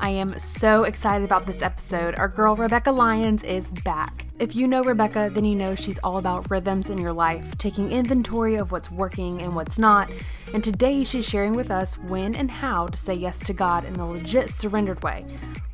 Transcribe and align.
I 0.00 0.08
am 0.08 0.38
so 0.38 0.84
excited 0.84 1.26
about 1.26 1.44
this 1.44 1.60
episode. 1.60 2.14
Our 2.18 2.26
girl 2.26 2.56
Rebekah 2.56 2.90
Lyons 2.90 3.44
is 3.44 3.68
back. 3.68 4.24
If 4.38 4.56
you 4.56 4.66
know 4.66 4.82
Rebekah, 4.82 5.32
then 5.34 5.44
you 5.44 5.54
know 5.54 5.74
she's 5.74 5.98
all 5.98 6.16
about 6.16 6.50
rhythms 6.50 6.88
in 6.88 6.96
your 6.96 7.12
life, 7.12 7.58
taking 7.58 7.92
inventory 7.92 8.54
of 8.54 8.72
what's 8.72 8.90
working 8.90 9.42
and 9.42 9.54
what's 9.54 9.78
not. 9.78 10.10
And 10.54 10.64
today 10.64 11.04
she's 11.04 11.28
sharing 11.28 11.52
with 11.52 11.70
us 11.70 11.98
when 11.98 12.34
and 12.34 12.50
how 12.50 12.86
to 12.86 12.96
say 12.96 13.12
yes 13.12 13.40
to 13.40 13.52
God 13.52 13.84
in 13.84 13.96
a 13.96 14.08
legit 14.08 14.48
surrendered 14.48 15.02
way. 15.02 15.26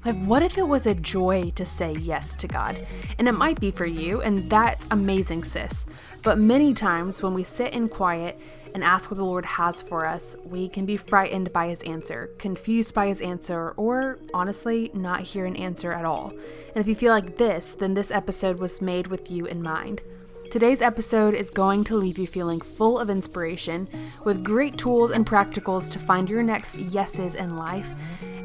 Like, 0.04 0.20
what 0.24 0.42
if 0.42 0.58
it 0.58 0.66
was 0.66 0.86
a 0.86 0.95
joy 0.95 1.52
to 1.54 1.64
say 1.64 1.92
yes 1.92 2.34
to 2.36 2.48
God? 2.48 2.84
And 3.18 3.28
it 3.28 3.34
might 3.34 3.60
be 3.60 3.70
for 3.70 3.86
you, 3.86 4.22
and 4.22 4.50
that's 4.50 4.88
amazing, 4.90 5.45
sis. 5.45 5.86
But 6.24 6.38
many 6.38 6.74
times 6.74 7.22
when 7.22 7.32
we 7.32 7.45
sit 7.45 7.72
in 7.72 7.88
quiet 7.88 8.40
and 8.76 8.84
ask 8.84 9.10
what 9.10 9.16
the 9.16 9.24
Lord 9.24 9.46
has 9.46 9.80
for 9.80 10.04
us, 10.04 10.36
we 10.44 10.68
can 10.68 10.84
be 10.84 10.98
frightened 10.98 11.50
by 11.50 11.68
his 11.68 11.82
answer, 11.84 12.28
confused 12.36 12.92
by 12.92 13.06
his 13.06 13.22
answer, 13.22 13.70
or 13.78 14.18
honestly, 14.34 14.90
not 14.92 15.22
hear 15.22 15.46
an 15.46 15.56
answer 15.56 15.92
at 15.92 16.04
all. 16.04 16.34
And 16.74 16.76
if 16.76 16.86
you 16.86 16.94
feel 16.94 17.10
like 17.10 17.38
this, 17.38 17.72
then 17.72 17.94
this 17.94 18.10
episode 18.10 18.58
was 18.58 18.82
made 18.82 19.06
with 19.06 19.30
you 19.30 19.46
in 19.46 19.62
mind. 19.62 20.02
Today's 20.51 20.82
episode 20.82 21.32
is 21.32 21.48
going 21.48 21.84
to 21.84 21.96
leave 21.96 22.18
you 22.18 22.26
feeling 22.26 22.60
full 22.60 22.98
of 22.98 23.09
inspiration 23.09 23.88
with 24.24 24.45
great 24.45 24.76
tools 24.76 25.10
and 25.10 25.24
practicals 25.24 25.90
to 25.92 25.98
find 25.98 26.29
your 26.29 26.42
next 26.42 26.76
yeses 26.76 27.34
in 27.34 27.56
life. 27.56 27.88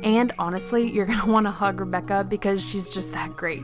And 0.01 0.31
honestly, 0.39 0.89
you're 0.89 1.07
going 1.07 1.19
to 1.25 1.29
want 1.29 1.45
to 1.45 1.51
hug 1.51 1.81
Rebekah 1.81 2.27
because 2.29 2.65
she's 2.65 2.89
just 2.89 3.11
that 3.11 3.35
great. 3.35 3.63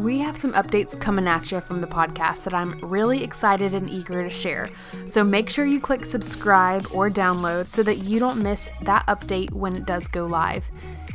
We 0.00 0.18
have 0.20 0.34
some 0.34 0.54
updates 0.54 0.98
coming 0.98 1.28
at 1.28 1.52
you 1.52 1.60
from 1.60 1.82
the 1.82 1.86
podcast 1.86 2.44
that 2.44 2.54
I'm 2.54 2.78
really 2.80 3.22
excited 3.22 3.74
and 3.74 3.90
eager 3.90 4.22
to 4.22 4.30
share. 4.30 4.70
So 5.04 5.22
make 5.22 5.50
sure 5.50 5.66
you 5.66 5.78
click 5.78 6.06
subscribe 6.06 6.86
or 6.90 7.10
download 7.10 7.66
so 7.66 7.82
that 7.82 7.96
you 7.96 8.18
don't 8.18 8.42
miss 8.42 8.70
that 8.80 9.06
update 9.08 9.52
when 9.52 9.76
it 9.76 9.84
does 9.84 10.08
go 10.08 10.24
live. 10.24 10.70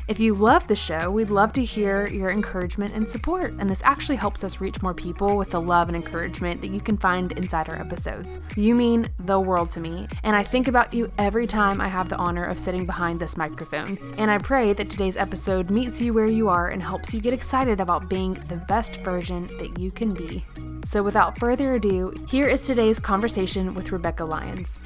If 0.07 0.19
you 0.19 0.35
love 0.35 0.67
the 0.67 0.75
show, 0.75 1.09
we'd 1.09 1.31
love 1.31 1.51
to 1.53 1.63
hear 1.63 2.07
your 2.07 2.29
encouragement 2.29 2.93
and 2.93 3.09
support, 3.09 3.53
and 3.57 3.67
this 3.67 3.81
actually 3.83 4.17
helps 4.17 4.43
us 4.43 4.61
reach 4.61 4.83
more 4.83 4.93
people 4.93 5.35
with 5.35 5.49
the 5.49 5.59
love 5.59 5.87
and 5.87 5.95
encouragement 5.95 6.61
that 6.61 6.69
you 6.69 6.79
can 6.79 6.95
find 6.95 7.31
inside 7.31 7.69
our 7.69 7.79
episodes. 7.79 8.39
You 8.55 8.75
mean 8.75 9.07
the 9.17 9.39
world 9.39 9.71
to 9.71 9.79
me, 9.79 10.07
and 10.21 10.35
I 10.35 10.43
think 10.43 10.67
about 10.67 10.93
you 10.93 11.11
every 11.17 11.47
time 11.47 11.81
I 11.81 11.87
have 11.87 12.07
the 12.07 12.17
honor 12.17 12.43
of 12.45 12.59
sitting 12.59 12.85
behind 12.85 13.19
this 13.19 13.35
microphone. 13.35 13.97
And 14.19 14.29
I 14.29 14.37
pray 14.37 14.73
that 14.73 14.91
today's 14.91 15.17
episode 15.17 15.71
meets 15.71 15.99
you 15.99 16.13
where 16.13 16.29
you 16.29 16.49
are 16.49 16.69
and 16.69 16.83
helps 16.83 17.11
you 17.11 17.19
get 17.19 17.33
excited 17.33 17.79
about 17.79 18.07
being 18.07 18.35
the 18.47 18.63
best 18.67 18.97
version 18.97 19.47
that 19.57 19.79
you 19.79 19.89
can 19.89 20.13
be. 20.13 20.45
So, 20.83 21.01
without 21.01 21.39
further 21.39 21.73
ado, 21.73 22.13
here 22.29 22.47
is 22.47 22.67
today's 22.67 22.99
conversation 22.99 23.73
with 23.73 23.91
Rebekah 23.91 24.25
Lyons. 24.25 24.79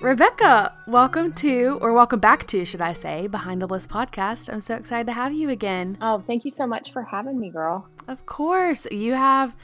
Rebekah, 0.00 0.72
welcome 0.86 1.32
to, 1.34 1.78
or 1.82 1.92
welcome 1.92 2.20
back 2.20 2.46
to, 2.46 2.64
should 2.64 2.80
I 2.80 2.94
say, 2.94 3.26
Behind 3.26 3.60
the 3.60 3.66
Bliss 3.66 3.86
podcast. 3.86 4.50
I'm 4.50 4.62
so 4.62 4.74
excited 4.74 5.06
to 5.08 5.12
have 5.12 5.34
you 5.34 5.50
again. 5.50 5.98
Oh, 6.00 6.24
thank 6.26 6.46
you 6.46 6.50
so 6.50 6.66
much 6.66 6.90
for 6.90 7.02
having 7.02 7.38
me, 7.38 7.50
girl. 7.50 7.86
Of 8.08 8.24
course. 8.24 8.86
You 8.90 9.12
have 9.12 9.54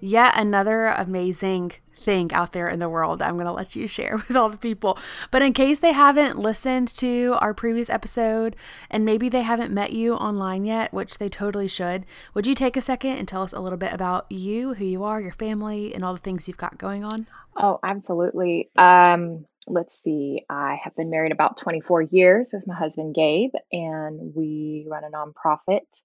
yet 0.00 0.34
another 0.36 0.88
amazing 0.88 1.72
thing 2.04 2.32
out 2.32 2.52
there 2.52 2.68
in 2.68 2.78
the 2.78 2.88
world 2.88 3.22
I'm 3.22 3.34
going 3.34 3.46
to 3.46 3.52
let 3.52 3.74
you 3.74 3.88
share 3.88 4.16
with 4.28 4.36
all 4.36 4.48
the 4.48 4.56
people. 4.56 4.98
But 5.30 5.42
in 5.42 5.52
case 5.52 5.80
they 5.80 5.92
haven't 5.92 6.38
listened 6.38 6.94
to 6.96 7.36
our 7.40 7.54
previous 7.54 7.90
episode 7.90 8.54
and 8.90 9.04
maybe 9.04 9.28
they 9.28 9.42
haven't 9.42 9.72
met 9.72 9.92
you 9.92 10.14
online 10.14 10.64
yet, 10.64 10.92
which 10.92 11.18
they 11.18 11.28
totally 11.28 11.68
should, 11.68 12.04
would 12.34 12.46
you 12.46 12.54
take 12.54 12.76
a 12.76 12.80
second 12.80 13.16
and 13.16 13.26
tell 13.26 13.42
us 13.42 13.52
a 13.52 13.60
little 13.60 13.78
bit 13.78 13.92
about 13.92 14.30
you, 14.30 14.74
who 14.74 14.84
you 14.84 15.02
are, 15.04 15.20
your 15.20 15.32
family, 15.32 15.94
and 15.94 16.04
all 16.04 16.14
the 16.14 16.20
things 16.20 16.46
you've 16.46 16.56
got 16.56 16.78
going 16.78 17.04
on? 17.04 17.26
Oh, 17.56 17.78
absolutely. 17.82 18.70
Um, 18.76 19.46
let's 19.66 20.02
see. 20.02 20.44
I 20.50 20.78
have 20.82 20.94
been 20.96 21.10
married 21.10 21.32
about 21.32 21.56
24 21.56 22.02
years 22.02 22.50
with 22.52 22.66
my 22.66 22.74
husband, 22.74 23.14
Gabe, 23.14 23.52
and 23.72 24.34
we 24.34 24.86
run 24.88 25.04
a 25.04 25.10
nonprofit 25.10 26.02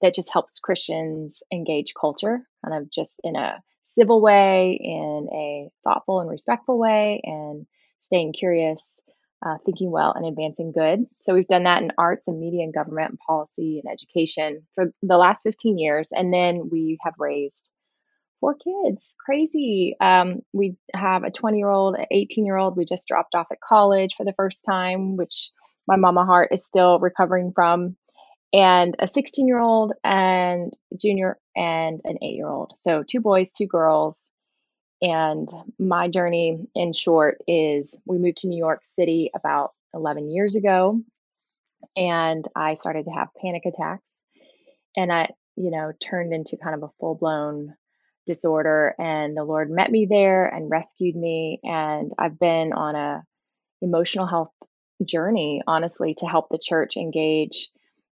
that 0.00 0.14
just 0.14 0.32
helps 0.32 0.58
Christians 0.58 1.42
engage 1.52 1.94
culture 1.94 2.40
kind 2.64 2.82
of 2.82 2.90
just 2.90 3.20
in 3.24 3.36
a 3.36 3.62
civil 3.82 4.20
way, 4.20 4.78
in 4.82 5.28
a 5.32 5.68
thoughtful 5.84 6.20
and 6.20 6.30
respectful 6.30 6.78
way, 6.78 7.20
and 7.24 7.66
staying 8.00 8.32
curious, 8.32 9.00
uh, 9.44 9.58
thinking 9.64 9.90
well, 9.90 10.12
and 10.12 10.26
advancing 10.26 10.72
good. 10.72 11.06
So 11.20 11.34
we've 11.34 11.46
done 11.46 11.64
that 11.64 11.82
in 11.82 11.92
arts 11.98 12.28
and 12.28 12.40
media 12.40 12.64
and 12.64 12.74
government 12.74 13.10
and 13.10 13.18
policy 13.18 13.82
and 13.82 13.92
education 13.92 14.66
for 14.74 14.92
the 15.02 15.16
last 15.16 15.42
15 15.42 15.78
years. 15.78 16.10
And 16.12 16.32
then 16.32 16.68
we 16.70 16.98
have 17.02 17.14
raised 17.18 17.70
four 18.40 18.56
kids. 18.56 19.14
Crazy. 19.24 19.96
Um, 20.00 20.40
we 20.52 20.76
have 20.94 21.24
a 21.24 21.30
20 21.30 21.58
year 21.58 21.70
old, 21.70 21.96
an 21.96 22.06
18 22.10 22.44
year 22.44 22.56
old. 22.56 22.76
We 22.76 22.84
just 22.84 23.08
dropped 23.08 23.34
off 23.34 23.46
at 23.50 23.60
college 23.60 24.14
for 24.16 24.24
the 24.24 24.34
first 24.34 24.64
time, 24.68 25.16
which 25.16 25.50
my 25.86 25.96
mama 25.96 26.24
heart 26.24 26.48
is 26.52 26.66
still 26.66 26.98
recovering 26.98 27.52
from 27.54 27.96
and 28.52 28.94
a 28.98 29.08
16 29.08 29.46
year 29.46 29.58
old 29.58 29.94
and 30.04 30.72
junior 30.96 31.38
and 31.56 32.00
an 32.04 32.18
eight 32.22 32.34
year 32.34 32.48
old. 32.48 32.72
So 32.76 33.02
two 33.02 33.20
boys, 33.20 33.50
two 33.50 33.66
girls. 33.66 34.18
And 35.00 35.48
my 35.78 36.08
journey 36.08 36.66
in 36.74 36.92
short 36.92 37.38
is 37.48 37.98
we 38.06 38.18
moved 38.18 38.38
to 38.38 38.48
New 38.48 38.58
York 38.58 38.84
City 38.84 39.30
about 39.34 39.72
11 39.94 40.30
years 40.30 40.54
ago 40.54 41.00
and 41.96 42.44
I 42.54 42.74
started 42.74 43.06
to 43.06 43.10
have 43.10 43.28
panic 43.40 43.66
attacks 43.66 44.08
and 44.96 45.12
I, 45.12 45.30
you 45.56 45.70
know, 45.70 45.92
turned 46.00 46.32
into 46.32 46.56
kind 46.56 46.76
of 46.76 46.84
a 46.84 46.92
full 47.00 47.16
blown 47.16 47.74
disorder 48.26 48.94
and 48.98 49.36
the 49.36 49.42
Lord 49.42 49.70
met 49.70 49.90
me 49.90 50.06
there 50.06 50.46
and 50.46 50.70
rescued 50.70 51.16
me 51.16 51.58
and 51.64 52.12
I've 52.16 52.38
been 52.38 52.72
on 52.72 52.94
a 52.94 53.24
emotional 53.80 54.26
health 54.26 54.52
journey 55.04 55.62
honestly 55.66 56.14
to 56.14 56.26
help 56.26 56.48
the 56.48 56.60
church 56.62 56.96
engage 56.96 57.68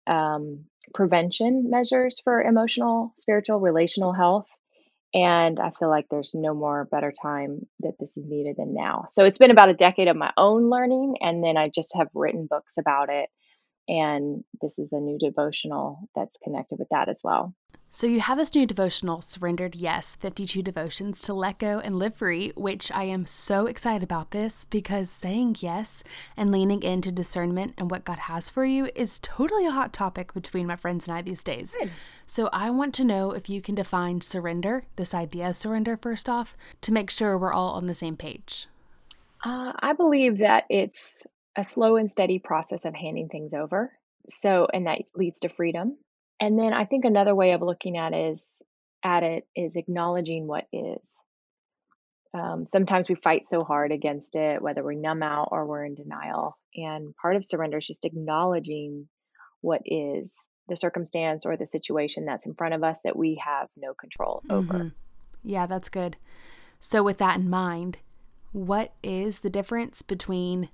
um, 0.06 0.64
prevention 0.94 1.70
measures 1.70 2.20
for 2.22 2.42
emotional, 2.42 3.12
spiritual, 3.16 3.60
relational 3.60 4.12
health. 4.12 4.46
And 5.14 5.60
I 5.60 5.70
feel 5.70 5.88
like 5.88 6.06
there's 6.10 6.34
no 6.34 6.54
more 6.54 6.84
better 6.84 7.12
time 7.12 7.66
that 7.80 7.94
this 7.98 8.16
is 8.16 8.24
needed 8.24 8.56
than 8.58 8.74
now. 8.74 9.06
So 9.08 9.24
it's 9.24 9.38
been 9.38 9.50
about 9.50 9.70
a 9.70 9.74
decade 9.74 10.08
of 10.08 10.16
my 10.16 10.32
own 10.36 10.68
learning, 10.68 11.16
and 11.20 11.42
then 11.42 11.56
I 11.56 11.68
just 11.68 11.96
have 11.96 12.08
written 12.14 12.46
books 12.46 12.76
about 12.78 13.08
it. 13.08 13.30
And 13.88 14.44
this 14.60 14.78
is 14.78 14.92
a 14.92 14.98
new 14.98 15.18
devotional 15.18 16.08
that's 16.14 16.38
connected 16.38 16.78
with 16.78 16.88
that 16.90 17.08
as 17.08 17.20
well. 17.22 17.54
So, 17.96 18.06
you 18.06 18.20
have 18.20 18.36
this 18.36 18.54
new 18.54 18.66
devotional, 18.66 19.22
Surrendered 19.22 19.74
Yes 19.74 20.16
52 20.16 20.60
Devotions 20.60 21.22
to 21.22 21.32
Let 21.32 21.58
Go 21.58 21.78
and 21.78 21.98
Live 21.98 22.16
Free, 22.16 22.52
which 22.54 22.92
I 22.92 23.04
am 23.04 23.24
so 23.24 23.64
excited 23.64 24.02
about 24.02 24.32
this 24.32 24.66
because 24.66 25.08
saying 25.08 25.56
yes 25.60 26.04
and 26.36 26.52
leaning 26.52 26.82
into 26.82 27.10
discernment 27.10 27.72
and 27.78 27.90
what 27.90 28.04
God 28.04 28.18
has 28.18 28.50
for 28.50 28.66
you 28.66 28.90
is 28.94 29.18
totally 29.20 29.64
a 29.66 29.70
hot 29.70 29.94
topic 29.94 30.34
between 30.34 30.66
my 30.66 30.76
friends 30.76 31.08
and 31.08 31.16
I 31.16 31.22
these 31.22 31.42
days. 31.42 31.74
Good. 31.80 31.90
So, 32.26 32.50
I 32.52 32.68
want 32.68 32.92
to 32.96 33.04
know 33.04 33.30
if 33.30 33.48
you 33.48 33.62
can 33.62 33.76
define 33.76 34.20
surrender, 34.20 34.82
this 34.96 35.14
idea 35.14 35.48
of 35.48 35.56
surrender, 35.56 35.96
first 35.96 36.28
off, 36.28 36.54
to 36.82 36.92
make 36.92 37.10
sure 37.10 37.38
we're 37.38 37.54
all 37.54 37.70
on 37.70 37.86
the 37.86 37.94
same 37.94 38.18
page. 38.18 38.66
Uh, 39.42 39.72
I 39.80 39.94
believe 39.94 40.36
that 40.38 40.64
it's 40.68 41.22
a 41.56 41.64
slow 41.64 41.96
and 41.96 42.10
steady 42.10 42.38
process 42.38 42.84
of 42.84 42.94
handing 42.94 43.28
things 43.28 43.54
over. 43.54 43.92
So, 44.28 44.66
and 44.72 44.86
that 44.86 45.02
leads 45.14 45.40
to 45.40 45.48
freedom 45.48 45.96
and 46.40 46.58
then 46.58 46.72
I 46.72 46.84
think 46.84 47.04
another 47.04 47.34
way 47.34 47.52
of 47.52 47.62
looking 47.62 47.96
at 47.96 48.14
is 48.14 48.62
at 49.02 49.22
it 49.22 49.46
is 49.54 49.76
acknowledging 49.76 50.46
what 50.46 50.64
is. 50.72 51.00
Um, 52.34 52.66
sometimes 52.66 53.08
we 53.08 53.14
fight 53.14 53.46
so 53.46 53.64
hard 53.64 53.92
against 53.92 54.36
it, 54.36 54.60
whether 54.60 54.82
we 54.82 54.96
numb 54.96 55.22
out 55.22 55.48
or 55.52 55.64
we're 55.64 55.84
in 55.84 55.94
denial. 55.94 56.58
And 56.74 57.14
part 57.16 57.36
of 57.36 57.44
surrender 57.44 57.78
is 57.78 57.86
just 57.86 58.04
acknowledging 58.04 59.08
what 59.62 59.80
is 59.86 60.34
the 60.68 60.76
circumstance 60.76 61.46
or 61.46 61.56
the 61.56 61.66
situation 61.66 62.26
that's 62.26 62.44
in 62.44 62.54
front 62.54 62.74
of 62.74 62.84
us 62.84 62.98
that 63.04 63.16
we 63.16 63.40
have 63.42 63.68
no 63.76 63.94
control 63.94 64.42
over. 64.50 64.74
Mm-hmm. 64.74 64.88
Yeah, 65.44 65.66
that's 65.66 65.88
good. 65.88 66.16
So, 66.78 67.02
with 67.02 67.16
that 67.18 67.38
in 67.38 67.48
mind, 67.48 67.98
what 68.52 68.92
is 69.02 69.40
the 69.40 69.48
difference 69.48 70.02
between 70.02 70.68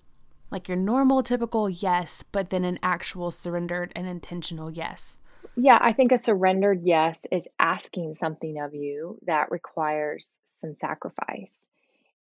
like 0.52 0.69
your 0.69 0.76
normal, 0.76 1.22
typical 1.22 1.69
yes, 1.69 2.22
but 2.31 2.50
then 2.50 2.64
an 2.64 2.78
actual 2.82 3.31
surrendered 3.31 3.93
and 3.96 4.06
intentional 4.06 4.70
yes? 4.70 5.19
yeah, 5.56 5.78
I 5.81 5.93
think 5.93 6.12
a 6.12 6.19
surrendered 6.19 6.81
yes 6.82 7.26
is 7.31 7.46
asking 7.58 8.14
something 8.14 8.58
of 8.58 8.75
you 8.75 9.19
that 9.26 9.50
requires 9.50 10.38
some 10.44 10.75
sacrifice. 10.75 11.58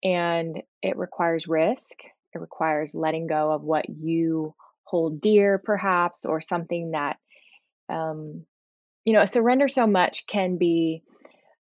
And 0.04 0.62
it 0.82 0.98
requires 0.98 1.48
risk, 1.48 1.98
it 2.34 2.40
requires 2.40 2.96
letting 2.96 3.28
go 3.28 3.52
of 3.52 3.64
what 3.64 3.90
you 3.90 4.54
hold 4.84 5.20
dear, 5.20 5.58
perhaps, 5.58 6.24
or 6.24 6.40
something 6.40 6.92
that, 6.92 7.18
um, 7.90 8.46
you 9.04 9.14
know, 9.14 9.22
a 9.22 9.28
surrender 9.28 9.68
so 9.68 9.88
much 9.88 10.28
can 10.28 10.58
be 10.58 11.04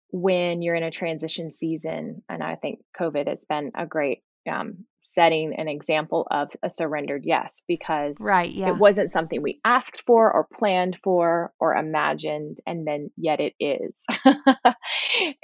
when 0.10 0.62
you're 0.62 0.76
in 0.76 0.84
a 0.84 0.92
transition 0.92 1.54
season. 1.54 2.24
And 2.30 2.42
I 2.42 2.56
think 2.56 2.80
COVID 2.98 3.28
has 3.28 3.46
been 3.46 3.72
a 3.76 3.86
great 3.86 4.24
um, 4.51 4.86
setting 5.13 5.54
an 5.57 5.68
example 5.68 6.28
of 6.31 6.50
a 6.63 6.69
surrendered 6.69 7.24
yes 7.24 7.62
because 7.68 8.18
right, 8.19 8.51
yeah. 8.51 8.69
it 8.69 8.78
wasn't 8.78 9.13
something 9.13 9.42
we 9.42 9.60
asked 9.63 10.01
for 10.06 10.31
or 10.31 10.48
planned 10.51 10.98
for 11.04 11.51
or 11.60 11.75
imagined 11.75 12.57
and 12.66 12.88
then 12.88 13.12
yet 13.16 13.40
it 13.40 13.54
is 13.60 13.94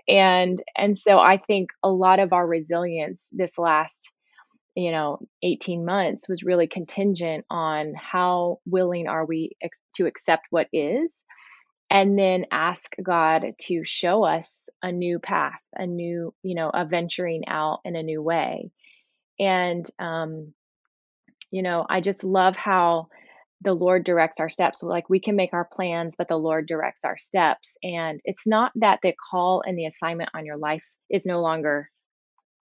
and 0.08 0.64
and 0.76 0.98
so 0.98 1.20
i 1.20 1.38
think 1.38 1.70
a 1.84 1.90
lot 1.90 2.20
of 2.20 2.34
our 2.34 2.46
resilience 2.46 3.24
this 3.32 3.58
last 3.58 4.12
you 4.76 4.92
know 4.92 5.20
18 5.44 5.86
months 5.86 6.28
was 6.28 6.44
really 6.44 6.68
contingent 6.68 7.46
on 7.50 7.94
how 7.96 8.60
willing 8.66 9.08
are 9.08 9.26
we 9.26 9.52
ex- 9.62 9.80
to 9.96 10.08
accept 10.08 10.48
what 10.50 10.68
is 10.74 11.12
and 11.92 12.18
then 12.18 12.46
ask 12.52 12.92
god 13.04 13.54
to 13.60 13.84
show 13.84 14.24
us 14.24 14.68
a 14.82 14.92
new 14.92 15.20
path 15.20 15.60
a 15.76 15.86
new 15.86 16.34
you 16.42 16.56
know 16.56 16.72
a 16.74 16.86
venturing 16.86 17.44
out 17.48 17.82
in 17.86 17.96
a 17.96 18.04
new 18.04 18.22
way 18.22 18.72
and, 19.40 19.86
um, 20.00 20.54
you 21.52 21.64
know, 21.64 21.86
I 21.90 22.02
just 22.02 22.24
love 22.24 22.56
how 22.56 23.08
the 23.62 23.74
Lord 23.74 24.04
directs 24.04 24.40
our 24.40 24.50
steps. 24.50 24.84
Like 24.84 25.10
we 25.10 25.20
can 25.20 25.36
make 25.36 25.54
our 25.54 25.66
plans, 25.66 26.16
but 26.18 26.28
the 26.28 26.38
Lord 26.38 26.68
directs 26.68 27.02
our 27.04 27.18
steps. 27.18 27.68
And 27.84 28.22
it's 28.24 28.48
not 28.48 28.72
that 28.76 29.00
the 29.04 29.14
call 29.32 29.64
and 29.66 29.78
the 29.78 29.86
assignment 29.86 30.30
on 30.34 30.46
your 30.46 30.58
life 30.58 30.84
is 31.10 31.26
no 31.26 31.42
longer 31.42 31.90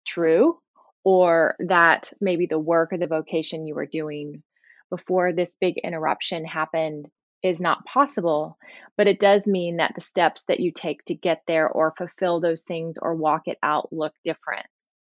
true 0.06 0.60
or 1.04 1.56
that 1.60 2.12
maybe 2.22 2.48
the 2.48 2.60
work 2.60 2.94
or 2.94 2.98
the 2.98 3.08
vocation 3.08 3.68
you 3.68 3.76
were 3.76 3.86
doing 3.86 4.44
before 4.90 5.34
this 5.34 5.56
big 5.60 5.78
interruption 5.78 6.46
happened 6.46 7.08
is 7.44 7.62
not 7.62 7.86
possible, 7.86 8.58
but 8.98 9.08
it 9.08 9.20
does 9.20 9.48
mean 9.48 9.78
that 9.78 9.94
the 9.96 10.02
steps 10.02 10.44
that 10.48 10.60
you 10.60 10.72
take 10.72 11.04
to 11.06 11.16
get 11.16 11.42
there 11.48 11.70
or 11.70 11.94
fulfill 11.98 12.40
those 12.40 12.64
things 12.64 12.98
or 13.02 13.16
walk 13.16 13.44
it 13.46 13.58
out 13.62 13.92
look 13.94 14.14
different. 14.24 14.66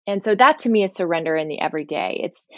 And 0.09 0.25
so 0.25 0.35
that 0.35 0.61
to 0.61 0.71
me 0.71 0.85
is 0.85 0.95
surrender 0.95 1.37
in 1.37 1.49
the 1.49 1.61
everyday. 1.61 2.19
It's, 2.25 2.49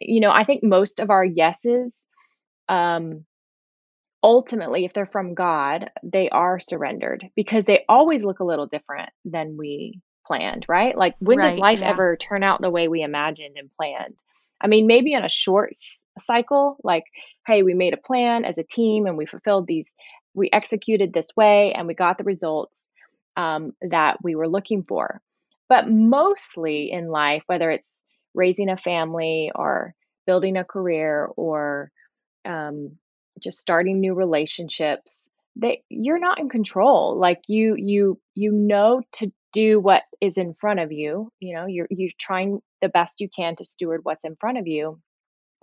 you 0.00 0.20
know, 0.20 0.30
I 0.30 0.44
think 0.44 0.62
most 0.62 1.00
of 1.00 1.10
our 1.10 1.24
yeses, 1.24 2.06
um, 2.68 3.24
ultimately, 4.22 4.84
if 4.84 4.92
they're 4.92 5.04
from 5.04 5.34
God, 5.34 5.90
they 6.04 6.30
are 6.30 6.60
surrendered 6.60 7.26
because 7.34 7.64
they 7.64 7.84
always 7.88 8.24
look 8.24 8.38
a 8.38 8.44
little 8.44 8.68
different 8.68 9.10
than 9.24 9.56
we 9.56 10.00
planned, 10.24 10.64
right? 10.68 10.96
Like, 10.96 11.16
when 11.18 11.38
right, 11.38 11.50
does 11.50 11.58
life 11.58 11.80
yeah. 11.80 11.90
ever 11.90 12.16
turn 12.16 12.44
out 12.44 12.62
the 12.62 12.70
way 12.70 12.86
we 12.86 13.02
imagined 13.02 13.56
and 13.56 13.68
planned? 13.76 14.14
I 14.60 14.68
mean, 14.68 14.86
maybe 14.86 15.12
in 15.12 15.24
a 15.24 15.28
short 15.28 15.72
cycle, 16.20 16.76
like, 16.84 17.04
hey, 17.44 17.64
we 17.64 17.74
made 17.74 17.94
a 17.94 17.96
plan 17.96 18.44
as 18.44 18.58
a 18.58 18.62
team 18.62 19.06
and 19.06 19.16
we 19.16 19.26
fulfilled 19.26 19.66
these, 19.66 19.92
we 20.34 20.50
executed 20.52 21.12
this 21.12 21.26
way 21.36 21.72
and 21.72 21.88
we 21.88 21.94
got 21.94 22.16
the 22.16 22.22
results 22.22 22.86
um, 23.36 23.72
that 23.90 24.18
we 24.22 24.36
were 24.36 24.48
looking 24.48 24.84
for. 24.84 25.20
But 25.72 25.88
mostly 25.88 26.90
in 26.92 27.08
life, 27.08 27.44
whether 27.46 27.70
it's 27.70 28.02
raising 28.34 28.68
a 28.68 28.76
family 28.76 29.50
or 29.54 29.94
building 30.26 30.58
a 30.58 30.66
career 30.66 31.30
or 31.34 31.90
um, 32.44 32.98
just 33.42 33.58
starting 33.58 33.98
new 33.98 34.12
relationships, 34.12 35.26
that 35.56 35.78
you're 35.88 36.18
not 36.18 36.38
in 36.38 36.50
control. 36.50 37.18
Like 37.18 37.40
you 37.48 37.74
you 37.78 38.20
you 38.34 38.52
know 38.52 39.00
to 39.12 39.32
do 39.54 39.80
what 39.80 40.02
is 40.20 40.36
in 40.36 40.52
front 40.52 40.80
of 40.80 40.92
you. 40.92 41.32
You 41.40 41.56
know, 41.56 41.64
you're 41.64 41.86
you're 41.88 42.10
trying 42.20 42.60
the 42.82 42.90
best 42.90 43.22
you 43.22 43.30
can 43.34 43.56
to 43.56 43.64
steward 43.64 44.00
what's 44.02 44.26
in 44.26 44.36
front 44.36 44.58
of 44.58 44.66
you 44.66 45.00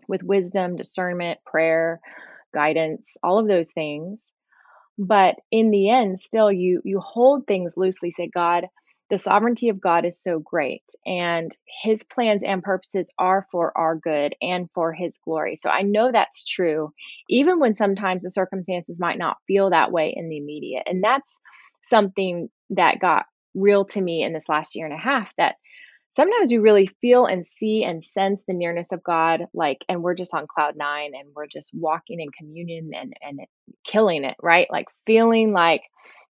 with 0.07 0.23
wisdom, 0.23 0.75
discernment, 0.75 1.37
prayer, 1.45 1.99
guidance, 2.51 3.15
all 3.21 3.37
of 3.37 3.47
those 3.47 3.71
things. 3.73 4.33
But 4.97 5.35
in 5.51 5.69
the 5.69 5.91
end, 5.91 6.19
still 6.19 6.51
you 6.51 6.81
you 6.83 6.99
hold 6.99 7.45
things 7.45 7.75
loosely, 7.77 8.09
say, 8.09 8.27
God, 8.33 8.65
the 9.09 9.17
sovereignty 9.17 9.69
of 9.69 9.81
God 9.81 10.05
is 10.05 10.21
so 10.21 10.39
great, 10.39 10.83
and 11.05 11.55
his 11.65 12.03
plans 12.03 12.43
and 12.43 12.63
purposes 12.63 13.11
are 13.17 13.45
for 13.51 13.75
our 13.77 13.95
good 13.95 14.35
and 14.41 14.69
for 14.73 14.93
his 14.93 15.17
glory. 15.23 15.57
So 15.57 15.69
I 15.69 15.81
know 15.81 16.11
that's 16.11 16.45
true, 16.45 16.93
even 17.29 17.59
when 17.59 17.73
sometimes 17.73 18.23
the 18.23 18.31
circumstances 18.31 18.99
might 18.99 19.17
not 19.17 19.37
feel 19.47 19.71
that 19.71 19.91
way 19.91 20.13
in 20.15 20.29
the 20.29 20.37
immediate. 20.37 20.83
And 20.85 21.03
that's 21.03 21.39
something 21.81 22.49
that 22.71 22.99
got 22.99 23.25
real 23.55 23.85
to 23.85 24.01
me 24.01 24.23
in 24.23 24.33
this 24.33 24.47
last 24.49 24.75
year 24.75 24.85
and 24.85 24.93
a 24.93 24.97
half 24.97 25.31
that 25.37 25.55
sometimes 26.11 26.51
we 26.51 26.57
really 26.57 26.87
feel 27.01 27.25
and 27.25 27.45
see 27.45 27.83
and 27.83 28.03
sense 28.03 28.43
the 28.47 28.53
nearness 28.53 28.91
of 28.91 29.03
God, 29.03 29.45
like, 29.53 29.85
and 29.87 30.03
we're 30.03 30.15
just 30.15 30.33
on 30.33 30.47
cloud 30.47 30.75
nine 30.75 31.11
and 31.17 31.29
we're 31.35 31.47
just 31.47 31.71
walking 31.73 32.19
in 32.19 32.29
communion 32.37 32.91
and, 32.93 33.13
and 33.21 33.39
killing 33.83 34.23
it, 34.23 34.35
right? 34.41 34.67
Like 34.71 34.87
feeling 35.05 35.53
like 35.53 35.83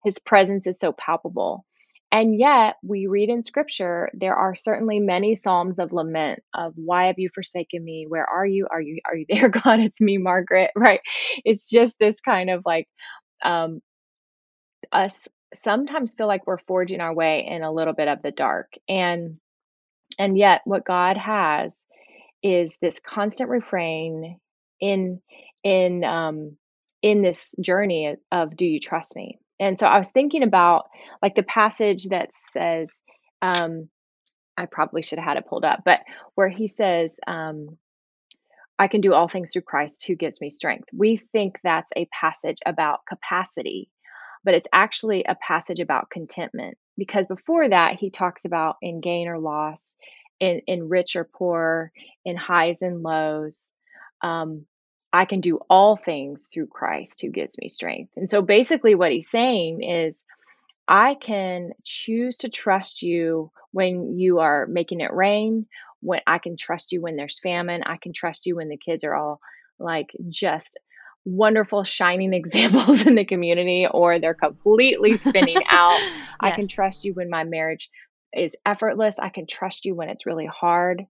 his 0.03 0.19
presence 0.19 0.67
is 0.67 0.79
so 0.79 0.91
palpable. 0.91 1.65
And 2.15 2.39
yet, 2.39 2.77
we 2.81 3.07
read 3.07 3.29
in 3.29 3.43
scripture, 3.43 4.09
there 4.13 4.35
are 4.37 4.55
certainly 4.55 5.01
many 5.01 5.35
psalms 5.35 5.79
of 5.79 5.91
lament 5.91 6.39
of 6.53 6.71
why 6.77 7.07
have 7.07 7.19
you 7.19 7.29
forsaken 7.33 7.83
me? 7.83 8.05
Where 8.07 8.25
are 8.25 8.45
you? 8.47 8.67
Are 8.71 8.81
you 8.81 9.01
are 9.05 9.17
you 9.17 9.25
there, 9.29 9.49
God? 9.63 9.81
It's 9.81 9.99
me, 9.99 10.17
Margaret, 10.17 10.71
right? 10.77 11.01
It's 11.43 11.69
just 11.69 11.95
this 11.99 12.21
kind 12.21 12.49
of 12.51 12.63
like 12.65 12.87
um 13.43 13.81
us 14.91 15.27
sometimes 15.53 16.13
feel 16.15 16.27
like 16.27 16.47
we're 16.47 16.57
forging 16.57 17.01
our 17.01 17.13
way 17.13 17.45
in 17.49 17.63
a 17.63 17.71
little 17.71 17.93
bit 17.93 18.07
of 18.07 18.21
the 18.21 18.31
dark. 18.31 18.73
And 18.87 19.37
and 20.19 20.37
yet 20.37 20.61
what 20.65 20.85
God 20.85 21.17
has 21.17 21.85
is 22.43 22.77
this 22.81 22.99
constant 22.99 23.49
refrain 23.49 24.39
in 24.81 25.21
in 25.63 26.03
um 26.03 26.57
in 27.01 27.21
this 27.21 27.55
journey 27.61 28.15
of 28.31 28.55
do 28.57 28.67
you 28.67 28.79
trust 28.79 29.15
me? 29.15 29.39
And 29.59 29.79
so 29.79 29.87
I 29.87 29.97
was 29.97 30.09
thinking 30.09 30.43
about 30.43 30.85
like 31.21 31.35
the 31.35 31.43
passage 31.43 32.05
that 32.05 32.29
says, 32.51 32.89
um, 33.41 33.89
I 34.57 34.65
probably 34.65 35.01
should 35.01 35.19
have 35.19 35.27
had 35.27 35.37
it 35.37 35.47
pulled 35.47 35.65
up, 35.65 35.81
but 35.85 36.01
where 36.35 36.49
he 36.49 36.67
says, 36.67 37.19
um, 37.27 37.77
I 38.77 38.87
can 38.87 39.01
do 39.01 39.13
all 39.13 39.27
things 39.27 39.51
through 39.51 39.61
Christ 39.61 40.05
who 40.05 40.15
gives 40.15 40.41
me 40.41 40.49
strength. 40.49 40.89
We 40.93 41.17
think 41.17 41.59
that's 41.63 41.91
a 41.95 42.07
passage 42.11 42.57
about 42.65 43.05
capacity, 43.07 43.89
but 44.43 44.53
it's 44.53 44.67
actually 44.73 45.23
a 45.27 45.35
passage 45.35 45.79
about 45.79 46.09
contentment 46.09 46.77
because 46.97 47.25
before 47.27 47.69
that, 47.69 47.95
he 47.99 48.09
talks 48.09 48.45
about 48.45 48.75
in 48.81 49.01
gain 49.01 49.27
or 49.27 49.39
loss, 49.39 49.95
in, 50.39 50.61
in 50.67 50.89
rich 50.89 51.15
or 51.15 51.23
poor, 51.23 51.91
in 52.25 52.35
highs 52.35 52.81
and 52.81 53.01
lows. 53.01 53.71
Um, 54.21 54.65
I 55.15 55.23
can 55.23 55.39
do 55.39 55.59
all 55.69 55.95
things 55.95 56.49
through 56.53 56.67
Christ 56.67 57.21
who 57.21 57.29
gives 57.29 57.57
me 57.57 57.69
strength. 57.69 58.11
And 58.17 58.29
so 58.29 58.41
basically, 58.41 58.95
what 58.95 59.13
he's 59.13 59.29
saying 59.29 59.81
is, 59.81 60.21
I 60.89 61.13
can 61.13 61.71
choose 61.85 62.35
to 62.37 62.49
trust 62.49 63.01
you 63.01 63.49
when 63.71 64.19
you 64.19 64.39
are 64.39 64.67
making 64.67 64.99
it 64.99 65.13
rain, 65.13 65.67
when 66.01 66.19
I 66.27 66.39
can 66.39 66.57
trust 66.57 66.91
you 66.91 67.01
when 67.01 67.15
there's 67.15 67.39
famine, 67.39 67.81
I 67.85 67.95
can 67.95 68.11
trust 68.11 68.45
you 68.45 68.57
when 68.57 68.67
the 68.67 68.75
kids 68.75 69.05
are 69.05 69.15
all 69.15 69.39
like 69.79 70.11
just 70.27 70.77
wonderful 71.23 71.85
shining 71.85 72.33
examples 72.41 73.07
in 73.07 73.15
the 73.15 73.23
community 73.23 73.87
or 73.89 74.19
they're 74.19 74.33
completely 74.33 75.15
spinning 75.15 75.63
out. 75.69 75.97
yes. 75.97 76.27
I 76.41 76.51
can 76.51 76.67
trust 76.67 77.05
you 77.05 77.13
when 77.13 77.29
my 77.29 77.45
marriage 77.45 77.89
is 78.33 78.57
effortless. 78.65 79.17
I 79.17 79.29
can 79.29 79.47
trust 79.47 79.85
you 79.85 79.95
when 79.95 80.09
it's 80.09 80.25
really 80.25 80.45
hard. 80.45 81.05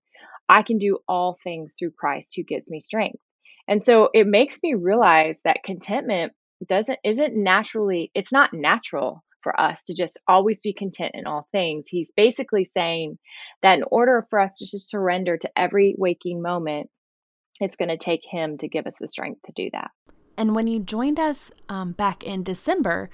I 0.47 0.61
can 0.61 0.77
do 0.77 0.99
all 1.07 1.39
things 1.43 1.73
through 1.73 1.91
Christ 1.91 2.33
who 2.35 2.43
gives 2.43 2.69
me 2.69 2.79
strength. 2.79 3.19
And 3.67 3.81
so 3.81 4.09
it 4.13 4.27
makes 4.27 4.59
me 4.61 4.73
realize 4.73 5.39
that 5.43 5.63
contentment 5.63 6.33
doesn't 6.65 6.99
isn't 7.03 7.35
naturally 7.35 8.11
it's 8.15 8.31
not 8.31 8.53
natural 8.53 9.23
for 9.41 9.59
us 9.59 9.83
to 9.83 9.93
just 9.93 10.19
always 10.27 10.59
be 10.59 10.73
content 10.73 11.11
in 11.13 11.27
all 11.27 11.45
things. 11.51 11.85
He's 11.87 12.11
basically 12.15 12.65
saying 12.65 13.19
that 13.61 13.77
in 13.77 13.85
order 13.91 14.25
for 14.29 14.39
us 14.39 14.57
to 14.57 14.65
just 14.65 14.89
surrender 14.89 15.37
to 15.37 15.51
every 15.55 15.93
waking 15.97 16.41
moment, 16.41 16.89
it's 17.59 17.75
going 17.75 17.89
to 17.89 17.97
take 17.97 18.21
him 18.27 18.57
to 18.57 18.67
give 18.67 18.87
us 18.87 18.95
the 18.99 19.07
strength 19.07 19.41
to 19.45 19.51
do 19.55 19.69
that. 19.73 19.91
And 20.35 20.55
when 20.55 20.65
you 20.65 20.79
joined 20.79 21.19
us 21.19 21.51
um, 21.69 21.91
back 21.91 22.23
in 22.23 22.43
December, 22.43 23.11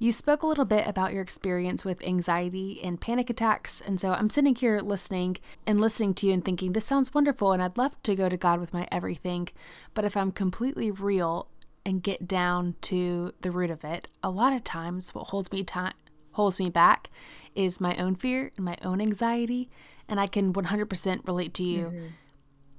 you 0.00 0.12
spoke 0.12 0.42
a 0.42 0.46
little 0.46 0.64
bit 0.64 0.88
about 0.88 1.12
your 1.12 1.20
experience 1.20 1.84
with 1.84 2.02
anxiety 2.02 2.80
and 2.82 2.98
panic 2.98 3.28
attacks, 3.28 3.82
and 3.82 4.00
so 4.00 4.12
I'm 4.12 4.30
sitting 4.30 4.54
here 4.54 4.80
listening 4.80 5.36
and 5.66 5.78
listening 5.78 6.14
to 6.14 6.26
you 6.26 6.32
and 6.32 6.42
thinking, 6.42 6.72
this 6.72 6.86
sounds 6.86 7.12
wonderful, 7.12 7.52
and 7.52 7.62
I'd 7.62 7.76
love 7.76 8.02
to 8.04 8.16
go 8.16 8.30
to 8.30 8.38
God 8.38 8.60
with 8.60 8.72
my 8.72 8.88
everything. 8.90 9.50
But 9.92 10.06
if 10.06 10.16
I'm 10.16 10.32
completely 10.32 10.90
real 10.90 11.48
and 11.84 12.02
get 12.02 12.26
down 12.26 12.76
to 12.80 13.34
the 13.42 13.50
root 13.50 13.70
of 13.70 13.84
it, 13.84 14.08
a 14.22 14.30
lot 14.30 14.54
of 14.54 14.64
times 14.64 15.14
what 15.14 15.28
holds 15.28 15.52
me 15.52 15.64
time 15.64 15.92
holds 16.32 16.58
me 16.58 16.70
back 16.70 17.10
is 17.54 17.78
my 17.78 17.94
own 17.96 18.14
fear 18.14 18.52
and 18.56 18.64
my 18.64 18.78
own 18.82 19.02
anxiety, 19.02 19.68
and 20.08 20.18
I 20.18 20.26
can 20.28 20.54
100% 20.54 21.26
relate 21.26 21.52
to 21.54 21.62
you 21.62 21.84
mm-hmm. 21.84 22.06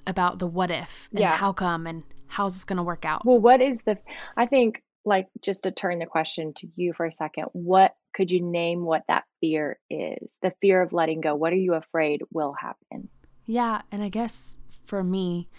about 0.07 0.39
the 0.39 0.47
what 0.47 0.71
if 0.71 1.07
and 1.11 1.19
yeah. 1.19 1.35
how 1.35 1.53
come 1.53 1.85
and 1.85 2.01
how's 2.25 2.55
this 2.55 2.65
going 2.65 2.77
to 2.77 2.83
work 2.83 3.05
out. 3.05 3.23
Well, 3.25 3.39
what 3.39 3.61
is 3.61 3.83
the 3.83 3.99
I 4.37 4.47
think 4.47 4.81
like 5.05 5.27
just 5.41 5.63
to 5.63 5.71
turn 5.71 5.99
the 5.99 6.05
question 6.05 6.53
to 6.55 6.67
you 6.75 6.93
for 6.93 7.05
a 7.05 7.11
second, 7.11 7.45
what 7.53 7.95
could 8.13 8.31
you 8.31 8.41
name 8.41 8.83
what 8.83 9.03
that 9.07 9.23
fear 9.39 9.79
is? 9.89 10.37
The 10.41 10.53
fear 10.61 10.81
of 10.81 10.93
letting 10.93 11.21
go. 11.21 11.35
What 11.35 11.53
are 11.53 11.57
you 11.57 11.73
afraid 11.73 12.21
will 12.31 12.53
happen? 12.53 13.09
Yeah, 13.45 13.81
and 13.91 14.03
I 14.03 14.09
guess 14.09 14.57
for 14.85 15.03
me, 15.03 15.49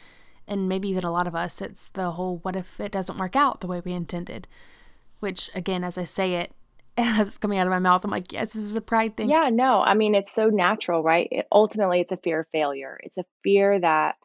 and 0.47 0.69
maybe 0.69 0.89
even 0.89 1.05
a 1.05 1.13
lot 1.13 1.27
of 1.27 1.35
us, 1.35 1.61
it's 1.61 1.89
the 1.91 2.13
whole 2.13 2.39
what 2.39 2.57
if 2.57 2.79
it 2.79 2.93
doesn't 2.93 3.19
work 3.19 3.37
out 3.37 3.61
the 3.61 3.67
way 3.67 3.81
we 3.85 3.93
intended? 3.93 4.47
Which, 5.21 5.51
again, 5.55 5.85
as 5.85 5.97
I 5.97 6.05
say 6.05 6.35
it, 6.35 6.53
as 6.99 7.29
it's 7.29 7.39
coming 7.39 7.59
out 7.59 7.67
of 7.67 7.71
my 7.71 7.79
mouth, 7.79 8.05
I'm 8.05 8.11
like, 8.11 8.33
yes, 8.33 8.53
this 8.53 8.63
is 8.63 8.77
a 8.77 8.81
pride 8.81 9.17
thing. 9.17 9.31
Yeah, 9.31 9.49
no, 9.51 9.81
I 9.81 9.95
mean, 9.95 10.15
it's 10.15 10.35
so 10.35 10.49
natural, 10.49 11.03
right? 11.03 11.29
It, 11.31 11.47
ultimately, 11.51 12.01
it's 12.01 12.13
a 12.13 12.17
fear 12.19 12.41
of 12.41 12.47
failure. 12.53 12.99
It's 13.03 13.19
a 13.19 13.25
fear 13.43 13.81
that 13.81 14.17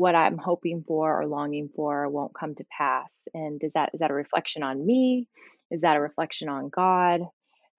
what 0.00 0.14
I'm 0.14 0.38
hoping 0.38 0.82
for 0.86 1.20
or 1.20 1.26
longing 1.26 1.68
for 1.76 2.08
won't 2.08 2.32
come 2.34 2.54
to 2.54 2.64
pass. 2.76 3.20
And 3.34 3.60
is 3.62 3.74
that 3.74 3.90
is 3.92 4.00
that 4.00 4.10
a 4.10 4.14
reflection 4.14 4.62
on 4.62 4.84
me? 4.84 5.28
Is 5.70 5.82
that 5.82 5.96
a 5.96 6.00
reflection 6.00 6.48
on 6.48 6.70
God? 6.70 7.20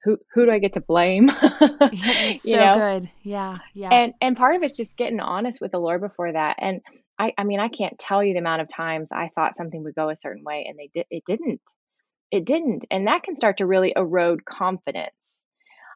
Who 0.03 0.19
who 0.33 0.45
do 0.45 0.51
I 0.51 0.59
get 0.59 0.73
to 0.73 0.81
blame? 0.81 1.29
Yeah, 1.91 2.37
so 2.37 2.57
know? 2.57 2.73
good. 2.75 3.09
Yeah, 3.23 3.57
yeah. 3.73 3.89
And 3.89 4.13
and 4.21 4.37
part 4.37 4.55
of 4.55 4.61
it's 4.61 4.77
just 4.77 4.97
getting 4.97 5.19
honest 5.19 5.59
with 5.61 5.71
the 5.71 5.79
Lord 5.79 6.01
before 6.01 6.31
that. 6.31 6.57
And 6.59 6.81
I 7.17 7.33
I 7.39 7.43
mean, 7.43 7.59
I 7.59 7.69
can't 7.69 7.97
tell 7.97 8.23
you 8.23 8.33
the 8.33 8.39
amount 8.39 8.61
of 8.61 8.69
times 8.69 9.09
I 9.11 9.29
thought 9.33 9.55
something 9.55 9.83
would 9.83 9.95
go 9.95 10.09
a 10.09 10.15
certain 10.15 10.43
way 10.43 10.67
and 10.69 10.77
they 10.77 10.91
did 10.93 11.07
it 11.09 11.23
didn't. 11.25 11.61
It 12.29 12.45
didn't. 12.45 12.85
And 12.91 13.07
that 13.07 13.23
can 13.23 13.35
start 13.35 13.57
to 13.57 13.65
really 13.65 13.93
erode 13.95 14.45
confidence. 14.45 15.43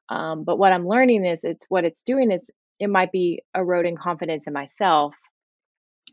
Um, 0.10 0.44
but 0.44 0.58
what 0.58 0.74
I'm 0.74 0.88
learning 0.88 1.24
is 1.24 1.44
it's 1.44 1.66
what 1.70 1.86
it's 1.86 2.04
doing 2.04 2.32
is 2.32 2.50
it 2.80 2.90
might 2.90 3.12
be 3.12 3.44
eroding 3.56 3.96
confidence 3.96 4.48
in 4.48 4.54
myself 4.54 5.14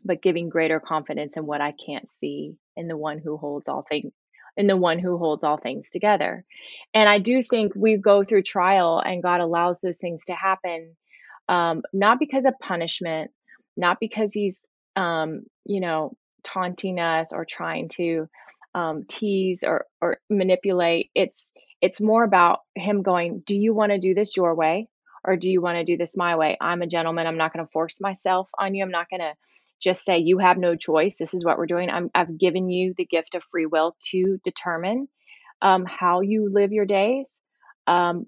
but 0.05 0.21
giving 0.21 0.49
greater 0.49 0.79
confidence 0.79 1.37
in 1.37 1.45
what 1.45 1.61
I 1.61 1.73
can't 1.85 2.09
see 2.19 2.55
in 2.77 2.87
the 2.87 2.97
one 2.97 3.19
who 3.19 3.37
holds 3.37 3.69
all 3.69 3.83
things 3.87 4.13
in 4.57 4.67
the 4.67 4.77
one 4.77 4.99
who 4.99 5.17
holds 5.17 5.43
all 5.43 5.57
things 5.57 5.89
together. 5.89 6.45
And 6.93 7.09
I 7.09 7.19
do 7.19 7.43
think 7.43 7.73
we 7.75 7.97
go 7.97 8.23
through 8.23 8.43
trial 8.43 9.01
and 9.03 9.23
God 9.23 9.41
allows 9.41 9.81
those 9.81 9.97
things 9.97 10.25
to 10.25 10.33
happen 10.33 10.91
um, 11.49 11.83
not 11.93 12.19
because 12.19 12.45
of 12.45 12.59
punishment, 12.59 13.31
not 13.77 13.99
because 13.99 14.33
he's 14.33 14.61
um, 14.95 15.43
you 15.65 15.79
know 15.81 16.15
taunting 16.43 16.99
us 16.99 17.33
or 17.33 17.45
trying 17.45 17.89
to 17.89 18.27
um, 18.75 19.05
tease 19.07 19.63
or 19.63 19.85
or 20.01 20.17
manipulate. 20.29 21.11
It's 21.15 21.51
it's 21.81 22.01
more 22.01 22.23
about 22.23 22.59
him 22.75 23.01
going, 23.03 23.43
"Do 23.45 23.55
you 23.55 23.73
want 23.73 23.91
to 23.91 23.99
do 23.99 24.13
this 24.13 24.37
your 24.37 24.55
way?" 24.55 24.87
Or 25.25 25.37
do 25.37 25.49
you 25.49 25.61
want 25.61 25.77
to 25.77 25.85
do 25.85 25.97
this 25.97 26.17
my 26.17 26.35
way? 26.35 26.57
I'm 26.61 26.81
a 26.81 26.87
gentleman. 26.87 27.27
I'm 27.27 27.37
not 27.37 27.53
going 27.53 27.65
to 27.65 27.71
force 27.71 27.99
myself 28.01 28.49
on 28.59 28.75
you. 28.75 28.83
I'm 28.83 28.91
not 28.91 29.09
going 29.09 29.21
to 29.21 29.33
just 29.83 30.05
say 30.05 30.19
you 30.19 30.37
have 30.39 30.57
no 30.57 30.75
choice. 30.75 31.15
This 31.17 31.33
is 31.33 31.43
what 31.43 31.57
we're 31.57 31.67
doing. 31.67 31.89
I'm, 31.89 32.09
I've 32.15 32.37
given 32.37 32.69
you 32.69 32.93
the 32.97 33.05
gift 33.05 33.35
of 33.35 33.43
free 33.43 33.65
will 33.65 33.95
to 34.11 34.39
determine 34.43 35.07
um, 35.61 35.85
how 35.85 36.21
you 36.21 36.49
live 36.51 36.71
your 36.71 36.85
days. 36.85 37.39
Um, 37.85 38.27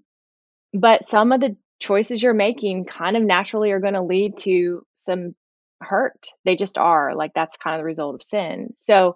but 0.74 1.08
some 1.08 1.32
of 1.32 1.40
the 1.40 1.56
choices 1.80 2.22
you're 2.22 2.34
making 2.34 2.86
kind 2.86 3.16
of 3.16 3.24
naturally 3.24 3.72
are 3.72 3.80
going 3.80 3.94
to 3.94 4.02
lead 4.02 4.38
to 4.40 4.86
some 4.96 5.36
hurt. 5.82 6.28
They 6.44 6.56
just 6.56 6.78
are. 6.78 7.16
Like 7.16 7.32
that's 7.34 7.58
kind 7.58 7.76
of 7.76 7.80
the 7.80 7.86
result 7.86 8.16
of 8.16 8.24
sin. 8.24 8.74
So 8.78 9.16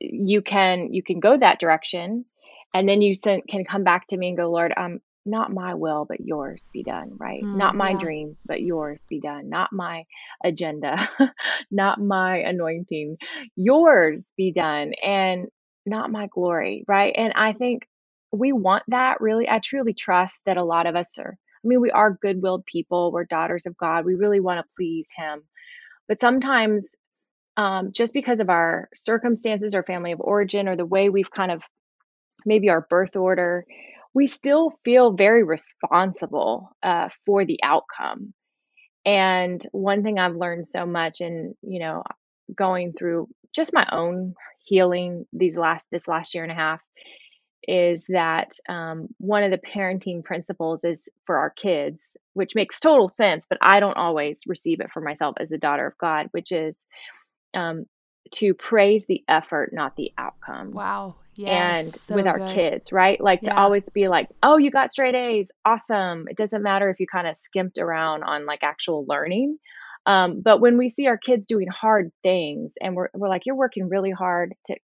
you 0.00 0.42
can 0.42 0.92
you 0.92 1.02
can 1.02 1.20
go 1.20 1.36
that 1.36 1.60
direction, 1.60 2.24
and 2.74 2.88
then 2.88 3.02
you 3.02 3.14
can 3.48 3.64
come 3.64 3.84
back 3.84 4.06
to 4.08 4.16
me 4.16 4.28
and 4.28 4.36
go, 4.36 4.50
Lord, 4.50 4.72
um, 4.76 5.00
not 5.26 5.52
my 5.52 5.74
will, 5.74 6.06
but 6.08 6.20
yours 6.20 6.68
be 6.72 6.82
done, 6.82 7.12
right? 7.18 7.46
Mm, 7.46 7.52
not 7.52 7.76
my 7.76 7.94
yeah. 7.94 7.96
dreams, 7.96 8.44
but 8.46 8.62
yours 8.62 9.04
be 9.08 9.20
done. 9.20 9.48
Not 9.48 9.72
my 9.72 10.04
agenda, 10.44 10.96
not 11.70 12.00
my 12.00 12.38
anointing, 12.38 13.18
yours 13.56 14.26
be 14.36 14.52
done, 14.52 14.92
and 15.02 15.48
not 15.86 16.10
my 16.10 16.28
glory, 16.28 16.84
right? 16.88 17.14
And 17.16 17.32
I 17.36 17.52
think 17.52 17.86
we 18.32 18.52
want 18.52 18.84
that 18.88 19.20
really. 19.20 19.48
I 19.48 19.60
truly 19.60 19.94
trust 19.94 20.42
that 20.46 20.56
a 20.56 20.64
lot 20.64 20.86
of 20.86 20.96
us 20.96 21.18
are, 21.18 21.36
I 21.64 21.68
mean, 21.68 21.80
we 21.80 21.90
are 21.92 22.18
good 22.20 22.42
willed 22.42 22.66
people, 22.66 23.12
we're 23.12 23.24
daughters 23.24 23.66
of 23.66 23.76
God, 23.76 24.04
we 24.06 24.14
really 24.16 24.40
want 24.40 24.60
to 24.60 24.70
please 24.76 25.10
Him. 25.16 25.42
But 26.08 26.20
sometimes, 26.20 26.94
um, 27.56 27.92
just 27.94 28.14
because 28.14 28.40
of 28.40 28.50
our 28.50 28.88
circumstances 28.94 29.74
or 29.74 29.84
family 29.84 30.12
of 30.12 30.20
origin 30.20 30.68
or 30.68 30.76
the 30.76 30.86
way 30.86 31.10
we've 31.10 31.30
kind 31.30 31.52
of 31.52 31.62
maybe 32.46 32.70
our 32.70 32.86
birth 32.88 33.16
order, 33.16 33.64
we 34.14 34.26
still 34.26 34.72
feel 34.84 35.12
very 35.12 35.42
responsible 35.42 36.76
uh, 36.82 37.08
for 37.24 37.44
the 37.44 37.60
outcome. 37.62 38.34
And 39.04 39.64
one 39.72 40.02
thing 40.02 40.18
I've 40.18 40.36
learned 40.36 40.68
so 40.68 40.86
much 40.86 41.20
in, 41.20 41.54
you 41.62 41.80
know, 41.80 42.02
going 42.54 42.92
through 42.92 43.28
just 43.54 43.72
my 43.72 43.86
own 43.90 44.34
healing 44.64 45.26
these 45.32 45.56
last 45.56 45.86
this 45.90 46.06
last 46.06 46.34
year 46.34 46.44
and 46.44 46.52
a 46.52 46.56
half 46.56 46.80
is 47.66 48.06
that 48.08 48.52
um, 48.68 49.08
one 49.18 49.44
of 49.44 49.50
the 49.50 49.58
parenting 49.58 50.24
principles 50.24 50.84
is 50.84 51.08
for 51.26 51.38
our 51.38 51.50
kids, 51.50 52.16
which 52.34 52.54
makes 52.54 52.80
total 52.80 53.08
sense, 53.08 53.46
but 53.48 53.58
I 53.60 53.80
don't 53.80 53.96
always 53.96 54.42
receive 54.46 54.80
it 54.80 54.90
for 54.92 55.00
myself 55.00 55.36
as 55.38 55.52
a 55.52 55.58
daughter 55.58 55.86
of 55.86 55.98
God, 55.98 56.26
which 56.32 56.50
is 56.50 56.76
um, 57.54 57.86
to 58.32 58.54
praise 58.54 59.06
the 59.06 59.22
effort, 59.28 59.70
not 59.72 59.96
the 59.96 60.12
outcome 60.18 60.72
wow. 60.72 61.16
Yes. 61.34 61.84
and 61.84 61.94
so 61.94 62.14
with 62.14 62.26
our 62.26 62.38
good. 62.38 62.54
kids, 62.54 62.92
right? 62.92 63.20
Like 63.20 63.42
to 63.42 63.56
always 63.56 63.88
be 63.88 64.08
like, 64.08 64.28
oh, 64.42 64.58
you 64.58 64.70
got 64.70 64.90
straight 64.90 65.14
A's. 65.14 65.50
Awesome. 65.64 66.26
It 66.28 66.36
doesn't 66.36 66.62
matter 66.62 66.90
if 66.90 67.00
you 67.00 67.06
kind 67.06 67.26
of 67.26 67.36
skimped 67.36 67.78
around 67.78 68.22
on 68.22 68.44
like 68.44 68.62
actual 68.62 69.06
learning. 69.08 69.58
Um, 70.04 70.40
but 70.42 70.60
when 70.60 70.76
we 70.76 70.90
see 70.90 71.06
our 71.06 71.16
kids 71.16 71.46
doing 71.46 71.68
hard 71.68 72.10
things 72.22 72.74
and 72.80 72.94
we're, 72.94 73.08
we're 73.14 73.28
like, 73.28 73.46
you're 73.46 73.56
working 73.56 73.88
really 73.88 74.10
hard 74.10 74.52
to, 74.66 74.76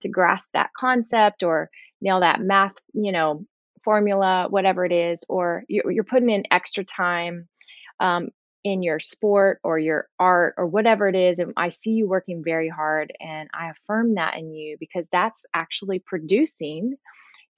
to 0.00 0.08
grasp 0.08 0.50
that 0.54 0.70
concept 0.78 1.42
or 1.42 1.68
nail 2.00 2.20
that 2.20 2.40
math, 2.40 2.76
you 2.94 3.12
know, 3.12 3.44
formula, 3.84 4.46
whatever 4.48 4.84
it 4.84 4.92
is, 4.92 5.24
or 5.28 5.64
you're, 5.68 5.90
you're 5.90 6.04
putting 6.04 6.30
in 6.30 6.44
extra 6.50 6.84
time 6.84 7.48
um, 8.00 8.28
in 8.64 8.82
your 8.82 9.00
sport 9.00 9.58
or 9.64 9.78
your 9.78 10.08
art 10.18 10.54
or 10.56 10.66
whatever 10.66 11.08
it 11.08 11.16
is. 11.16 11.38
And 11.38 11.52
I 11.56 11.70
see 11.70 11.90
you 11.90 12.08
working 12.08 12.42
very 12.44 12.68
hard 12.68 13.12
and 13.20 13.48
I 13.52 13.70
affirm 13.70 14.14
that 14.14 14.36
in 14.36 14.52
you 14.52 14.76
because 14.78 15.06
that's 15.10 15.44
actually 15.52 15.98
producing 15.98 16.94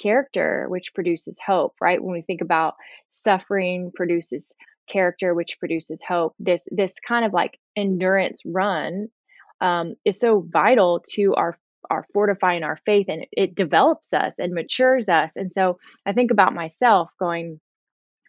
character, 0.00 0.66
which 0.68 0.94
produces 0.94 1.38
hope, 1.44 1.75
right? 1.80 2.02
When 2.02 2.14
we 2.14 2.23
think 2.23 2.40
about 2.40 2.75
suffering 3.11 3.92
produces 3.94 4.52
character, 4.88 5.34
which 5.34 5.58
produces 5.58 6.02
hope, 6.02 6.34
this 6.38 6.62
this 6.70 6.94
kind 7.06 7.25
of 7.25 7.32
like 7.32 7.58
endurance 7.76 8.42
run 8.44 9.08
um, 9.61 9.94
is 10.04 10.18
so 10.18 10.40
vital 10.46 11.02
to 11.14 11.34
our 11.34 11.56
our 11.90 12.06
fortifying 12.12 12.62
our 12.62 12.78
faith 12.87 13.06
and 13.08 13.26
it 13.30 13.54
develops 13.54 14.12
us 14.12 14.34
and 14.38 14.54
matures 14.54 15.08
us. 15.08 15.37
And 15.37 15.52
so 15.52 15.78
I 16.06 16.12
think 16.12 16.30
about 16.30 16.54
myself 16.54 17.11
going, 17.20 17.61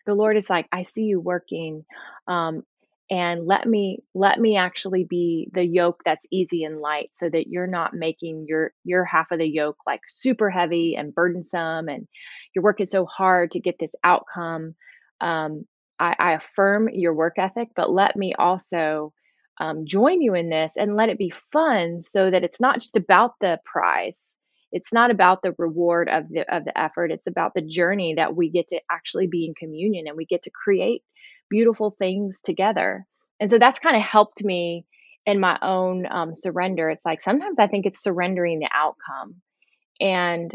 the 0.05 0.15
Lord 0.15 0.38
is 0.38 0.50
like, 0.50 0.67
I 0.71 0.83
see 0.83 1.03
you 1.03 1.19
working. 1.19 1.85
Um, 2.27 2.63
and 3.09 3.45
let 3.45 3.67
me 3.67 4.00
let 4.15 4.39
me 4.39 4.57
actually 4.57 5.03
be 5.03 5.47
the 5.53 5.63
yoke 5.63 6.01
that's 6.03 6.25
easy 6.31 6.63
and 6.63 6.79
light 6.79 7.12
so 7.13 7.29
that 7.29 7.47
you're 7.47 7.67
not 7.67 7.93
making 7.93 8.45
your 8.47 8.74
your 8.83 9.05
half 9.05 9.29
of 9.31 9.38
the 9.38 9.47
yoke 9.47 9.77
like 9.85 10.01
super 10.07 10.50
heavy 10.50 10.95
and 10.95 11.13
burdensome 11.13 11.88
and 11.88 12.07
you're 12.53 12.63
working 12.63 12.88
so 12.88 13.05
hard 13.05 13.51
to 13.51 13.59
get 13.59 13.77
this 13.77 13.93
outcome 14.03 14.74
um, 15.21 15.65
I, 16.00 16.15
I 16.17 16.31
affirm 16.33 16.89
your 16.91 17.13
work 17.13 17.35
ethic 17.38 17.69
but 17.75 17.91
let 17.91 18.15
me 18.15 18.33
also 18.33 19.13
um, 19.59 19.85
join 19.85 20.21
you 20.21 20.33
in 20.33 20.50
this 20.50 20.74
and 20.75 20.95
let 20.95 21.09
it 21.09 21.19
be 21.19 21.29
fun 21.29 22.00
so 22.00 22.29
that 22.29 22.43
it's 22.43 22.59
not 22.59 22.79
just 22.79 22.97
about 22.97 23.33
the 23.39 23.59
prize 23.63 24.35
it's 24.75 24.91
not 24.91 25.10
about 25.10 25.41
the 25.41 25.55
reward 25.58 26.10
of 26.10 26.27
the 26.27 26.41
of 26.53 26.65
the 26.65 26.77
effort. 26.77 27.10
It's 27.10 27.27
about 27.27 27.53
the 27.53 27.62
journey 27.62 28.15
that 28.15 28.36
we 28.36 28.50
get 28.50 28.67
to 28.67 28.82
actually 28.91 29.27
be 29.27 29.46
in 29.46 29.53
communion 29.55 30.05
and 30.05 30.17
we 30.17 30.25
get 30.25 30.44
to 30.44 30.51
create 30.51 31.01
beautiful 31.50 31.91
things 31.91 32.41
together. 32.44 33.08
And 33.39 33.50
so 33.50 33.58
that's 33.58 33.79
kind 33.79 33.96
of 33.96 34.01
helped 34.01 34.44
me 34.44 34.86
in 35.25 35.39
my 35.39 35.58
own 35.62 36.05
um, 36.05 36.36
surrender. 36.36 36.89
It's 36.89 37.05
like 37.05 37.22
sometimes 37.22 37.58
i 37.58 37.67
think 37.67 37.86
it's 37.86 38.03
surrendering 38.03 38.60
the 38.60 38.70
outcome. 38.74 39.36
And 40.01 40.53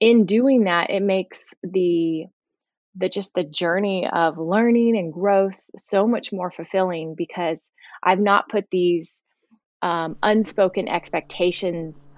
in 0.00 0.26
doing 0.26 0.64
that 0.64 0.90
it 0.90 1.02
makes 1.02 1.44
the 1.62 2.24
the 2.96 3.08
just 3.08 3.34
the 3.34 3.44
journey 3.44 4.08
of 4.12 4.36
learning 4.36 4.98
and 4.98 5.12
growth 5.12 5.60
so 5.76 6.08
much 6.08 6.32
more 6.32 6.50
fulfilling 6.50 7.14
because 7.16 7.70
i've 8.02 8.18
not 8.18 8.48
put 8.48 8.68
these 8.70 9.20
um, 9.82 10.16
unspoken 10.22 10.88
expectations 10.88 12.08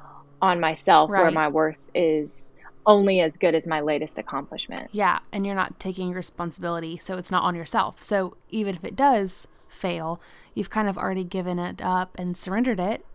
on 0.42 0.60
myself 0.60 1.08
where 1.08 1.30
my 1.30 1.48
worth 1.48 1.78
is 1.94 2.52
only 2.84 3.20
as 3.20 3.36
good 3.36 3.54
as 3.54 3.66
my 3.66 3.80
latest 3.80 4.18
accomplishment. 4.18 4.90
Yeah, 4.92 5.20
and 5.32 5.46
you're 5.46 5.54
not 5.54 5.78
taking 5.78 6.12
responsibility, 6.12 6.98
so 6.98 7.16
it's 7.16 7.30
not 7.30 7.44
on 7.44 7.54
yourself. 7.54 8.02
So 8.02 8.36
even 8.50 8.74
if 8.74 8.84
it 8.84 8.96
does 8.96 9.46
fail, 9.68 10.20
you've 10.54 10.68
kind 10.68 10.88
of 10.88 10.98
already 10.98 11.24
given 11.24 11.60
it 11.60 11.80
up 11.80 12.16
and 12.18 12.36
surrendered 12.36 12.80
it. 12.80 13.06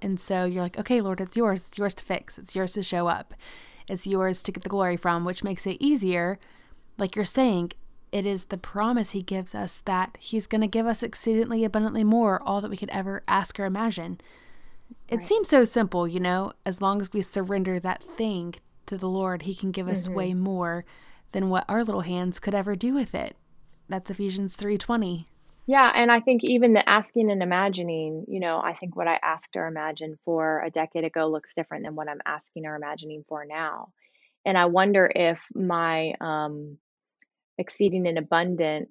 And 0.00 0.20
so 0.20 0.44
you're 0.44 0.62
like, 0.62 0.78
okay, 0.78 1.00
Lord, 1.00 1.20
it's 1.20 1.36
yours. 1.36 1.64
It's 1.66 1.78
yours 1.78 1.94
to 1.94 2.04
fix. 2.04 2.38
It's 2.38 2.54
yours 2.54 2.74
to 2.74 2.82
show 2.82 3.08
up. 3.08 3.34
It's 3.88 4.06
yours 4.06 4.42
to 4.44 4.52
get 4.52 4.62
the 4.62 4.68
glory 4.68 4.96
from, 4.96 5.24
which 5.24 5.42
makes 5.42 5.66
it 5.66 5.78
easier. 5.80 6.38
Like 6.96 7.16
you're 7.16 7.24
saying, 7.24 7.72
it 8.12 8.24
is 8.24 8.46
the 8.46 8.56
promise 8.56 9.10
He 9.10 9.22
gives 9.22 9.54
us 9.54 9.82
that 9.84 10.16
He's 10.20 10.46
going 10.46 10.60
to 10.60 10.66
give 10.68 10.86
us 10.86 11.02
exceedingly 11.02 11.64
abundantly 11.64 12.04
more, 12.04 12.40
all 12.42 12.60
that 12.60 12.70
we 12.70 12.76
could 12.76 12.90
ever 12.90 13.24
ask 13.26 13.58
or 13.58 13.64
imagine. 13.64 14.20
It 15.08 15.16
right. 15.16 15.26
seems 15.26 15.48
so 15.48 15.64
simple, 15.64 16.08
you 16.08 16.20
know, 16.20 16.52
as 16.64 16.80
long 16.80 17.00
as 17.00 17.12
we 17.12 17.22
surrender 17.22 17.78
that 17.80 18.02
thing 18.16 18.56
to 18.86 18.96
the 18.96 19.08
Lord, 19.08 19.42
He 19.42 19.54
can 19.54 19.70
give 19.70 19.88
us 19.88 20.06
mm-hmm. 20.06 20.16
way 20.16 20.34
more 20.34 20.84
than 21.32 21.48
what 21.48 21.64
our 21.68 21.84
little 21.84 22.00
hands 22.02 22.38
could 22.38 22.54
ever 22.54 22.74
do 22.74 22.94
with 22.94 23.14
it. 23.14 23.36
That's 23.88 24.10
Ephesians 24.10 24.56
3:20. 24.56 25.26
Yeah, 25.68 25.90
and 25.94 26.12
I 26.12 26.20
think 26.20 26.44
even 26.44 26.74
the 26.74 26.88
asking 26.88 27.30
and 27.30 27.42
imagining, 27.42 28.24
you 28.28 28.38
know, 28.38 28.60
I 28.62 28.72
think 28.74 28.94
what 28.94 29.08
I 29.08 29.18
asked 29.20 29.56
or 29.56 29.66
imagined 29.66 30.18
for 30.24 30.62
a 30.64 30.70
decade 30.70 31.02
ago 31.02 31.26
looks 31.26 31.54
different 31.54 31.84
than 31.84 31.96
what 31.96 32.08
I'm 32.08 32.20
asking 32.24 32.66
or 32.66 32.76
imagining 32.76 33.24
for 33.24 33.44
now. 33.44 33.88
And 34.44 34.56
I 34.56 34.66
wonder 34.66 35.10
if 35.12 35.44
my 35.54 36.14
um, 36.20 36.78
exceeding 37.58 38.06
and 38.06 38.16
abundant 38.16 38.90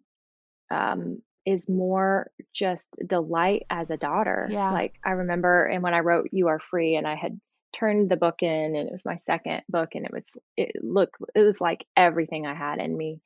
um, 0.70 1.22
is 1.46 1.70
more 1.70 2.32
just 2.54 2.90
delight 3.06 3.64
as 3.70 3.92
a 3.92 3.98
daughter. 3.98 4.48
Yeah. 4.50 4.72
Like 4.72 4.96
I 5.04 5.12
remember, 5.12 5.66
and 5.66 5.84
when 5.84 5.94
I 5.94 6.00
wrote 6.00 6.30
"You 6.32 6.48
Are 6.48 6.60
Free," 6.60 6.96
and 6.96 7.08
I 7.08 7.16
had 7.16 7.40
turned 7.74 8.10
the 8.10 8.18
book 8.18 8.42
in, 8.42 8.76
and 8.76 8.88
it 8.88 8.92
was 8.92 9.06
my 9.06 9.18
second 9.18 9.62
book, 9.70 9.90
and 9.96 10.06
it 10.06 10.12
was 10.12 10.26
it 10.58 10.72
look 10.82 11.12
it 11.34 11.42
was 11.42 11.62
like 11.62 11.86
everything 11.96 12.46
I 12.46 12.54
had 12.54 12.80
in 12.80 12.96
me. 12.96 13.22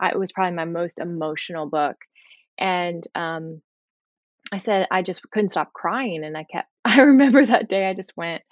I, 0.00 0.10
it 0.10 0.18
was 0.18 0.32
probably 0.32 0.56
my 0.56 0.64
most 0.64 0.98
emotional 0.98 1.68
book 1.68 1.96
and 2.58 3.06
um, 3.14 3.62
I 4.52 4.58
said 4.58 4.86
I 4.90 5.02
just 5.02 5.22
couldn't 5.30 5.50
stop 5.50 5.72
crying, 5.72 6.24
and 6.24 6.36
I 6.36 6.44
kept. 6.44 6.68
I 6.84 7.02
remember 7.02 7.44
that 7.44 7.68
day 7.68 7.86
I 7.88 7.94
just 7.94 8.16
went 8.16 8.42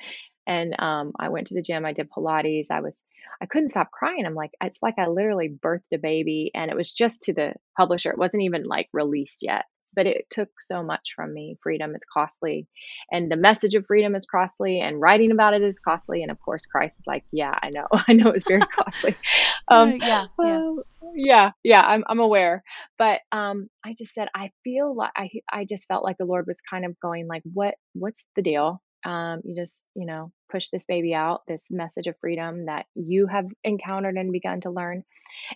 and 0.50 0.75
um, 0.80 1.12
I 1.19 1.28
went 1.28 1.47
to 1.49 1.54
the 1.54 1.62
gym. 1.62 1.87
I 1.87 1.92
did 1.92 2.11
Pilates. 2.11 2.71
I 2.71 2.80
was 2.80 3.02
I 3.40 3.47
couldn't 3.47 3.69
stop 3.69 3.90
crying. 3.92 4.26
I'm 4.26 4.35
like 4.35 4.50
it's 4.61 4.83
like 4.83 4.95
I 4.99 5.07
literally 5.07 5.49
birthed 5.49 5.92
a 5.95 5.99
baby, 5.99 6.50
and 6.54 6.71
it 6.71 6.76
was 6.76 6.92
just 6.92 7.23
to 7.23 7.33
the 7.33 7.54
publisher. 7.76 8.11
It 8.11 8.19
wasn't 8.19 8.42
even 8.42 8.64
like 8.64 8.88
released 8.92 9.42
yet 9.42 9.64
but 9.95 10.07
it 10.07 10.25
took 10.30 10.49
so 10.61 10.83
much 10.83 11.14
from 11.16 11.35
me. 11.35 11.57
Freedom 11.62 11.95
is 11.95 12.02
costly, 12.12 12.69
and 13.11 13.30
the 13.30 13.37
message 13.37 13.75
of 13.75 13.87
freedom 13.87 14.14
is 14.14 14.26
costly, 14.26 14.80
and 14.80 15.00
writing 15.00 15.33
about 15.33 15.54
it 15.54 15.62
is 15.62 15.80
costly. 15.80 16.23
And 16.23 16.30
of 16.30 16.38
course, 16.40 16.66
Christ 16.66 17.00
is 17.00 17.07
like, 17.07 17.25
yeah, 17.33 17.54
I 17.61 17.71
know, 17.71 17.87
I 18.09 18.12
know 18.12 18.30
it's 18.30 18.47
very 18.47 18.61
costly. 18.61 19.16
Um, 19.69 19.99
yeah, 19.99 20.26
yeah, 20.40 20.73
yeah, 21.14 21.50
yeah. 21.62 21.83
I'm 21.83 22.02
I'm 22.09 22.19
aware, 22.19 22.64
but 22.99 23.21
um, 23.30 23.69
I 23.85 23.95
just 23.97 24.12
said 24.12 24.26
I 24.35 24.50
feel 24.64 24.97
like 24.97 25.12
I 25.16 25.30
I 25.52 25.64
just 25.64 25.87
felt 25.87 26.02
like 26.02 26.19
the 26.19 26.25
Lord 26.25 26.47
was 26.49 26.57
kind 26.69 26.85
of 26.85 26.99
going 26.99 27.28
like, 27.28 27.42
what 27.52 27.75
what's 27.92 28.25
the 28.35 28.42
deal? 28.42 28.83
Um, 29.04 29.40
you 29.45 29.54
just 29.54 29.85
you 29.95 30.07
know 30.07 30.33
push 30.50 30.69
this 30.69 30.85
baby 30.85 31.14
out, 31.14 31.42
this 31.47 31.62
message 31.71 32.07
of 32.07 32.19
freedom 32.21 32.66
that 32.66 32.87
you 32.95 33.26
have 33.26 33.47
encountered 33.64 34.16
and 34.16 34.33
begun 34.33 34.61
to 34.62 34.71
learn. 34.71 35.04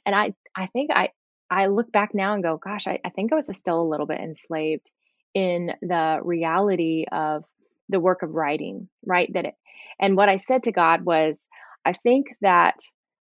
And 0.06 0.14
I 0.14 0.34
I 0.56 0.66
think 0.66 0.90
I 0.92 1.10
I 1.50 1.66
look 1.66 1.92
back 1.92 2.14
now 2.14 2.34
and 2.34 2.42
go, 2.42 2.56
gosh, 2.56 2.86
I, 2.86 3.00
I 3.04 3.10
think 3.10 3.32
I 3.32 3.36
was 3.36 3.54
still 3.56 3.80
a 3.80 3.90
little 3.90 4.06
bit 4.06 4.20
enslaved 4.20 4.88
in 5.34 5.72
the 5.82 6.20
reality 6.22 7.04
of 7.10 7.44
the 7.88 8.00
work 8.00 8.22
of 8.22 8.30
writing, 8.34 8.88
right? 9.04 9.30
That 9.32 9.46
it, 9.46 9.54
and 10.00 10.16
what 10.16 10.28
I 10.28 10.38
said 10.38 10.64
to 10.64 10.72
God 10.72 11.04
was, 11.04 11.46
I 11.84 11.92
think 11.92 12.28
that 12.40 12.76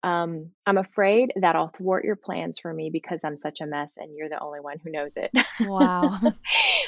um, 0.04 0.52
I'm 0.66 0.78
afraid 0.78 1.32
that 1.38 1.56
I'll 1.56 1.70
thwart 1.70 2.04
your 2.04 2.18
plans 2.18 2.60
for 2.60 2.74
me 2.74 2.90
because 2.92 3.22
I'm 3.24 3.38
such 3.38 3.62
a 3.62 3.66
mess 3.66 3.94
and 3.98 4.16
you're 4.16 4.30
the 4.30 4.40
only 4.42 4.60
one 4.60 4.78
who 4.84 4.92
knows 4.92 5.14
it. 5.16 5.32
Wow. 5.60 6.20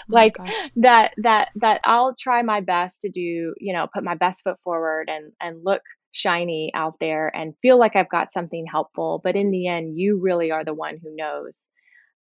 Oh 0.08 0.14
like 0.14 0.36
that 0.78 1.14
that 1.18 1.50
that 1.56 1.82
I'll 1.84 2.14
try 2.14 2.42
my 2.44 2.62
best 2.62 3.02
to 3.02 3.10
do, 3.10 3.56
you 3.58 3.74
know, 3.74 3.88
put 3.92 4.04
my 4.04 4.16
best 4.16 4.44
foot 4.44 4.58
forward 4.64 5.10
and 5.10 5.32
and 5.42 5.64
look 5.64 5.82
shiny 6.12 6.72
out 6.76 6.96
there 7.00 7.36
and 7.36 7.56
feel 7.62 7.80
like 7.80 7.96
I've 7.96 8.10
got 8.10 8.34
something 8.34 8.66
helpful. 8.70 9.20
But 9.24 9.36
in 9.36 9.52
the 9.52 9.68
end, 9.68 9.98
you 9.98 10.20
really 10.20 10.52
are 10.52 10.64
the 10.64 10.74
one 10.74 10.98
who 11.02 11.16
knows. 11.16 11.60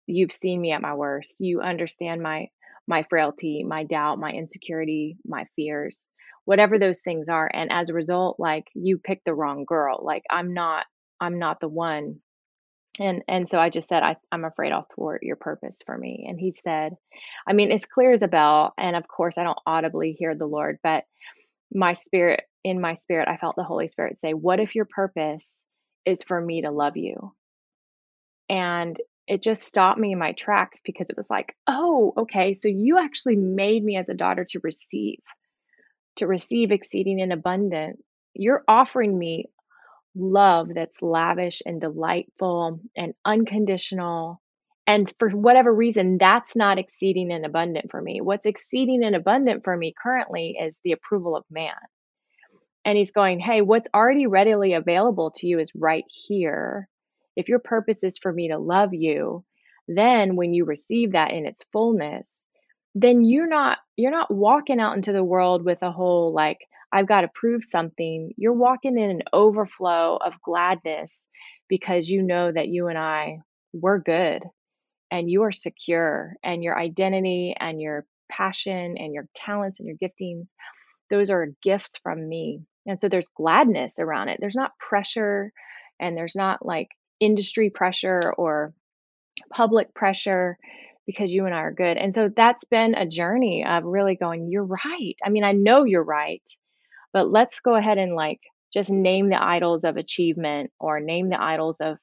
You've 0.07 0.33
seen 0.33 0.61
me 0.61 0.73
at 0.73 0.83
my 0.83 0.95
worst. 0.95 1.37
You 1.41 1.61
understand 1.61 2.23
my 2.23 2.49
my 2.87 3.05
frailty, 3.09 3.65
my 3.65 3.85
doubt, 3.85 4.19
my 4.19 4.33
insecurity, 4.33 5.17
my 5.25 5.47
fears, 5.57 6.09
whatever 6.45 6.79
those 6.79 7.01
things 7.01 7.29
are. 7.29 7.51
And 7.53 7.71
as 7.73 7.91
a 7.91 7.95
result, 7.95 8.39
like 8.39 8.67
you 8.75 8.99
picked 8.99 9.25
the 9.25 9.35
wrong 9.35 9.65
girl. 9.67 10.01
Like 10.03 10.23
I'm 10.31 10.55
not 10.55 10.87
I'm 11.21 11.39
not 11.39 11.61
the 11.61 11.69
one. 11.69 12.21
And 12.99 13.23
and 13.29 13.49
so 13.49 13.59
I 13.59 13.71
just 13.71 13.89
said, 13.89 14.03
I, 14.03 14.17
I'm 14.33 14.45
afraid 14.45 14.73
I'll 14.73 14.87
thwart 14.95 15.23
your 15.23 15.37
purpose 15.37 15.79
for 15.85 15.97
me. 15.97 16.27
And 16.29 16.39
he 16.39 16.53
said, 16.53 16.95
I 17.49 17.53
mean, 17.53 17.71
it's 17.71 17.87
clear 17.87 18.13
as 18.13 18.23
a 18.23 18.29
bell. 18.29 18.75
And 18.79 18.97
of 18.97 19.07
course 19.07 19.39
I 19.39 19.45
don't 19.45 19.59
audibly 19.67 20.13
hear 20.13 20.35
the 20.35 20.47
Lord, 20.47 20.79
but 20.83 21.05
my 21.73 21.93
spirit 21.93 22.43
in 22.65 22.81
my 22.81 22.95
spirit, 22.95 23.29
I 23.29 23.37
felt 23.37 23.57
the 23.57 23.65
Holy 23.65 23.89
Spirit 23.89 24.19
say, 24.19 24.35
What 24.35 24.61
if 24.61 24.75
your 24.75 24.85
purpose 24.85 25.65
is 26.05 26.23
for 26.23 26.41
me 26.41 26.63
to 26.63 26.71
love 26.71 26.97
you? 26.97 27.35
And 28.49 29.01
it 29.27 29.43
just 29.43 29.63
stopped 29.63 29.99
me 29.99 30.13
in 30.13 30.19
my 30.19 30.33
tracks 30.33 30.81
because 30.85 31.09
it 31.09 31.17
was 31.17 31.31
like, 31.31 31.55
Oh, 31.67 32.13
okay. 32.17 32.55
So 32.55 32.69
you 32.69 32.99
actually 32.99 33.37
made 33.37 33.83
me 33.83 33.97
as 33.97 34.09
a 34.09 34.15
daughter 34.15 34.45
to 34.51 34.61
receive, 34.63 35.21
to 36.21 36.27
receive 36.27 36.71
exceeding 36.71 37.21
and 37.21 37.33
abundant. 37.33 38.03
You're 38.35 38.65
offering 38.67 39.19
me 39.19 39.47
love 40.15 40.69
that's 40.75 41.03
lavish 41.03 41.63
and 41.67 41.81
delightful 41.81 42.81
and 42.97 43.15
unconditional. 43.25 44.41
And 44.87 45.13
for 45.19 45.31
whatever 45.31 45.73
reason, 45.73 46.17
that's 46.19 46.57
not 46.57 46.79
exceeding 46.79 47.33
and 47.33 47.45
abundant 47.45 47.91
for 47.91 48.01
me. 48.01 48.21
What's 48.21 48.47
exceeding 48.47 49.05
and 49.05 49.15
abundant 49.15 49.65
for 49.65 49.77
me 49.77 49.95
currently 50.01 50.57
is 50.61 50.79
the 50.83 50.93
approval 50.93 51.37
of 51.37 51.45
man 51.51 51.75
and 52.85 52.97
he's 52.97 53.13
going, 53.13 53.41
Hey, 53.41 53.63
what's 53.63 53.89
already 53.95 54.27
readily 54.27 54.73
available 54.73 55.33
to 55.37 55.47
you 55.47 55.59
is 55.59 55.73
right 55.75 56.05
here. 56.09 56.89
If 57.37 57.49
your 57.49 57.59
purpose 57.59 58.03
is 58.03 58.19
for 58.19 58.33
me 58.33 58.49
to 58.49 58.59
love 58.59 58.93
you, 58.93 59.45
then 59.89 60.37
when 60.37 60.55
you 60.55 60.65
receive 60.65 61.13
that 61.13 61.33
in 61.33 61.47
its 61.47 61.65
fullness, 61.73 62.41
then 62.95 63.25
you're 63.25 63.49
not 63.49 63.79
you're 63.97 64.11
not 64.11 64.33
walking 64.33 64.81
out 64.81 64.97
into 64.97 65.13
the 65.13 65.25
world 65.25 65.65
with 65.65 65.83
a 65.83 65.93
whole 65.93 66.33
like 66.33 66.59
I've 66.93 67.07
got 67.07 67.21
to 67.21 67.29
prove 67.33 67.65
something. 67.65 68.33
You're 68.37 68.53
walking 68.53 68.99
in 68.99 69.11
an 69.11 69.23
overflow 69.33 70.17
of 70.17 70.43
gladness 70.43 71.25
because 71.69 72.09
you 72.09 72.23
know 72.23 72.51
that 72.51 72.69
you 72.69 72.89
and 72.89 72.99
I 72.99 73.39
we're 73.73 74.01
good 74.01 74.43
and 75.11 75.31
you 75.31 75.43
are 75.43 75.53
secure 75.53 76.35
and 76.43 76.65
your 76.65 76.77
identity 76.77 77.55
and 77.59 77.81
your 77.81 78.07
passion 78.29 78.97
and 78.99 79.15
your 79.15 79.27
talents 79.35 79.81
and 79.81 79.89
your 79.89 79.97
giftings 79.97 80.47
those 81.11 81.31
are 81.31 81.49
gifts 81.63 81.99
from 82.03 82.29
me 82.29 82.61
and 82.87 83.01
so 83.01 83.09
there's 83.09 83.29
gladness 83.29 83.99
around 83.99 84.29
it. 84.29 84.39
There's 84.41 84.57
not 84.57 84.79
pressure 84.79 85.53
and 85.99 86.17
there's 86.17 86.37
not 86.37 86.65
like 86.65 86.89
industry 87.21 87.71
pressure 87.71 88.33
or 88.37 88.73
public 89.53 89.95
pressure 89.95 90.59
because 91.11 91.33
you 91.33 91.47
and 91.47 91.55
I 91.55 91.59
are 91.59 91.73
good. 91.73 91.97
And 91.97 92.15
so 92.15 92.31
that's 92.35 92.65
been 92.65 92.95
a 92.95 93.07
journey 93.07 93.65
of 93.67 93.85
really 93.85 94.17
going, 94.17 94.49
you're 94.51 94.65
right. 94.65 95.17
I 95.25 95.31
mean, 95.31 95.45
I 95.45 95.53
know 95.53 95.85
you're 95.85 96.05
right, 96.05 96.43
but 97.13 97.31
let's 97.31 97.61
go 97.61 97.75
ahead 97.75 97.99
and 97.99 98.15
like 98.15 98.41
just 98.73 98.91
name 98.91 99.29
the 99.29 99.43
idols 99.43 99.85
of 99.85 99.97
achievement 99.97 100.71
or 100.79 101.01
name 101.01 101.29
the 101.29 101.43
idols 101.43 101.81
of 101.81 101.99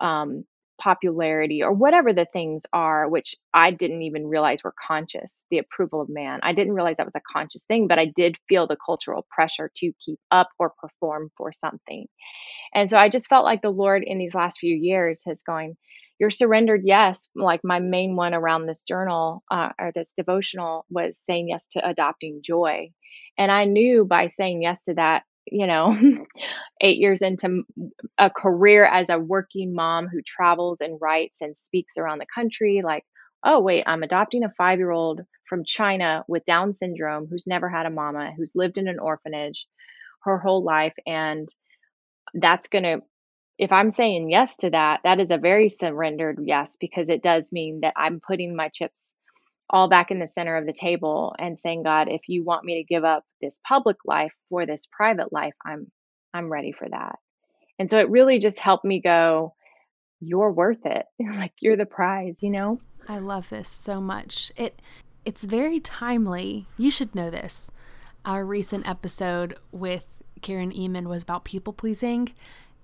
um, 0.00 0.44
popularity 0.78 1.62
or 1.62 1.72
whatever 1.72 2.12
the 2.12 2.26
things 2.32 2.64
are, 2.72 3.08
which 3.08 3.36
I 3.54 3.70
didn't 3.70 4.02
even 4.02 4.26
realize 4.26 4.62
were 4.62 4.74
conscious, 4.86 5.46
the 5.50 5.58
approval 5.58 6.02
of 6.02 6.08
man. 6.10 6.40
I 6.42 6.52
didn't 6.52 6.74
realize 6.74 6.96
that 6.98 7.06
was 7.06 7.16
a 7.16 7.32
conscious 7.32 7.62
thing, 7.62 7.88
but 7.88 7.98
I 7.98 8.06
did 8.14 8.36
feel 8.48 8.66
the 8.66 8.76
cultural 8.84 9.26
pressure 9.30 9.70
to 9.76 9.92
keep 10.04 10.18
up 10.30 10.48
or 10.58 10.72
perform 10.78 11.30
for 11.36 11.52
something. 11.52 12.06
And 12.74 12.90
so 12.90 12.98
I 12.98 13.08
just 13.08 13.28
felt 13.28 13.44
like 13.44 13.62
the 13.62 13.70
Lord 13.70 14.02
in 14.04 14.18
these 14.18 14.34
last 14.34 14.58
few 14.58 14.74
years 14.74 15.22
has 15.26 15.42
going, 15.42 15.76
you're 16.24 16.30
surrendered 16.30 16.80
yes 16.84 17.28
like 17.36 17.60
my 17.62 17.80
main 17.80 18.16
one 18.16 18.32
around 18.32 18.64
this 18.64 18.80
journal 18.88 19.42
uh, 19.50 19.68
or 19.78 19.92
this 19.94 20.08
devotional 20.16 20.86
was 20.88 21.20
saying 21.22 21.50
yes 21.50 21.66
to 21.70 21.86
adopting 21.86 22.40
joy 22.42 22.90
and 23.36 23.52
i 23.52 23.66
knew 23.66 24.06
by 24.06 24.28
saying 24.28 24.62
yes 24.62 24.82
to 24.84 24.94
that 24.94 25.24
you 25.46 25.66
know, 25.66 25.94
eight 26.80 26.98
years 26.98 27.22
into 27.22 27.64
a 28.18 28.30
career 28.30 28.84
as 28.84 29.08
a 29.10 29.18
working 29.18 29.74
mom 29.74 30.08
who 30.08 30.22
travels 30.22 30.80
and 30.80 30.98
writes 31.00 31.42
and 31.42 31.58
speaks 31.58 31.96
around 31.98 32.18
the 32.18 32.26
country, 32.34 32.80
like, 32.82 33.04
oh, 33.44 33.60
wait, 33.60 33.84
I'm 33.86 34.02
adopting 34.02 34.44
a 34.44 34.52
five 34.56 34.78
year 34.78 34.90
old 34.90 35.20
from 35.48 35.64
China 35.64 36.24
with 36.28 36.46
Down 36.46 36.72
syndrome 36.72 37.26
who's 37.28 37.46
never 37.46 37.68
had 37.68 37.86
a 37.86 37.90
mama, 37.90 38.32
who's 38.36 38.52
lived 38.54 38.78
in 38.78 38.88
an 38.88 38.98
orphanage 38.98 39.66
her 40.24 40.38
whole 40.38 40.64
life. 40.64 40.94
And 41.06 41.48
that's 42.32 42.68
going 42.68 42.84
to, 42.84 43.02
if 43.58 43.72
I'm 43.72 43.90
saying 43.90 44.30
yes 44.30 44.56
to 44.58 44.70
that, 44.70 45.00
that 45.04 45.20
is 45.20 45.30
a 45.30 45.38
very 45.38 45.68
surrendered 45.68 46.38
yes, 46.42 46.76
because 46.80 47.08
it 47.08 47.22
does 47.22 47.52
mean 47.52 47.80
that 47.80 47.94
I'm 47.96 48.20
putting 48.20 48.56
my 48.56 48.68
chips 48.68 49.14
all 49.70 49.88
back 49.88 50.10
in 50.10 50.18
the 50.18 50.28
center 50.28 50.56
of 50.56 50.66
the 50.66 50.72
table 50.72 51.34
and 51.38 51.58
saying 51.58 51.82
god 51.82 52.08
if 52.08 52.20
you 52.28 52.44
want 52.44 52.64
me 52.64 52.82
to 52.82 52.86
give 52.86 53.02
up 53.02 53.24
this 53.40 53.60
public 53.66 53.96
life 54.04 54.32
for 54.50 54.66
this 54.66 54.86
private 54.92 55.32
life 55.32 55.54
i'm 55.64 55.90
i'm 56.34 56.52
ready 56.52 56.72
for 56.72 56.88
that. 56.88 57.18
And 57.78 57.90
so 57.90 57.98
it 57.98 58.10
really 58.10 58.38
just 58.38 58.60
helped 58.60 58.84
me 58.84 59.00
go 59.00 59.54
you're 60.20 60.52
worth 60.52 60.84
it. 60.84 61.06
Like 61.20 61.52
you're 61.60 61.76
the 61.76 61.86
prize 61.86 62.38
you 62.42 62.50
know? 62.50 62.80
I 63.08 63.18
love 63.18 63.48
this 63.50 63.68
so 63.68 64.00
much. 64.00 64.52
It 64.56 64.80
it's 65.24 65.44
very 65.44 65.80
timely. 65.80 66.66
You 66.76 66.90
should 66.90 67.14
know 67.14 67.30
this. 67.30 67.70
Our 68.24 68.44
recent 68.44 68.86
episode 68.86 69.56
with 69.72 70.04
Karen 70.42 70.72
Ehman 70.72 71.06
was 71.06 71.22
about 71.22 71.44
people 71.44 71.72
pleasing 71.72 72.34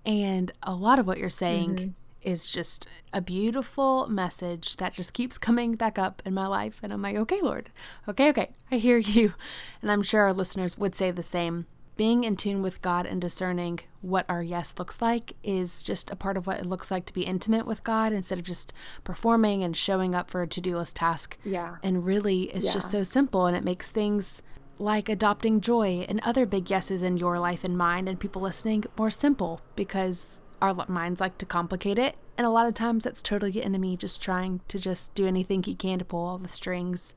and 0.04 0.52
a 0.62 0.74
lot 0.74 0.98
of 0.98 1.06
what 1.06 1.18
you're 1.18 1.30
saying 1.30 1.76
mm-hmm 1.76 1.88
is 2.22 2.48
just 2.48 2.86
a 3.12 3.20
beautiful 3.20 4.06
message 4.08 4.76
that 4.76 4.92
just 4.92 5.12
keeps 5.12 5.38
coming 5.38 5.74
back 5.74 5.98
up 5.98 6.22
in 6.24 6.34
my 6.34 6.46
life. 6.46 6.78
And 6.82 6.92
I'm 6.92 7.02
like, 7.02 7.16
okay, 7.16 7.40
Lord, 7.40 7.70
okay, 8.08 8.28
okay, 8.30 8.50
I 8.70 8.76
hear 8.76 8.98
you. 8.98 9.34
And 9.82 9.90
I'm 9.90 10.02
sure 10.02 10.22
our 10.22 10.32
listeners 10.32 10.78
would 10.78 10.94
say 10.94 11.10
the 11.10 11.22
same. 11.22 11.66
Being 11.96 12.24
in 12.24 12.36
tune 12.36 12.62
with 12.62 12.80
God 12.80 13.04
and 13.04 13.20
discerning 13.20 13.80
what 14.00 14.24
our 14.26 14.42
yes 14.42 14.74
looks 14.78 15.02
like 15.02 15.34
is 15.42 15.82
just 15.82 16.10
a 16.10 16.16
part 16.16 16.38
of 16.38 16.46
what 16.46 16.58
it 16.58 16.64
looks 16.64 16.90
like 16.90 17.04
to 17.06 17.12
be 17.12 17.22
intimate 17.22 17.66
with 17.66 17.84
God 17.84 18.14
instead 18.14 18.38
of 18.38 18.46
just 18.46 18.72
performing 19.04 19.62
and 19.62 19.76
showing 19.76 20.14
up 20.14 20.30
for 20.30 20.40
a 20.40 20.46
to 20.46 20.60
do 20.62 20.78
list 20.78 20.96
task. 20.96 21.36
Yeah. 21.44 21.76
And 21.82 22.06
really, 22.06 22.44
it's 22.44 22.66
yeah. 22.66 22.72
just 22.72 22.90
so 22.90 23.02
simple 23.02 23.44
and 23.44 23.54
it 23.54 23.64
makes 23.64 23.90
things 23.90 24.40
like 24.80 25.08
adopting 25.10 25.60
joy 25.60 26.06
and 26.08 26.20
other 26.24 26.46
big 26.46 26.70
yeses 26.70 27.02
in 27.02 27.18
your 27.18 27.38
life 27.38 27.64
and 27.64 27.76
mine 27.76 28.08
and 28.08 28.18
people 28.18 28.40
listening 28.40 28.84
more 28.96 29.10
simple 29.10 29.60
because 29.76 30.40
our 30.62 30.74
minds 30.88 31.20
like 31.20 31.36
to 31.38 31.46
complicate 31.46 31.98
it. 31.98 32.16
And 32.38 32.46
a 32.46 32.50
lot 32.50 32.66
of 32.66 32.74
times 32.74 33.04
that's 33.04 33.22
totally 33.22 33.52
the 33.52 33.62
enemy 33.62 33.96
just 33.96 34.22
trying 34.22 34.62
to 34.68 34.78
just 34.78 35.14
do 35.14 35.26
anything 35.26 35.62
he 35.62 35.74
can 35.74 35.98
to 35.98 36.04
pull 36.04 36.24
all 36.24 36.38
the 36.38 36.48
strings. 36.48 37.14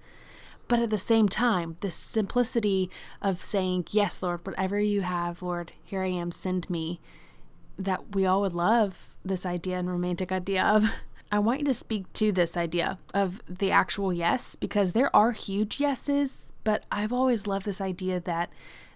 But 0.67 0.79
at 0.79 0.89
the 0.89 0.97
same 0.97 1.29
time, 1.29 1.77
this 1.79 1.95
simplicity 1.95 2.89
of 3.21 3.41
saying, 3.41 3.85
Yes, 3.91 4.21
Lord, 4.21 4.45
whatever 4.45 4.79
you 4.79 5.01
have, 5.01 5.41
Lord, 5.41 5.71
here 5.83 6.03
I 6.03 6.07
am, 6.07 6.31
send 6.31 6.69
me, 6.69 6.99
that 7.77 8.13
we 8.15 8.25
all 8.25 8.41
would 8.41 8.53
love 8.53 9.07
this 9.23 9.45
idea 9.45 9.77
and 9.77 9.89
romantic 9.89 10.31
idea 10.31 10.63
of. 10.63 10.89
I 11.33 11.39
want 11.39 11.61
you 11.61 11.65
to 11.65 11.73
speak 11.73 12.13
to 12.13 12.31
this 12.31 12.55
idea 12.55 12.99
of 13.11 13.41
the 13.49 13.71
actual 13.71 14.13
yes, 14.13 14.55
because 14.55 14.93
there 14.93 15.13
are 15.15 15.31
huge 15.31 15.79
yeses, 15.79 16.53
but 16.63 16.85
I've 16.91 17.11
always 17.11 17.47
loved 17.47 17.65
this 17.65 17.81
idea 17.81 18.19
that 18.19 18.51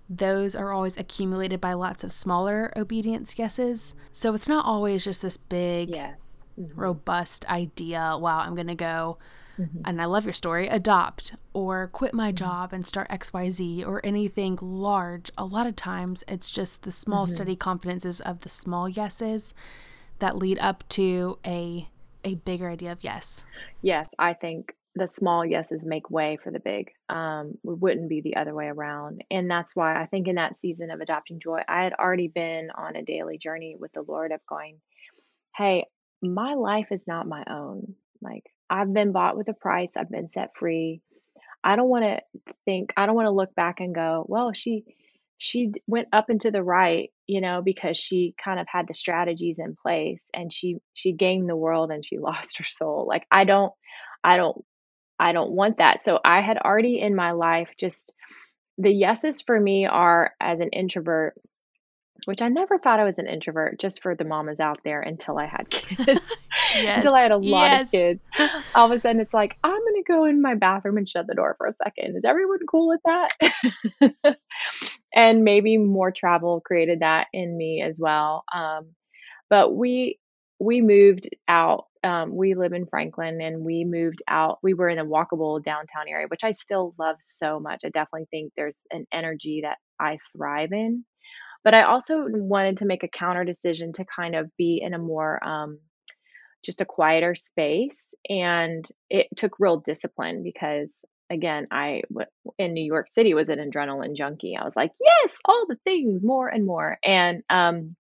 those 0.08 0.54
are 0.54 0.72
always 0.72 0.98
accumulated 0.98 1.60
by 1.60 1.74
lots 1.74 2.04
of 2.04 2.14
smaller 2.14 2.72
obedience 2.76 3.40
yeses. 3.40 3.96
So 4.14 4.36
it's 4.36 4.48
not 4.48 4.66
always 4.66 5.04
just 5.04 5.24
this 5.24 5.36
big, 5.36 5.90
yes. 5.90 6.36
mm-hmm. 6.60 6.80
robust 6.80 7.44
idea. 7.46 8.16
Wow, 8.20 8.42
I'm 8.42 8.54
going 8.54 8.68
to 8.68 8.76
go. 8.76 9.18
Mm-hmm. 9.60 9.82
And 9.86 10.00
I 10.00 10.06
love 10.06 10.26
your 10.26 10.36
story, 10.36 10.68
adopt 10.68 11.34
or 11.54 11.88
quit 11.88 12.14
my 12.14 12.30
mm-hmm. 12.30 12.36
job 12.36 12.72
and 12.72 12.86
start 12.86 13.10
XYZ 13.10 13.84
or 13.84 14.00
anything 14.06 14.60
large. 14.62 15.32
A 15.40 15.46
lot 15.46 15.66
of 15.66 15.76
times 15.76 16.24
it's 16.28 16.52
just 16.52 16.84
the 16.84 16.92
small, 16.92 17.26
mm-hmm. 17.26 17.34
steady 17.34 17.56
confidences 17.56 18.22
of 18.22 18.42
the 18.42 18.50
small 18.50 18.88
yeses 18.88 19.56
that 20.20 20.38
lead 20.38 20.60
up 20.60 20.88
to 20.90 21.40
a 21.44 21.90
a 22.28 22.36
bigger 22.36 22.70
idea 22.70 22.92
of 22.92 23.04
yes. 23.04 23.44
Yes, 23.82 24.10
I 24.20 24.34
think 24.34 24.74
the 24.96 25.08
small 25.08 25.46
yeses 25.46 25.86
make 25.86 26.10
way 26.10 26.38
for 26.44 26.52
the 26.52 26.60
big. 26.60 26.92
Um, 27.10 27.58
it 27.64 27.80
wouldn't 27.80 28.10
be 28.10 28.22
the 28.22 28.36
other 28.36 28.54
way 28.54 28.66
around. 28.66 29.24
And 29.32 29.50
that's 29.50 29.76
why 29.76 30.02
I 30.02 30.08
think 30.08 30.28
in 30.28 30.36
that 30.36 30.60
season 30.60 30.92
of 30.92 31.00
adopting 31.00 31.40
joy, 31.40 31.62
I 31.68 31.84
had 31.84 31.94
already 31.94 32.28
been 32.28 32.70
on 32.72 32.96
a 32.96 33.04
daily 33.04 33.38
journey 33.38 33.76
with 33.80 33.94
the 33.94 34.02
Lord 34.02 34.32
of 34.32 34.46
going, 34.48 34.80
hey, 35.56 35.86
my 36.22 36.56
life 36.56 36.88
is 36.92 37.08
not 37.08 37.28
my 37.28 37.44
own. 37.50 37.96
Like 38.22 38.44
I've 38.70 38.94
been 38.94 39.12
bought 39.12 39.38
with 39.38 39.48
a 39.50 39.54
price, 39.54 39.96
I've 39.96 40.10
been 40.10 40.30
set 40.30 40.56
free. 40.56 41.02
I 41.64 41.76
don't 41.76 41.90
want 41.90 42.06
to 42.06 42.54
think, 42.66 42.94
I 42.98 43.06
don't 43.06 43.16
want 43.16 43.28
to 43.28 43.32
look 43.32 43.54
back 43.56 43.80
and 43.80 43.94
go, 43.94 44.26
well, 44.28 44.52
she 44.54 44.84
she 45.38 45.72
went 45.88 46.08
up 46.14 46.30
and 46.30 46.42
to 46.42 46.52
the 46.52 46.64
right 46.64 47.12
you 47.28 47.42
know 47.42 47.62
because 47.64 47.98
she 47.98 48.34
kind 48.44 48.60
of 48.60 48.68
had 48.68 48.88
the 48.88 48.94
strategies 48.94 49.60
in 49.60 49.76
place 49.76 50.28
and 50.34 50.52
she 50.52 50.78
she 50.94 51.12
gained 51.12 51.50
the 51.50 51.56
world 51.56 51.92
and 51.92 52.06
she 52.06 52.18
lost 52.20 52.58
her 52.60 52.66
soul 52.66 53.06
like 53.08 53.26
i 53.32 53.44
don't 53.44 53.74
i 54.24 54.38
don't 54.38 54.64
I 55.20 55.32
don't 55.32 55.52
want 55.52 55.78
that. 55.78 56.02
So 56.02 56.20
I 56.24 56.42
had 56.42 56.58
already 56.58 57.00
in 57.00 57.16
my 57.16 57.32
life 57.32 57.70
just 57.80 58.14
the 58.78 58.92
yeses 58.92 59.42
for 59.42 59.60
me 59.60 59.86
are 59.88 60.34
as 60.40 60.60
an 60.60 60.70
introvert, 60.70 61.36
which 62.26 62.42
I 62.42 62.50
never 62.50 62.78
thought 62.78 63.00
I 63.00 63.04
was 63.04 63.20
an 63.20 63.28
introvert, 63.28 63.80
just 63.80 64.02
for 64.02 64.16
the 64.16 64.24
mamas 64.24 64.60
out 64.60 64.80
there 64.84 65.02
until 65.02 65.38
I 65.38 65.46
had 65.46 65.70
kids. 65.70 66.22
yes. 66.76 66.96
until 66.98 67.14
I 67.14 67.22
had 67.22 67.32
a 67.32 67.38
lot 67.38 67.72
yes. 67.72 67.88
of 67.88 67.92
kids. 67.92 68.22
All 68.76 68.86
of 68.86 68.92
a 68.92 69.00
sudden 69.00 69.22
it's 69.22 69.34
like, 69.34 69.58
I'm 69.64 69.72
gonna 69.72 70.04
go 70.08 70.26
in 70.26 70.42
my 70.42 70.56
bathroom 70.56 70.98
and 70.98 71.08
shut 71.08 71.28
the 71.28 71.36
door 71.36 71.56
for 71.58 71.68
a 71.68 71.76
second. 71.84 72.18
Is 72.18 72.26
everyone 72.26 72.60
cool 72.70 72.88
with 72.88 73.02
that? 73.06 74.38
and 75.14 75.44
maybe 75.44 75.78
more 75.78 76.12
travel 76.12 76.62
created 76.62 77.00
that 77.02 77.28
in 77.34 77.58
me 77.58 77.82
as 77.82 78.00
well. 78.00 78.44
Um, 78.54 78.94
but 79.50 79.76
we 79.76 80.20
we 80.60 80.82
moved 80.82 81.30
out 81.48 81.86
um, 82.04 82.36
we 82.36 82.56
live 82.56 82.74
in 82.74 82.86
Franklin 82.86 83.42
and 83.42 83.66
we 83.66 83.84
moved 83.84 84.22
out. 84.28 84.60
We 84.64 84.74
were 84.74 84.90
in 84.90 85.00
a 85.00 85.06
walkable 85.06 85.62
downtown 85.62 86.08
area, 86.08 86.28
which 86.28 86.44
I 86.44 86.52
still 86.52 86.96
love 86.98 87.18
so 87.20 87.60
much. 87.60 87.82
I 87.84 87.90
definitely 87.90 88.28
think 88.32 88.54
there's 88.56 88.78
an 88.92 89.06
energy 89.12 89.62
that 89.64 89.78
I 90.00 90.18
thrive 90.32 90.72
in. 90.72 91.04
But 91.68 91.74
I 91.74 91.82
also 91.84 92.24
wanted 92.30 92.78
to 92.78 92.86
make 92.86 93.04
a 93.04 93.10
counter 93.10 93.44
decision 93.44 93.92
to 93.92 94.06
kind 94.06 94.36
of 94.36 94.56
be 94.56 94.80
in 94.82 94.94
a 94.94 94.98
more 94.98 95.46
um, 95.46 95.80
just 96.64 96.80
a 96.80 96.86
quieter 96.86 97.36
space. 97.36 98.16
And 98.30 98.88
it 99.10 99.28
took 99.36 99.60
real 99.60 99.82
discipline 99.82 100.44
because, 100.44 101.04
again, 101.30 101.68
I 101.70 102.04
in 102.58 102.74
New 102.74 102.86
York 102.86 103.10
City 103.14 103.34
was 103.34 103.50
an 103.50 103.60
adrenaline 103.60 104.16
junkie. 104.16 104.56
I 104.56 104.64
was 104.64 104.78
like, 104.78 104.94
yes, 104.98 105.40
all 105.44 105.66
the 105.68 105.76
things, 105.84 106.24
more 106.24 106.48
and 106.48 106.66
more. 106.66 107.00
And, 107.04 107.44
um, 107.50 107.98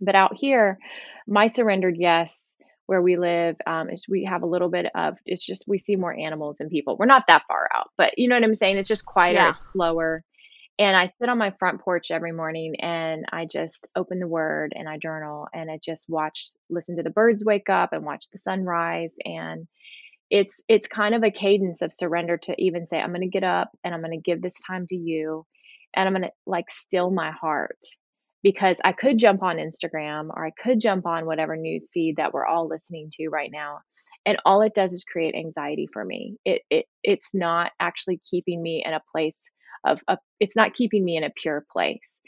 but 0.00 0.14
out 0.14 0.36
here, 0.36 0.78
my 1.26 1.48
surrendered 1.48 1.96
yes 1.98 2.56
where 2.86 3.02
we 3.02 3.16
live 3.16 3.56
um, 3.66 3.90
is 3.90 4.06
we 4.08 4.22
have 4.22 4.44
a 4.44 4.46
little 4.46 4.68
bit 4.68 4.86
of 4.94 5.16
it's 5.26 5.44
just 5.44 5.64
we 5.66 5.78
see 5.78 5.96
more 5.96 6.14
animals 6.16 6.60
and 6.60 6.70
people 6.70 6.96
we're 6.96 7.06
not 7.06 7.26
that 7.28 7.42
far 7.48 7.66
out 7.74 7.88
but 7.96 8.18
you 8.18 8.28
know 8.28 8.34
what 8.34 8.44
i'm 8.44 8.54
saying 8.54 8.76
it's 8.76 8.88
just 8.88 9.06
quieter 9.06 9.38
yeah. 9.38 9.50
it's 9.50 9.72
slower 9.72 10.22
and 10.78 10.96
i 10.96 11.06
sit 11.06 11.28
on 11.28 11.38
my 11.38 11.52
front 11.58 11.80
porch 11.80 12.10
every 12.10 12.32
morning 12.32 12.74
and 12.80 13.24
i 13.32 13.44
just 13.44 13.88
open 13.96 14.18
the 14.18 14.26
word 14.26 14.72
and 14.76 14.88
i 14.88 14.98
journal 14.98 15.46
and 15.52 15.70
i 15.70 15.78
just 15.82 16.08
watch 16.08 16.48
listen 16.70 16.96
to 16.96 17.02
the 17.02 17.10
birds 17.10 17.44
wake 17.44 17.70
up 17.70 17.92
and 17.92 18.04
watch 18.04 18.26
the 18.32 18.38
sunrise 18.38 19.14
and 19.24 19.66
it's 20.30 20.60
it's 20.68 20.88
kind 20.88 21.14
of 21.14 21.22
a 21.22 21.30
cadence 21.30 21.82
of 21.82 21.92
surrender 21.92 22.36
to 22.36 22.54
even 22.58 22.86
say 22.86 23.00
i'm 23.00 23.10
going 23.10 23.20
to 23.20 23.28
get 23.28 23.44
up 23.44 23.70
and 23.84 23.94
i'm 23.94 24.00
going 24.02 24.18
to 24.18 24.30
give 24.30 24.42
this 24.42 24.56
time 24.66 24.86
to 24.86 24.96
you 24.96 25.44
and 25.94 26.08
i'm 26.08 26.14
going 26.14 26.22
to 26.22 26.32
like 26.46 26.70
still 26.70 27.10
my 27.10 27.30
heart 27.30 27.78
because 28.44 28.78
I 28.84 28.92
could 28.92 29.18
jump 29.18 29.42
on 29.42 29.56
Instagram 29.56 30.28
or 30.28 30.46
I 30.46 30.50
could 30.50 30.78
jump 30.78 31.06
on 31.06 31.26
whatever 31.26 31.56
news 31.56 31.90
feed 31.92 32.16
that 32.18 32.32
we're 32.32 32.46
all 32.46 32.68
listening 32.68 33.10
to 33.14 33.28
right 33.28 33.50
now. 33.50 33.80
And 34.26 34.38
all 34.44 34.62
it 34.62 34.74
does 34.74 34.92
is 34.92 35.04
create 35.04 35.34
anxiety 35.34 35.88
for 35.92 36.04
me. 36.04 36.36
It, 36.44 36.62
it 36.70 36.86
it's 37.02 37.34
not 37.34 37.72
actually 37.80 38.20
keeping 38.30 38.62
me 38.62 38.84
in 38.86 38.92
a 38.92 39.00
place 39.12 39.50
of 39.84 40.00
a, 40.08 40.18
it's 40.40 40.56
not 40.56 40.74
keeping 40.74 41.04
me 41.04 41.16
in 41.16 41.24
a 41.24 41.30
pure 41.30 41.64
place. 41.70 42.18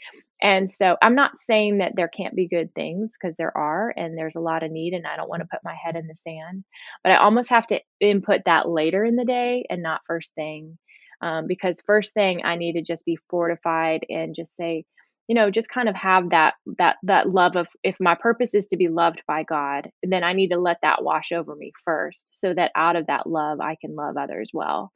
And 0.41 0.69
so 0.69 0.97
I'm 1.01 1.15
not 1.15 1.39
saying 1.39 1.79
that 1.79 1.93
there 1.95 2.07
can't 2.07 2.35
be 2.35 2.47
good 2.47 2.73
things 2.75 3.13
because 3.19 3.35
there 3.37 3.55
are 3.57 3.91
and 3.95 4.17
there's 4.17 4.35
a 4.35 4.41
lot 4.41 4.63
of 4.63 4.71
need 4.71 4.93
and 4.93 5.07
I 5.07 5.15
don't 5.15 5.29
want 5.29 5.41
to 5.41 5.47
put 5.51 5.63
my 5.63 5.75
head 5.83 5.95
in 5.95 6.07
the 6.07 6.15
sand. 6.15 6.63
But 7.03 7.13
I 7.13 7.17
almost 7.17 7.49
have 7.49 7.65
to 7.67 7.81
input 7.99 8.41
that 8.45 8.69
later 8.69 9.03
in 9.03 9.15
the 9.15 9.25
day 9.25 9.65
and 9.69 9.81
not 9.81 10.01
first 10.07 10.35
thing. 10.35 10.77
Um, 11.21 11.47
because 11.47 11.81
first 11.85 12.13
thing 12.13 12.41
I 12.43 12.57
need 12.57 12.73
to 12.73 12.83
just 12.83 13.03
be 13.03 13.17
fortified 13.29 14.05
and 14.09 14.35
just 14.35 14.55
say, 14.55 14.85
you 15.27 15.35
know 15.35 15.51
just 15.51 15.69
kind 15.69 15.89
of 15.89 15.95
have 15.95 16.29
that 16.29 16.55
that 16.77 16.97
that 17.03 17.29
love 17.29 17.55
of 17.55 17.67
if 17.83 17.97
my 17.99 18.15
purpose 18.15 18.53
is 18.53 18.67
to 18.67 18.77
be 18.77 18.87
loved 18.87 19.21
by 19.27 19.43
god 19.43 19.89
then 20.03 20.23
i 20.23 20.33
need 20.33 20.51
to 20.51 20.59
let 20.59 20.77
that 20.81 21.03
wash 21.03 21.31
over 21.31 21.55
me 21.55 21.71
first 21.83 22.29
so 22.33 22.53
that 22.53 22.71
out 22.75 22.95
of 22.95 23.07
that 23.07 23.27
love 23.27 23.59
i 23.59 23.75
can 23.79 23.95
love 23.95 24.15
others 24.17 24.51
well 24.53 24.91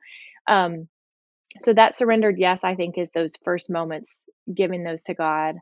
um 0.48 0.88
so 1.60 1.74
that 1.74 1.98
surrendered 1.98 2.38
yes 2.38 2.64
i 2.64 2.76
think 2.76 2.98
is 2.98 3.10
those 3.14 3.34
first 3.44 3.70
moments 3.70 4.24
giving 4.54 4.84
those 4.84 5.04
to 5.04 5.14
god. 5.14 5.56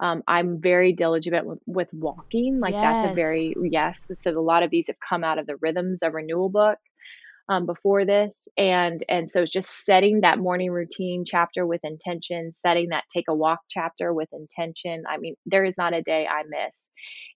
Um, 0.00 0.22
i'm 0.26 0.60
very 0.60 0.92
diligent 0.92 1.46
with, 1.46 1.60
with 1.66 1.88
walking 1.92 2.60
like 2.60 2.72
yes. 2.72 2.82
that's 2.82 3.12
a 3.12 3.14
very 3.14 3.54
yes 3.62 4.06
so 4.14 4.38
a 4.38 4.40
lot 4.40 4.62
of 4.62 4.70
these 4.70 4.88
have 4.88 4.96
come 5.06 5.22
out 5.22 5.38
of 5.38 5.46
the 5.46 5.56
rhythms 5.60 6.02
of 6.02 6.14
renewal 6.14 6.48
book 6.48 6.78
um, 7.48 7.66
before 7.66 8.04
this 8.04 8.48
and 8.56 9.04
and 9.08 9.30
so 9.30 9.42
it's 9.42 9.52
just 9.52 9.84
setting 9.84 10.20
that 10.22 10.38
morning 10.38 10.70
routine 10.70 11.24
chapter 11.26 11.66
with 11.66 11.80
intention 11.84 12.50
setting 12.52 12.88
that 12.88 13.04
take 13.12 13.26
a 13.28 13.34
walk 13.34 13.60
chapter 13.68 14.14
with 14.14 14.28
intention. 14.32 15.04
I 15.08 15.18
mean 15.18 15.34
there 15.44 15.64
is 15.64 15.76
not 15.76 15.94
a 15.94 16.02
day 16.02 16.26
i 16.26 16.42
miss. 16.48 16.88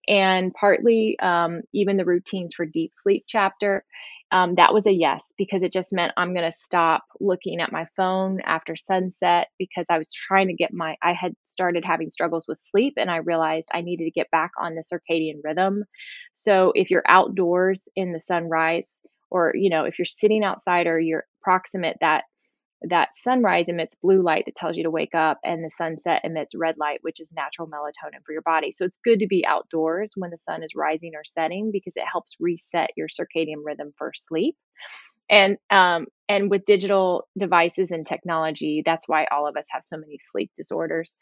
And 0.09 0.55
partly 0.55 1.19
um, 1.21 1.61
even 1.75 1.99
the 1.99 2.07
routines 2.07 2.55
for 2.55 2.65
deep 2.65 2.93
sleep 2.95 3.25
chapter 3.29 3.85
um, 4.33 4.55
that 4.57 4.75
was 4.75 4.87
a 4.87 4.93
yes 4.93 5.33
because 5.39 5.63
it 5.63 5.73
just 5.73 5.93
meant 5.93 6.13
i'm 6.17 6.35
going 6.35 6.45
to 6.45 6.57
stop 6.57 7.05
looking 7.21 7.61
at 7.61 7.73
my 7.73 7.87
phone 7.97 8.41
after 8.45 8.77
sunset 8.77 9.49
because 9.59 9.87
i 9.91 9.99
was 9.99 10.09
trying 10.13 10.49
to 10.49 10.55
get 10.55 10.73
my 10.73 10.97
i 11.03 11.13
had 11.13 11.35
started 11.45 11.85
having 11.85 12.11
struggles 12.11 12.45
with 12.49 12.59
sleep 12.59 12.95
and 12.97 13.11
i 13.11 13.17
realized 13.17 13.69
i 13.73 13.81
needed 13.81 14.05
to 14.05 14.11
get 14.11 14.31
back 14.31 14.51
on 14.61 14.75
the 14.75 14.83
circadian 14.83 15.41
rhythm. 15.45 15.85
So 16.35 16.73
if 16.75 16.91
you're 16.91 17.05
outdoors 17.09 17.85
in 17.97 18.13
the 18.13 18.21
sunrise 18.21 18.99
or 19.31 19.53
you 19.55 19.71
know 19.71 19.85
if 19.85 19.99
you're 19.99 20.07
sitting 20.07 20.45
outside 20.45 20.87
or 20.87 20.99
you're 20.99 21.25
proximate 21.43 21.97
that 22.01 22.25
that 22.83 23.17
sunrise 23.17 23.69
emits 23.69 23.97
blue 24.03 24.23
light 24.23 24.45
that 24.47 24.55
tells 24.55 24.77
you 24.77 24.83
to 24.85 24.91
wake 24.91 25.15
up 25.15 25.39
and 25.45 25.65
the 25.65 25.71
sunset 25.71 26.21
emits 26.25 26.55
red 26.55 26.77
light 26.79 26.99
which 27.03 27.21
is 27.21 27.33
natural 27.33 27.69
melatonin 27.69 28.23
for 28.25 28.33
your 28.33 28.43
body 28.43 28.73
so 28.73 28.85
it's 28.85 28.99
good 29.05 29.21
to 29.21 29.27
be 29.27 29.45
outdoors 29.47 30.13
when 30.17 30.31
the 30.31 30.37
sun 30.37 30.63
is 30.63 30.75
rising 30.77 31.13
or 31.15 31.25
setting 31.25 31.71
because 31.73 31.97
it 31.97 32.05
helps 32.11 32.37
reset 32.41 32.91
your 32.97 33.09
circadian 33.09 33.63
rhythm 33.65 33.91
for 33.97 34.13
sleep 34.15 34.57
and 35.31 35.59
um, 35.71 36.07
and 36.29 36.51
with 36.51 36.65
digital 36.65 37.27
devices 37.39 37.91
and 37.91 38.07
technology 38.07 38.83
that's 38.85 39.09
why 39.09 39.27
all 39.33 39.47
of 39.49 39.57
us 39.57 39.67
have 39.71 39.83
so 39.85 39.97
many 39.97 40.19
sleep 40.23 40.51
disorders 40.57 41.17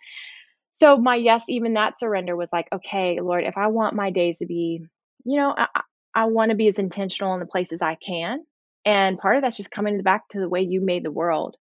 so 0.74 0.96
my 0.98 1.16
yes 1.16 1.44
even 1.48 1.74
that 1.74 1.98
surrender 1.98 2.36
was 2.36 2.50
like 2.52 2.68
okay 2.72 3.20
lord 3.20 3.44
if 3.44 3.56
i 3.56 3.68
want 3.68 3.96
my 3.96 4.10
days 4.10 4.38
to 4.38 4.46
be 4.46 4.82
you 5.26 5.36
know, 5.38 5.54
I, 5.56 5.66
I 6.14 6.24
want 6.26 6.50
to 6.50 6.56
be 6.56 6.68
as 6.68 6.78
intentional 6.78 7.34
in 7.34 7.40
the 7.40 7.46
places 7.46 7.82
I 7.82 7.96
can. 7.96 8.44
And 8.86 9.18
part 9.18 9.36
of 9.36 9.42
that's 9.42 9.56
just 9.56 9.72
coming 9.72 10.00
back 10.02 10.28
to 10.28 10.38
the 10.40 10.48
way 10.48 10.62
you 10.62 10.80
made 10.80 11.04
the 11.04 11.10
world, 11.10 11.56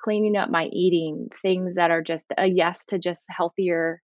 cleaning 0.00 0.36
up 0.36 0.48
my 0.48 0.66
eating, 0.66 1.28
things 1.42 1.74
that 1.74 1.90
are 1.90 2.02
just 2.02 2.24
a 2.38 2.46
yes 2.46 2.84
to 2.86 3.00
just 3.00 3.26
healthier, 3.28 4.00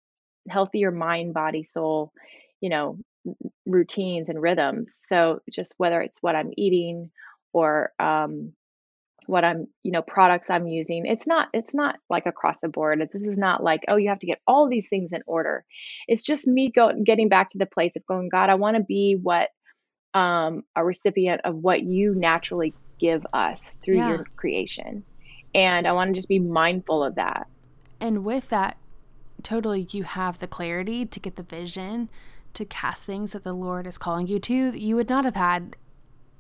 healthier 0.49 0.93
mind, 0.93 1.35
body, 1.35 1.64
soul, 1.64 2.12
you 2.61 2.71
know, 2.71 2.99
routines 3.67 4.29
and 4.29 4.40
rhythms. 4.40 4.99
So 5.01 5.40
just 5.51 5.75
whether 5.79 6.01
it's 6.01 6.23
what 6.23 6.37
I'm 6.37 6.53
eating 6.57 7.11
or 7.53 7.93
um, 7.99 8.53
what 9.27 9.45
I'm, 9.45 9.67
you 9.83 9.90
know, 9.90 10.03
products 10.03 10.51
I'm 10.51 10.69
using. 10.69 11.07
It's 11.07 11.27
not 11.27 11.49
it's 11.53 11.75
not 11.75 11.97
like 12.09 12.27
across 12.27 12.59
the 12.61 12.69
board. 12.69 13.01
This 13.12 13.27
is 13.27 13.38
not 13.38 13.64
like, 13.64 13.83
oh, 13.90 13.97
you 13.97 14.11
have 14.11 14.19
to 14.21 14.27
get 14.27 14.40
all 14.47 14.69
these 14.69 14.88
things 14.88 15.12
in 15.12 15.23
order. 15.27 15.64
It's 16.07 16.23
just 16.23 16.47
me 16.47 16.71
go 16.71 16.93
getting 17.05 17.29
back 17.29 17.51
to 17.51 17.59
the 17.59 17.67
place 17.67 17.97
of 17.97 18.07
going, 18.07 18.29
God, 18.29 18.51
I 18.51 18.55
want 18.55 18.77
to 18.77 18.83
be 18.83 19.19
what 19.21 19.49
um 20.14 20.64
a 20.77 20.85
recipient 20.85 21.40
of 21.44 21.57
what 21.57 21.83
you 21.83 22.14
naturally 22.14 22.72
give 22.98 23.27
us 23.33 23.77
through 23.85 23.96
yeah. 23.96 24.09
your 24.09 24.27
creation. 24.37 25.05
And 25.55 25.87
I 25.87 25.92
want 25.92 26.09
to 26.09 26.14
just 26.14 26.29
be 26.29 26.38
mindful 26.38 27.05
of 27.05 27.16
that. 27.16 27.46
And 28.00 28.24
with 28.24 28.48
that, 28.48 28.77
totally 29.42 29.87
you 29.90 30.05
have 30.05 30.38
the 30.38 30.46
clarity 30.46 31.05
to 31.05 31.20
get 31.20 31.37
the 31.37 31.42
vision 31.42 32.09
to 32.55 32.64
cast 32.64 33.05
things 33.05 33.33
that 33.33 33.44
the 33.44 33.53
Lord 33.53 33.87
is 33.87 33.98
calling 33.98 34.27
you 34.27 34.38
to 34.40 34.70
that 34.70 34.81
you 34.81 34.96
would 34.96 35.09
not 35.09 35.24
have 35.24 35.37
had 35.37 35.77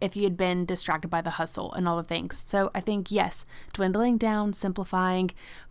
if 0.04 0.14
you 0.14 0.24
had 0.24 0.36
been 0.36 0.66
distracted 0.66 1.08
by 1.08 1.22
the 1.22 1.30
hustle 1.30 1.72
and 1.72 1.88
all 1.88 1.96
the 1.96 2.02
things. 2.02 2.44
So 2.46 2.70
I 2.74 2.80
think, 2.80 3.10
yes, 3.10 3.46
dwindling 3.72 4.18
down, 4.18 4.52
simplifying, 4.52 5.30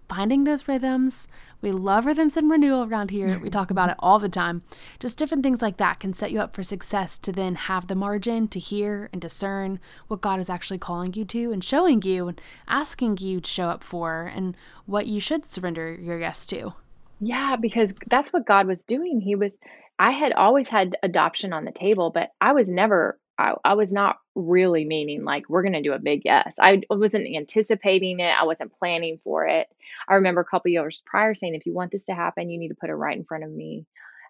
finding 0.09 0.43
those 0.43 0.67
rhythms. 0.67 1.27
We 1.61 1.71
love 1.71 2.05
rhythms 2.05 2.35
and 2.35 2.49
renewal 2.49 2.83
around 2.83 3.11
here. 3.11 3.39
We 3.39 3.49
talk 3.49 3.71
about 3.71 3.89
it 3.89 3.95
all 3.99 4.19
the 4.19 4.27
time. 4.27 4.63
Just 4.99 5.17
different 5.17 5.43
things 5.43 5.61
like 5.61 5.77
that 5.77 5.99
can 5.99 6.13
set 6.13 6.31
you 6.31 6.41
up 6.41 6.55
for 6.55 6.63
success 6.63 7.17
to 7.19 7.31
then 7.31 7.55
have 7.55 7.87
the 7.87 7.95
margin 7.95 8.47
to 8.49 8.59
hear 8.59 9.09
and 9.13 9.21
discern 9.21 9.79
what 10.07 10.21
God 10.21 10.39
is 10.39 10.49
actually 10.49 10.79
calling 10.79 11.13
you 11.13 11.23
to 11.25 11.51
and 11.51 11.63
showing 11.63 12.01
you 12.01 12.27
and 12.27 12.41
asking 12.67 13.17
you 13.17 13.39
to 13.39 13.49
show 13.49 13.69
up 13.69 13.83
for 13.83 14.23
and 14.25 14.57
what 14.85 15.07
you 15.07 15.19
should 15.19 15.45
surrender 15.45 15.93
your 15.93 16.19
yes 16.19 16.45
to. 16.47 16.73
Yeah, 17.21 17.55
because 17.55 17.93
that's 18.07 18.33
what 18.33 18.45
God 18.45 18.67
was 18.67 18.83
doing. 18.83 19.21
He 19.21 19.35
was 19.35 19.57
I 19.99 20.11
had 20.11 20.33
always 20.33 20.67
had 20.67 20.95
adoption 21.03 21.53
on 21.53 21.65
the 21.65 21.71
table, 21.71 22.11
but 22.13 22.31
I 22.41 22.53
was 22.53 22.67
never 22.67 23.19
I, 23.37 23.53
I 23.63 23.73
was 23.73 23.91
not 23.91 24.17
really 24.35 24.85
meaning 24.85 25.23
like 25.23 25.49
we're 25.49 25.63
going 25.63 25.73
to 25.73 25.81
do 25.81 25.93
a 25.93 25.99
big 25.99 26.21
yes. 26.23 26.55
I 26.59 26.81
wasn't 26.89 27.35
anticipating 27.35 28.19
it. 28.19 28.39
I 28.39 28.43
wasn't 28.43 28.73
planning 28.77 29.17
for 29.17 29.47
it. 29.47 29.67
I 30.07 30.15
remember 30.15 30.41
a 30.41 30.45
couple 30.45 30.71
years 30.71 31.01
prior 31.05 31.33
saying, 31.33 31.55
if 31.55 31.65
you 31.65 31.73
want 31.73 31.91
this 31.91 32.05
to 32.05 32.13
happen, 32.13 32.49
you 32.49 32.59
need 32.59 32.69
to 32.69 32.75
put 32.75 32.89
it 32.89 32.95
right 32.95 33.17
in 33.17 33.25
front 33.25 33.43
of 33.43 33.51
me 33.51 33.85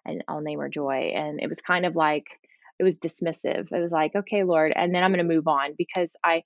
and 0.06 0.24
I'll 0.28 0.40
name 0.40 0.58
her 0.60 0.68
Joy. 0.68 1.12
And 1.14 1.40
it 1.40 1.48
was 1.48 1.60
kind 1.60 1.86
of 1.86 1.96
like, 1.96 2.40
it 2.78 2.84
was 2.84 2.98
dismissive. 2.98 3.70
It 3.72 3.80
was 3.80 3.92
like, 3.92 4.14
okay, 4.16 4.42
Lord, 4.42 4.72
and 4.74 4.94
then 4.94 5.04
I'm 5.04 5.12
going 5.12 5.26
to 5.26 5.34
move 5.34 5.48
on 5.48 5.74
because 5.76 6.16
I, 6.24 6.42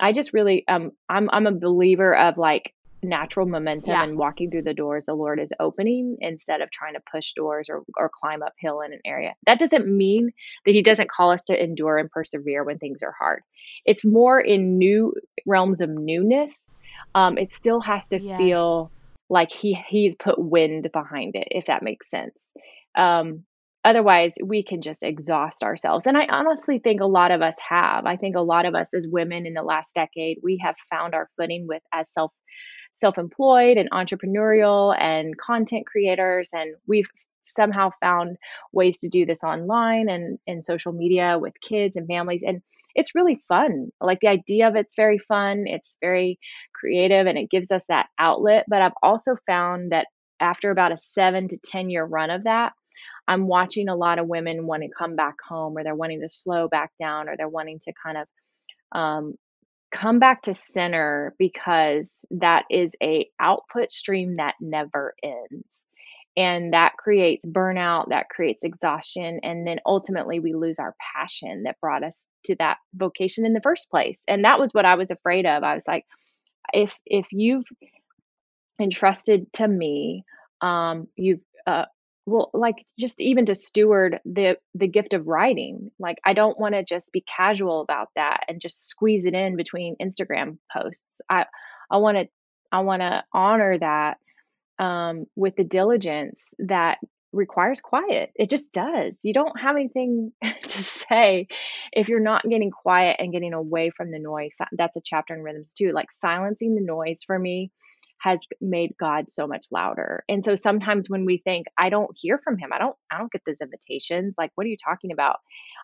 I 0.00 0.12
just 0.12 0.32
really, 0.32 0.66
um, 0.68 0.92
I'm, 1.08 1.28
I'm 1.30 1.46
a 1.46 1.52
believer 1.52 2.16
of 2.16 2.38
like 2.38 2.74
natural 3.02 3.46
momentum 3.46 3.92
yeah. 3.92 4.02
and 4.02 4.18
walking 4.18 4.50
through 4.50 4.62
the 4.62 4.74
doors 4.74 5.06
the 5.06 5.14
Lord 5.14 5.40
is 5.40 5.52
opening 5.58 6.18
instead 6.20 6.60
of 6.60 6.70
trying 6.70 6.94
to 6.94 7.00
push 7.10 7.32
doors 7.32 7.68
or, 7.70 7.82
or 7.96 8.10
climb 8.12 8.42
uphill 8.42 8.80
in 8.82 8.92
an 8.92 9.00
area. 9.04 9.34
That 9.46 9.58
doesn't 9.58 9.86
mean 9.86 10.32
that 10.64 10.72
He 10.72 10.82
doesn't 10.82 11.10
call 11.10 11.30
us 11.30 11.44
to 11.44 11.62
endure 11.62 11.98
and 11.98 12.10
persevere 12.10 12.64
when 12.64 12.78
things 12.78 13.02
are 13.02 13.14
hard. 13.18 13.42
It's 13.84 14.04
more 14.04 14.40
in 14.40 14.78
new 14.78 15.14
realms 15.46 15.80
of 15.80 15.90
newness. 15.90 16.70
Um, 17.14 17.38
it 17.38 17.52
still 17.52 17.80
has 17.80 18.06
to 18.08 18.20
yes. 18.20 18.38
feel 18.38 18.90
like 19.28 19.50
He 19.50 19.74
He's 19.88 20.16
put 20.16 20.38
wind 20.38 20.90
behind 20.92 21.36
it, 21.36 21.48
if 21.50 21.66
that 21.66 21.82
makes 21.82 22.10
sense. 22.10 22.50
Um, 22.94 23.44
otherwise, 23.84 24.34
we 24.44 24.62
can 24.62 24.82
just 24.82 25.02
exhaust 25.02 25.62
ourselves. 25.62 26.06
And 26.06 26.18
I 26.18 26.26
honestly 26.26 26.78
think 26.78 27.00
a 27.00 27.06
lot 27.06 27.30
of 27.30 27.40
us 27.40 27.56
have. 27.66 28.04
I 28.04 28.16
think 28.16 28.36
a 28.36 28.42
lot 28.42 28.66
of 28.66 28.74
us 28.74 28.92
as 28.92 29.08
women 29.08 29.46
in 29.46 29.54
the 29.54 29.62
last 29.62 29.94
decade, 29.94 30.38
we 30.42 30.60
have 30.62 30.74
found 30.90 31.14
our 31.14 31.30
footing 31.38 31.66
with 31.66 31.82
as 31.92 32.12
self 32.12 32.32
self 32.92 33.18
employed 33.18 33.76
and 33.76 33.90
entrepreneurial 33.90 34.94
and 34.98 35.36
content 35.36 35.86
creators. 35.86 36.50
And 36.52 36.74
we've 36.86 37.08
somehow 37.46 37.90
found 38.00 38.36
ways 38.72 39.00
to 39.00 39.08
do 39.08 39.26
this 39.26 39.42
online 39.42 40.08
and 40.08 40.38
in 40.46 40.62
social 40.62 40.92
media 40.92 41.38
with 41.38 41.60
kids 41.60 41.96
and 41.96 42.06
families. 42.06 42.42
And 42.46 42.62
it's 42.94 43.14
really 43.14 43.36
fun. 43.36 43.90
Like 44.00 44.20
the 44.20 44.28
idea 44.28 44.68
of 44.68 44.76
it's 44.76 44.96
very 44.96 45.18
fun, 45.18 45.64
it's 45.66 45.96
very 46.00 46.38
creative, 46.74 47.26
and 47.26 47.38
it 47.38 47.50
gives 47.50 47.70
us 47.70 47.86
that 47.86 48.08
outlet. 48.18 48.66
But 48.68 48.82
I've 48.82 48.92
also 49.02 49.36
found 49.46 49.92
that 49.92 50.06
after 50.40 50.70
about 50.70 50.92
a 50.92 50.98
seven 50.98 51.48
to 51.48 51.58
10 51.58 51.90
year 51.90 52.04
run 52.04 52.30
of 52.30 52.44
that, 52.44 52.72
I'm 53.28 53.46
watching 53.46 53.88
a 53.88 53.94
lot 53.94 54.18
of 54.18 54.26
women 54.26 54.66
want 54.66 54.82
to 54.82 54.88
come 54.88 55.14
back 55.14 55.36
home 55.46 55.76
or 55.76 55.84
they're 55.84 55.94
wanting 55.94 56.22
to 56.22 56.28
slow 56.28 56.68
back 56.68 56.90
down 56.98 57.28
or 57.28 57.36
they're 57.36 57.48
wanting 57.48 57.78
to 57.80 57.92
kind 58.02 58.18
of 58.18 58.98
um, 58.98 59.34
come 59.90 60.18
back 60.18 60.42
to 60.42 60.54
center 60.54 61.34
because 61.38 62.24
that 62.30 62.64
is 62.70 62.94
a 63.02 63.28
output 63.40 63.90
stream 63.90 64.36
that 64.36 64.54
never 64.60 65.14
ends. 65.22 65.84
And 66.36 66.72
that 66.72 66.96
creates 66.96 67.44
burnout 67.44 68.10
that 68.10 68.28
creates 68.28 68.62
exhaustion 68.64 69.40
and 69.42 69.66
then 69.66 69.80
ultimately 69.84 70.38
we 70.38 70.54
lose 70.54 70.78
our 70.78 70.94
passion 71.14 71.64
that 71.64 71.80
brought 71.80 72.04
us 72.04 72.28
to 72.44 72.54
that 72.60 72.78
vocation 72.94 73.44
in 73.44 73.52
the 73.52 73.60
first 73.60 73.90
place. 73.90 74.22
And 74.28 74.44
that 74.44 74.58
was 74.60 74.72
what 74.72 74.84
i 74.84 74.94
was 74.94 75.10
afraid 75.10 75.44
of. 75.44 75.64
I 75.64 75.74
was 75.74 75.88
like 75.88 76.06
if 76.72 76.96
if 77.04 77.26
you've 77.32 77.66
entrusted 78.80 79.52
to 79.54 79.66
me 79.66 80.24
um 80.62 81.08
you've 81.16 81.40
uh, 81.66 81.84
well 82.26 82.50
like 82.52 82.76
just 82.98 83.20
even 83.20 83.46
to 83.46 83.54
steward 83.54 84.20
the 84.24 84.56
the 84.74 84.86
gift 84.86 85.14
of 85.14 85.26
writing 85.26 85.90
like 85.98 86.18
i 86.24 86.32
don't 86.32 86.58
want 86.58 86.74
to 86.74 86.84
just 86.84 87.12
be 87.12 87.22
casual 87.22 87.80
about 87.80 88.08
that 88.14 88.40
and 88.48 88.60
just 88.60 88.88
squeeze 88.88 89.24
it 89.24 89.34
in 89.34 89.56
between 89.56 89.96
instagram 90.00 90.58
posts. 90.72 91.04
I 91.28 91.46
i 91.90 91.98
want 91.98 92.18
to 92.18 92.28
i 92.70 92.80
want 92.80 93.02
to 93.02 93.24
honor 93.32 93.78
that 93.78 94.18
um, 94.78 95.26
with 95.36 95.56
the 95.56 95.64
diligence 95.64 96.54
that 96.58 96.98
requires 97.32 97.80
quiet. 97.80 98.30
It 98.34 98.50
just 98.50 98.72
does. 98.72 99.14
You 99.22 99.32
don't 99.32 99.60
have 99.60 99.76
anything 99.76 100.32
to 100.42 100.82
say 100.82 101.48
if 101.92 102.08
you're 102.08 102.18
not 102.18 102.48
getting 102.48 102.70
quiet 102.70 103.16
and 103.18 103.32
getting 103.32 103.52
away 103.52 103.90
from 103.90 104.10
the 104.10 104.18
noise. 104.18 104.56
That's 104.72 104.96
a 104.96 105.02
chapter 105.04 105.34
in 105.34 105.42
rhythms 105.42 105.74
too 105.74 105.92
like 105.92 106.10
silencing 106.10 106.74
the 106.74 106.80
noise 106.80 107.22
for 107.24 107.38
me 107.38 107.70
has 108.20 108.40
made 108.60 108.94
God 109.00 109.30
so 109.30 109.46
much 109.46 109.66
louder. 109.72 110.24
And 110.28 110.44
so 110.44 110.54
sometimes 110.54 111.08
when 111.08 111.24
we 111.24 111.38
think, 111.38 111.66
I 111.78 111.88
don't 111.88 112.10
hear 112.14 112.38
from 112.38 112.58
him, 112.58 112.70
I 112.72 112.78
don't, 112.78 112.94
I 113.10 113.16
don't 113.16 113.32
get 113.32 113.42
those 113.46 113.62
invitations. 113.62 114.34
Like, 114.36 114.50
what 114.54 114.66
are 114.66 114.70
you 114.70 114.76
talking 114.76 115.10
about? 115.10 115.36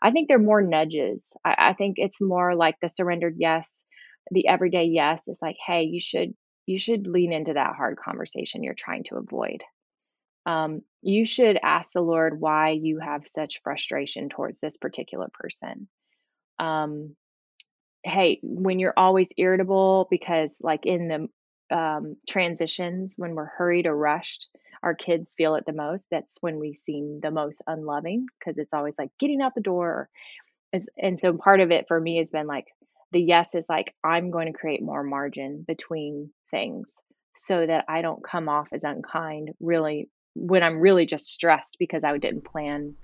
I 0.03 0.11
think 0.11 0.29
they're 0.29 0.39
more 0.39 0.61
nudges. 0.61 1.33
I, 1.45 1.55
I 1.59 1.73
think 1.73 1.95
it's 1.97 2.21
more 2.21 2.55
like 2.55 2.77
the 2.81 2.89
surrendered 2.89 3.37
yes, 3.39 3.85
the 4.31 4.49
everyday 4.49 4.85
yes 4.85 5.29
is 5.29 5.39
like, 5.41 5.57
hey, 5.67 5.85
you 5.85 5.99
should, 5.99 6.35
you 6.67 6.79
should 6.79 7.07
lean 7.07 7.33
into 7.33 7.55
that 7.55 7.75
hard 7.75 7.97
conversation 7.97 8.63
you're 8.63 8.75
trying 8.75 9.05
to 9.05 9.17
avoid. 9.17 9.63
Um, 10.45 10.83
you 11.01 11.25
should 11.25 11.59
ask 11.63 11.93
the 11.93 12.03
Lord 12.03 12.39
why 12.39 12.71
you 12.71 12.99
have 12.99 13.27
such 13.27 13.63
frustration 13.63 14.29
towards 14.29 14.61
this 14.61 14.77
particular 14.77 15.29
person. 15.33 15.89
Um, 16.59 17.17
hey, 18.05 18.41
when 18.43 18.79
you're 18.79 18.95
always 18.97 19.31
irritable 19.37 20.07
because, 20.11 20.59
like, 20.61 20.87
in 20.87 21.09
the 21.09 21.29
um, 21.71 22.17
transitions, 22.29 23.15
when 23.17 23.35
we're 23.35 23.47
hurried 23.47 23.87
or 23.87 23.97
rushed, 23.97 24.49
our 24.83 24.95
kids 24.95 25.35
feel 25.35 25.55
it 25.57 25.65
the 25.67 25.73
most. 25.73 26.09
That's 26.11 26.41
when 26.41 26.59
we 26.59 26.75
seem 26.75 27.19
the 27.19 27.31
most 27.31 27.63
unloving 27.67 28.27
because 28.39 28.59
it's 28.59 28.75
always 28.75 28.95
like 28.99 29.11
getting 29.19 29.41
out 29.41 29.55
the 29.55 29.61
door. 29.61 30.09
And 30.99 31.19
so 31.19 31.33
part 31.33 31.61
of 31.61 31.71
it 31.71 31.87
for 31.89 31.99
me 31.99 32.19
has 32.19 32.31
been 32.31 32.47
like 32.47 32.67
the 33.13 33.21
yes 33.21 33.55
is 33.55 33.67
like, 33.69 33.95
I'm 34.05 34.31
going 34.31 34.53
to 34.53 34.59
create 34.59 34.83
more 34.83 35.03
margin 35.03 35.65
between 35.67 36.31
things 36.51 36.91
so 37.35 37.67
that 37.67 37.85
I 37.89 38.03
don't 38.03 38.23
come 38.23 38.49
off 38.49 38.69
as 38.73 38.85
unkind 38.85 39.53
really 39.61 40.09
when 40.35 40.63
I'm 40.63 40.81
really 40.81 41.07
just 41.07 41.27
stressed 41.27 41.77
because 41.79 42.05
I 42.05 42.17
didn't 42.19 42.45
plan 42.45 42.95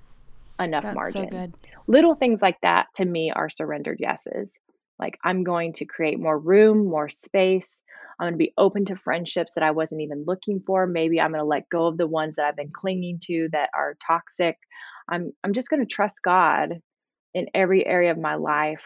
enough 0.61 0.83
That's 0.83 0.95
margin. 0.95 1.31
So 1.31 1.59
Little 1.87 2.15
things 2.15 2.43
like 2.43 2.61
that 2.63 2.87
to 2.97 3.05
me 3.05 3.31
are 3.31 3.49
surrendered 3.49 4.01
yeses. 4.01 4.53
Like 4.99 5.19
I'm 5.25 5.45
going 5.45 5.73
to 5.75 5.85
create 5.85 6.21
more 6.21 6.39
room, 6.39 6.87
more 6.87 7.09
space 7.09 7.81
I'm 8.19 8.25
going 8.25 8.35
to 8.35 8.39
be 8.39 8.55
open 8.57 8.85
to 8.87 8.97
friendships 8.97 9.55
that 9.55 9.65
I 9.65 9.71
wasn't 9.71 10.03
even 10.03 10.25
looking 10.27 10.61
for. 10.61 10.87
Maybe 10.87 11.21
I'm 11.21 11.31
going 11.31 11.43
to 11.43 11.47
let 11.47 11.69
go 11.69 11.87
of 11.87 11.97
the 11.97 12.07
ones 12.07 12.37
that 12.37 12.47
I've 12.47 12.57
been 12.57 12.73
clinging 12.73 13.19
to 13.25 13.49
that 13.53 13.71
are 13.75 13.97
toxic. 14.07 14.57
I'm 15.09 15.33
I'm 15.43 15.53
just 15.53 15.69
going 15.69 15.81
to 15.81 15.87
trust 15.87 16.17
God 16.25 16.81
in 17.35 17.47
every 17.55 17.87
area 17.87 18.11
of 18.11 18.19
my 18.19 18.35
life 18.37 18.85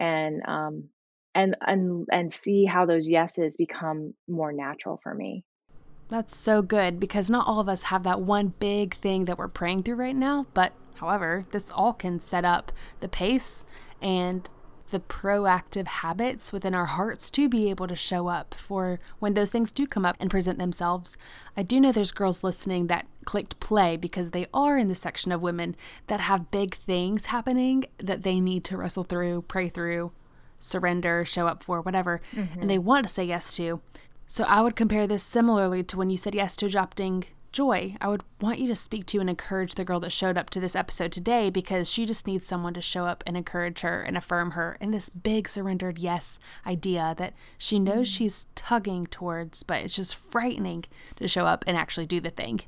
and 0.00 0.42
um 0.46 0.88
and 1.34 1.56
and 1.60 2.06
and 2.10 2.32
see 2.32 2.64
how 2.64 2.86
those 2.86 3.08
yeses 3.08 3.56
become 3.56 4.14
more 4.28 4.52
natural 4.52 4.98
for 5.02 5.14
me. 5.14 5.44
That's 6.08 6.36
so 6.36 6.62
good 6.62 7.00
because 7.00 7.30
not 7.30 7.46
all 7.46 7.60
of 7.60 7.68
us 7.68 7.84
have 7.84 8.02
that 8.04 8.20
one 8.20 8.54
big 8.58 8.96
thing 8.96 9.24
that 9.24 9.38
we're 9.38 9.48
praying 9.48 9.84
through 9.84 9.96
right 9.96 10.14
now, 10.14 10.46
but 10.54 10.72
however, 11.00 11.44
this 11.50 11.70
all 11.70 11.92
can 11.92 12.20
set 12.20 12.44
up 12.44 12.72
the 13.00 13.08
pace 13.08 13.64
and 14.02 14.48
the 14.90 15.00
proactive 15.00 15.86
habits 15.86 16.52
within 16.52 16.74
our 16.74 16.86
hearts 16.86 17.30
to 17.30 17.48
be 17.48 17.70
able 17.70 17.88
to 17.88 17.96
show 17.96 18.28
up 18.28 18.54
for 18.54 19.00
when 19.18 19.34
those 19.34 19.50
things 19.50 19.72
do 19.72 19.86
come 19.86 20.06
up 20.06 20.16
and 20.20 20.30
present 20.30 20.58
themselves. 20.58 21.16
I 21.56 21.62
do 21.62 21.80
know 21.80 21.90
there's 21.90 22.12
girls 22.12 22.44
listening 22.44 22.86
that 22.88 23.06
clicked 23.24 23.58
play 23.60 23.96
because 23.96 24.30
they 24.30 24.46
are 24.52 24.78
in 24.78 24.88
the 24.88 24.94
section 24.94 25.32
of 25.32 25.42
women 25.42 25.74
that 26.06 26.20
have 26.20 26.50
big 26.50 26.76
things 26.76 27.26
happening 27.26 27.86
that 27.98 28.22
they 28.22 28.40
need 28.40 28.64
to 28.64 28.76
wrestle 28.76 29.04
through, 29.04 29.42
pray 29.48 29.68
through, 29.68 30.12
surrender, 30.60 31.24
show 31.24 31.46
up 31.46 31.62
for, 31.62 31.80
whatever, 31.80 32.20
mm-hmm. 32.32 32.60
and 32.60 32.70
they 32.70 32.78
want 32.78 33.06
to 33.06 33.12
say 33.12 33.24
yes 33.24 33.54
to. 33.56 33.80
So 34.26 34.44
I 34.44 34.60
would 34.60 34.76
compare 34.76 35.06
this 35.06 35.22
similarly 35.22 35.82
to 35.84 35.96
when 35.96 36.10
you 36.10 36.16
said 36.16 36.34
yes 36.34 36.56
to 36.56 36.66
adopting 36.66 37.24
Joy, 37.54 37.94
I 38.00 38.08
would 38.08 38.24
want 38.40 38.58
you 38.58 38.66
to 38.66 38.74
speak 38.74 39.06
to 39.06 39.20
and 39.20 39.30
encourage 39.30 39.76
the 39.76 39.84
girl 39.84 40.00
that 40.00 40.10
showed 40.10 40.36
up 40.36 40.50
to 40.50 40.58
this 40.58 40.74
episode 40.74 41.12
today 41.12 41.50
because 41.50 41.88
she 41.88 42.04
just 42.04 42.26
needs 42.26 42.44
someone 42.44 42.74
to 42.74 42.82
show 42.82 43.06
up 43.06 43.22
and 43.28 43.36
encourage 43.36 43.82
her 43.82 44.02
and 44.02 44.16
affirm 44.16 44.50
her 44.50 44.76
in 44.80 44.90
this 44.90 45.08
big 45.08 45.48
surrendered 45.48 45.96
yes 45.96 46.40
idea 46.66 47.14
that 47.16 47.32
she 47.56 47.78
knows 47.78 48.10
mm. 48.10 48.16
she's 48.16 48.46
tugging 48.56 49.06
towards, 49.06 49.62
but 49.62 49.82
it's 49.82 49.94
just 49.94 50.16
frightening 50.16 50.84
to 51.14 51.28
show 51.28 51.46
up 51.46 51.62
and 51.68 51.76
actually 51.76 52.06
do 52.06 52.20
the 52.20 52.30
thing. 52.30 52.62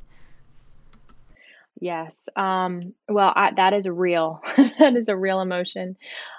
Yes. 1.80 2.28
Um, 2.36 2.94
well, 3.08 3.32
I, 3.34 3.54
that 3.56 3.72
is 3.72 3.86
a 3.86 3.92
real, 3.92 4.40
that 4.78 4.94
is 4.94 5.08
a 5.08 5.16
real 5.16 5.40
emotion. 5.40 5.96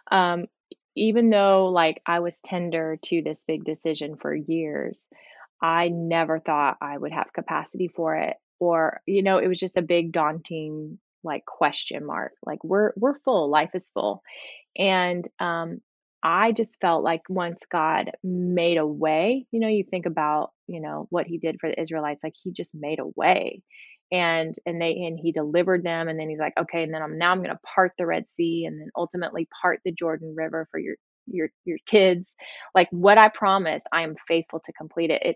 Um, 0.09 0.45
even 0.95 1.31
though 1.31 1.67
like 1.67 2.01
I 2.05 2.21
was 2.21 2.39
tender 2.39 2.97
to 3.07 3.21
this 3.21 3.43
big 3.43 3.65
decision 3.65 4.15
for 4.15 4.33
years, 4.33 5.05
I 5.61 5.89
never 5.89 6.39
thought 6.39 6.77
I 6.81 6.97
would 6.97 7.11
have 7.11 7.33
capacity 7.33 7.87
for 7.87 8.15
it 8.15 8.37
or 8.59 9.01
you 9.05 9.23
know 9.23 9.37
it 9.37 9.47
was 9.47 9.59
just 9.59 9.77
a 9.77 9.81
big 9.81 10.11
daunting 10.11 10.99
like 11.23 11.45
question 11.45 12.05
mark 12.05 12.33
like 12.45 12.63
we're 12.63 12.93
we're 12.95 13.19
full 13.19 13.49
life 13.49 13.71
is 13.73 13.89
full 13.91 14.21
and 14.77 15.27
um 15.39 15.79
I 16.23 16.51
just 16.51 16.81
felt 16.81 17.03
like 17.03 17.21
once 17.29 17.65
God 17.71 18.11
made 18.23 18.77
a 18.77 18.85
way, 18.85 19.45
you 19.51 19.59
know, 19.59 19.67
you 19.67 19.83
think 19.83 20.05
about, 20.05 20.51
you 20.67 20.81
know, 20.81 21.07
what 21.09 21.27
he 21.27 21.37
did 21.37 21.57
for 21.59 21.69
the 21.69 21.79
Israelites, 21.79 22.23
like 22.23 22.33
he 22.41 22.51
just 22.51 22.73
made 22.75 22.99
a 22.99 23.07
way. 23.15 23.61
And 24.11 24.55
and 24.65 24.81
they 24.81 24.93
and 24.93 25.19
he 25.21 25.31
delivered 25.31 25.83
them 25.83 26.07
and 26.07 26.19
then 26.19 26.29
he's 26.29 26.39
like, 26.39 26.53
okay, 26.59 26.83
and 26.83 26.93
then 26.93 27.01
I'm 27.01 27.17
now 27.17 27.31
I'm 27.31 27.39
going 27.39 27.49
to 27.49 27.59
part 27.75 27.91
the 27.97 28.05
Red 28.05 28.25
Sea 28.33 28.65
and 28.65 28.79
then 28.79 28.89
ultimately 28.95 29.47
part 29.61 29.79
the 29.85 29.91
Jordan 29.91 30.33
River 30.35 30.67
for 30.71 30.79
your 30.79 30.95
your 31.27 31.49
your 31.65 31.77
kids 31.87 32.35
like 32.75 32.87
what 32.91 33.17
i 33.17 33.29
promised 33.29 33.87
i 33.91 34.03
am 34.03 34.15
faithful 34.27 34.59
to 34.63 34.73
complete 34.73 35.11
it. 35.11 35.21
It 35.23 35.35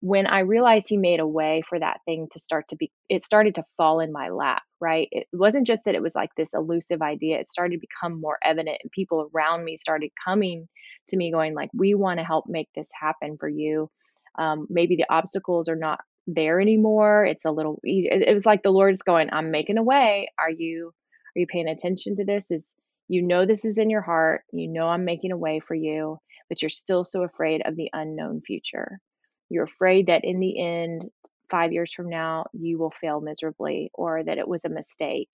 when 0.00 0.26
i 0.26 0.40
realized 0.40 0.86
he 0.88 0.96
made 0.96 1.20
a 1.20 1.26
way 1.26 1.62
for 1.68 1.78
that 1.78 2.00
thing 2.04 2.28
to 2.32 2.38
start 2.38 2.68
to 2.68 2.76
be 2.76 2.90
it 3.08 3.22
started 3.22 3.54
to 3.56 3.64
fall 3.76 4.00
in 4.00 4.12
my 4.12 4.28
lap 4.30 4.62
right? 4.80 5.08
It 5.10 5.26
wasn't 5.32 5.66
just 5.66 5.84
that 5.86 5.94
it 5.94 6.02
was 6.02 6.14
like 6.14 6.30
this 6.36 6.52
elusive 6.54 7.00
idea 7.02 7.38
it 7.38 7.48
started 7.48 7.76
to 7.76 7.80
become 7.80 8.20
more 8.20 8.38
evident 8.44 8.78
and 8.82 8.90
people 8.92 9.30
around 9.34 9.64
me 9.64 9.76
started 9.76 10.10
coming 10.24 10.68
to 11.08 11.16
me 11.16 11.30
going 11.32 11.54
like 11.54 11.70
we 11.74 11.94
want 11.94 12.18
to 12.18 12.24
help 12.24 12.44
make 12.48 12.68
this 12.74 12.88
happen 12.98 13.36
for 13.38 13.48
you. 13.48 13.90
Um, 14.38 14.66
maybe 14.68 14.96
the 14.96 15.06
obstacles 15.08 15.68
are 15.68 15.76
not 15.76 16.00
there 16.26 16.60
anymore 16.60 17.24
it's 17.24 17.44
a 17.44 17.52
little 17.52 17.80
easy 17.86 18.08
it, 18.10 18.20
it 18.28 18.34
was 18.34 18.44
like 18.44 18.64
the 18.64 18.70
lord 18.70 18.92
is 18.92 19.02
going 19.02 19.28
i'm 19.32 19.52
making 19.52 19.78
a 19.78 19.82
way. 19.82 20.28
Are 20.38 20.50
you 20.50 20.92
are 21.36 21.40
you 21.40 21.46
paying 21.46 21.68
attention 21.68 22.16
to 22.16 22.24
this? 22.24 22.50
Is 22.50 22.74
you 23.08 23.22
know 23.22 23.46
this 23.46 23.64
is 23.64 23.78
in 23.78 23.90
your 23.90 24.02
heart. 24.02 24.42
You 24.52 24.68
know 24.68 24.88
I'm 24.88 25.04
making 25.04 25.32
a 25.32 25.36
way 25.36 25.60
for 25.60 25.74
you, 25.74 26.18
but 26.48 26.62
you're 26.62 26.68
still 26.68 27.04
so 27.04 27.22
afraid 27.22 27.62
of 27.64 27.76
the 27.76 27.90
unknown 27.92 28.40
future. 28.40 28.98
You're 29.48 29.64
afraid 29.64 30.08
that 30.08 30.24
in 30.24 30.40
the 30.40 30.60
end, 30.60 31.04
five 31.50 31.72
years 31.72 31.92
from 31.92 32.08
now, 32.08 32.46
you 32.52 32.78
will 32.78 32.92
fail 33.00 33.20
miserably 33.20 33.90
or 33.94 34.22
that 34.24 34.38
it 34.38 34.48
was 34.48 34.64
a 34.64 34.70
mistake. 34.70 35.28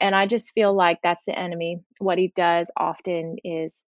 And 0.00 0.14
I 0.14 0.26
just 0.26 0.52
feel 0.52 0.74
like 0.74 0.98
that's 1.02 1.24
the 1.26 1.38
enemy. 1.38 1.80
What 1.98 2.18
he 2.18 2.32
does 2.34 2.70
often 2.76 3.36
is, 3.44 3.82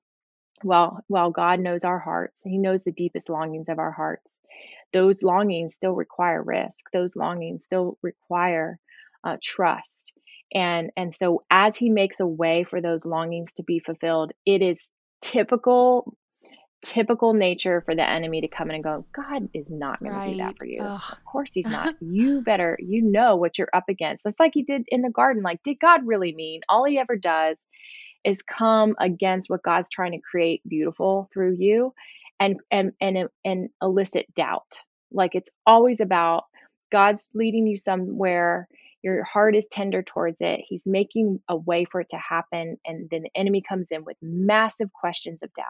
well, 0.64 1.00
while 1.08 1.30
God 1.30 1.60
knows 1.60 1.84
our 1.84 1.98
hearts, 1.98 2.36
he 2.44 2.58
knows 2.58 2.82
the 2.82 2.92
deepest 2.92 3.30
longings 3.30 3.68
of 3.68 3.78
our 3.78 3.92
hearts. 3.92 4.30
Those 4.92 5.22
longings 5.22 5.74
still 5.74 5.94
require 5.94 6.42
risk. 6.42 6.78
Those 6.92 7.16
longings 7.16 7.64
still 7.64 7.98
require 8.02 8.78
uh, 9.24 9.36
trust 9.42 10.12
and 10.54 10.90
and 10.96 11.14
so 11.14 11.42
as 11.50 11.76
he 11.76 11.90
makes 11.90 12.20
a 12.20 12.26
way 12.26 12.64
for 12.64 12.80
those 12.80 13.04
longings 13.04 13.52
to 13.52 13.62
be 13.62 13.78
fulfilled 13.78 14.32
it 14.46 14.62
is 14.62 14.90
typical 15.20 16.16
typical 16.82 17.32
nature 17.32 17.80
for 17.80 17.94
the 17.94 18.08
enemy 18.08 18.40
to 18.40 18.48
come 18.48 18.68
in 18.68 18.74
and 18.74 18.84
go 18.84 19.04
god 19.14 19.48
is 19.54 19.66
not 19.70 20.00
going 20.00 20.12
right. 20.12 20.24
to 20.24 20.30
do 20.32 20.38
that 20.38 20.58
for 20.58 20.64
you. 20.66 20.82
Ugh. 20.82 21.00
of 21.12 21.24
course 21.24 21.50
he's 21.54 21.66
not. 21.66 21.94
You 22.00 22.42
better 22.42 22.76
you 22.80 23.02
know 23.02 23.36
what 23.36 23.56
you're 23.56 23.68
up 23.72 23.84
against. 23.88 24.24
That's 24.24 24.38
like 24.40 24.52
he 24.54 24.62
did 24.64 24.84
in 24.88 25.02
the 25.02 25.10
garden 25.10 25.42
like 25.42 25.62
did 25.62 25.78
god 25.80 26.00
really 26.04 26.34
mean? 26.34 26.60
All 26.68 26.84
he 26.84 26.98
ever 26.98 27.16
does 27.16 27.56
is 28.24 28.42
come 28.42 28.96
against 29.00 29.48
what 29.48 29.62
god's 29.62 29.88
trying 29.88 30.12
to 30.12 30.18
create 30.18 30.60
beautiful 30.66 31.28
through 31.32 31.56
you 31.58 31.94
and 32.40 32.56
and 32.70 32.92
and 33.00 33.28
and 33.44 33.68
elicit 33.80 34.26
doubt. 34.34 34.80
Like 35.12 35.36
it's 35.36 35.50
always 35.64 36.00
about 36.00 36.44
god's 36.90 37.30
leading 37.32 37.66
you 37.68 37.76
somewhere 37.76 38.68
your 39.02 39.24
heart 39.24 39.56
is 39.56 39.66
tender 39.70 40.02
towards 40.02 40.38
it. 40.40 40.60
He's 40.66 40.86
making 40.86 41.40
a 41.48 41.56
way 41.56 41.84
for 41.84 42.00
it 42.00 42.08
to 42.10 42.16
happen. 42.16 42.78
And 42.86 43.08
then 43.10 43.22
the 43.22 43.30
enemy 43.34 43.62
comes 43.66 43.88
in 43.90 44.04
with 44.04 44.16
massive 44.22 44.92
questions 44.92 45.42
of 45.42 45.52
doubt. 45.54 45.66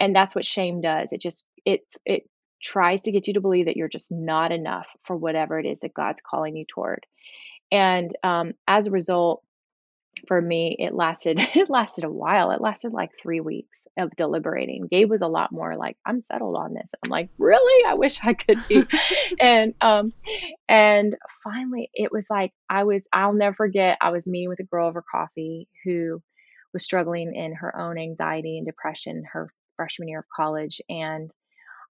And 0.00 0.16
that's 0.16 0.34
what 0.34 0.44
shame 0.44 0.80
does. 0.80 1.12
It 1.12 1.20
just, 1.20 1.44
it's, 1.64 1.96
it 2.04 2.24
tries 2.62 3.02
to 3.02 3.12
get 3.12 3.26
you 3.28 3.34
to 3.34 3.40
believe 3.40 3.66
that 3.66 3.76
you're 3.76 3.88
just 3.88 4.10
not 4.10 4.52
enough 4.52 4.86
for 5.04 5.16
whatever 5.16 5.58
it 5.58 5.66
is 5.66 5.80
that 5.80 5.94
God's 5.94 6.22
calling 6.28 6.56
you 6.56 6.64
toward. 6.66 7.06
And 7.70 8.10
um, 8.22 8.52
as 8.66 8.86
a 8.86 8.90
result, 8.90 9.42
for 10.26 10.40
me 10.40 10.76
it 10.78 10.94
lasted 10.94 11.38
it 11.54 11.68
lasted 11.70 12.04
a 12.04 12.10
while. 12.10 12.50
It 12.50 12.60
lasted 12.60 12.92
like 12.92 13.10
three 13.20 13.40
weeks 13.40 13.86
of 13.98 14.14
deliberating. 14.16 14.88
Gabe 14.90 15.10
was 15.10 15.22
a 15.22 15.28
lot 15.28 15.52
more 15.52 15.76
like 15.76 15.96
i'm 16.06 16.22
settled 16.30 16.56
on 16.56 16.74
this. 16.74 16.92
I'm 17.04 17.10
like 17.10 17.28
really? 17.38 17.84
I 17.86 17.94
wish 17.94 18.24
i 18.24 18.34
could 18.34 18.58
be. 18.68 18.84
And 19.40 19.74
um 19.80 20.12
and 20.68 21.16
finally 21.42 21.90
it 21.94 22.12
was 22.12 22.26
like 22.30 22.52
i 22.68 22.84
was 22.84 23.06
i'll 23.12 23.32
never 23.32 23.54
forget 23.54 23.98
i 24.00 24.10
was 24.10 24.26
meeting 24.26 24.48
with 24.48 24.60
a 24.60 24.64
girl 24.64 24.88
over 24.88 25.02
coffee 25.02 25.68
who 25.84 26.22
was 26.72 26.84
struggling 26.84 27.34
in 27.34 27.54
her 27.54 27.76
own 27.76 27.98
anxiety 27.98 28.58
and 28.58 28.66
depression 28.66 29.24
her 29.32 29.50
freshman 29.76 30.08
year 30.08 30.20
of 30.20 30.26
college 30.34 30.80
and 30.88 31.32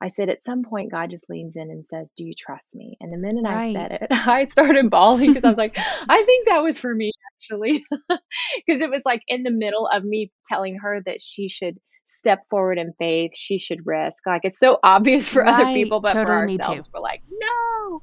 I 0.02 0.08
said, 0.08 0.28
at 0.28 0.44
some 0.44 0.64
point, 0.64 0.90
God 0.90 1.10
just 1.10 1.30
leans 1.30 1.54
in 1.54 1.70
and 1.70 1.84
says, 1.88 2.10
Do 2.16 2.24
you 2.24 2.34
trust 2.36 2.74
me? 2.74 2.96
And 3.00 3.12
the 3.12 3.16
minute 3.16 3.44
right. 3.44 3.68
I 3.68 3.72
said 3.72 3.92
it, 3.92 4.06
I 4.10 4.46
started 4.46 4.90
bawling 4.90 5.32
because 5.32 5.44
I 5.44 5.48
was 5.48 5.56
like, 5.56 5.76
I 5.78 6.24
think 6.24 6.48
that 6.48 6.58
was 6.58 6.76
for 6.76 6.92
me, 6.92 7.12
actually. 7.42 7.84
Because 8.66 8.80
it 8.80 8.90
was 8.90 9.02
like 9.04 9.22
in 9.28 9.42
the 9.42 9.50
middle 9.50 9.88
of 9.92 10.04
me 10.04 10.30
telling 10.46 10.78
her 10.82 11.02
that 11.04 11.20
she 11.20 11.48
should 11.48 11.78
step 12.06 12.40
forward 12.48 12.78
in 12.78 12.92
faith, 12.98 13.32
she 13.34 13.58
should 13.58 13.80
risk. 13.84 14.26
Like 14.26 14.42
it's 14.44 14.58
so 14.58 14.78
obvious 14.82 15.28
for 15.28 15.42
right. 15.42 15.54
other 15.54 15.72
people, 15.72 16.00
but 16.00 16.12
totally 16.12 16.56
for 16.56 16.62
ourselves, 16.62 16.88
we're 16.92 17.00
like, 17.00 17.22
no. 17.30 18.00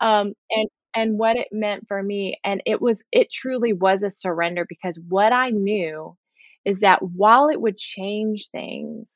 Um, 0.00 0.34
and 0.50 0.68
and 0.94 1.18
what 1.18 1.36
it 1.36 1.48
meant 1.52 1.88
for 1.88 2.02
me, 2.02 2.38
and 2.44 2.62
it 2.66 2.80
was 2.80 3.02
it 3.12 3.32
truly 3.32 3.72
was 3.72 4.02
a 4.02 4.10
surrender 4.10 4.66
because 4.68 4.98
what 5.08 5.32
I 5.32 5.50
knew 5.50 6.16
is 6.64 6.78
that 6.80 7.00
while 7.02 7.48
it 7.48 7.60
would 7.60 7.78
change 7.78 8.48
things, 8.52 9.08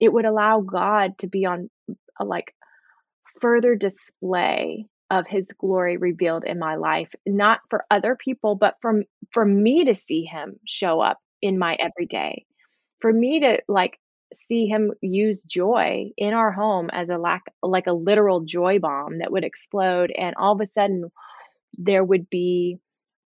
it 0.00 0.12
would 0.12 0.24
allow 0.24 0.60
God 0.60 1.18
to 1.18 1.28
be 1.28 1.44
on 1.44 1.68
a 2.18 2.24
like 2.24 2.52
further 3.40 3.74
display 3.74 4.86
of 5.10 5.26
his 5.26 5.46
glory 5.58 5.96
revealed 5.96 6.44
in 6.44 6.58
my 6.58 6.76
life 6.76 7.12
not 7.26 7.60
for 7.68 7.84
other 7.90 8.16
people 8.16 8.54
but 8.54 8.76
from 8.80 9.02
for 9.32 9.44
me 9.44 9.84
to 9.84 9.94
see 9.94 10.24
him 10.24 10.58
show 10.66 11.00
up 11.00 11.18
in 11.42 11.58
my 11.58 11.76
everyday 11.78 12.44
for 13.00 13.12
me 13.12 13.40
to 13.40 13.60
like 13.68 13.98
see 14.32 14.66
him 14.66 14.92
use 15.00 15.42
joy 15.42 16.10
in 16.16 16.32
our 16.34 16.52
home 16.52 16.88
as 16.92 17.10
a 17.10 17.18
lack 17.18 17.42
like 17.62 17.86
a 17.88 17.92
literal 17.92 18.40
joy 18.40 18.78
bomb 18.78 19.18
that 19.18 19.32
would 19.32 19.44
explode 19.44 20.12
and 20.16 20.36
all 20.36 20.54
of 20.54 20.60
a 20.60 20.70
sudden 20.72 21.10
there 21.78 22.04
would 22.04 22.28
be 22.30 22.78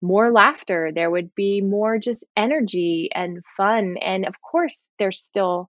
more 0.02 0.30
laughter 0.32 0.90
there 0.94 1.10
would 1.10 1.34
be 1.34 1.60
more 1.60 1.98
just 1.98 2.24
energy 2.36 3.10
and 3.14 3.42
fun 3.56 3.96
and 4.02 4.26
of 4.26 4.34
course 4.42 4.86
there's 4.98 5.20
still 5.20 5.68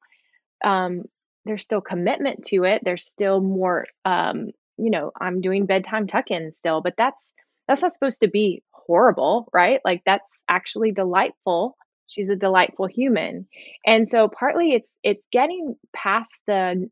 um, 0.63 1.03
there's 1.45 1.63
still 1.63 1.81
commitment 1.81 2.43
to 2.45 2.63
it. 2.63 2.81
There's 2.83 3.05
still 3.05 3.39
more, 3.41 3.85
um, 4.05 4.51
you 4.77 4.89
know, 4.91 5.11
I'm 5.19 5.41
doing 5.41 5.65
bedtime 5.65 6.07
tuck-in 6.07 6.51
still, 6.51 6.81
but 6.81 6.95
that's 6.97 7.33
that's 7.67 7.81
not 7.81 7.93
supposed 7.93 8.21
to 8.21 8.27
be 8.27 8.63
horrible, 8.71 9.47
right? 9.53 9.79
Like 9.83 10.03
that's 10.05 10.43
actually 10.47 10.91
delightful. 10.91 11.75
She's 12.07 12.29
a 12.29 12.35
delightful 12.35 12.87
human, 12.87 13.47
and 13.85 14.09
so 14.09 14.27
partly 14.27 14.73
it's 14.73 14.95
it's 15.03 15.25
getting 15.31 15.75
past 15.93 16.31
the 16.47 16.89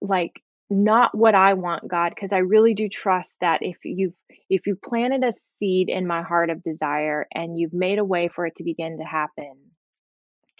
like 0.00 0.32
not 0.68 1.16
what 1.16 1.34
I 1.34 1.54
want, 1.54 1.88
God, 1.88 2.12
because 2.14 2.32
I 2.32 2.38
really 2.38 2.74
do 2.74 2.88
trust 2.88 3.34
that 3.40 3.60
if 3.62 3.76
you've 3.84 4.14
if 4.48 4.66
you 4.66 4.76
planted 4.76 5.24
a 5.24 5.32
seed 5.56 5.88
in 5.88 6.06
my 6.06 6.22
heart 6.22 6.50
of 6.50 6.62
desire 6.62 7.26
and 7.34 7.58
you've 7.58 7.72
made 7.72 7.98
a 7.98 8.04
way 8.04 8.28
for 8.28 8.46
it 8.46 8.56
to 8.56 8.64
begin 8.64 8.98
to 8.98 9.04
happen, 9.04 9.54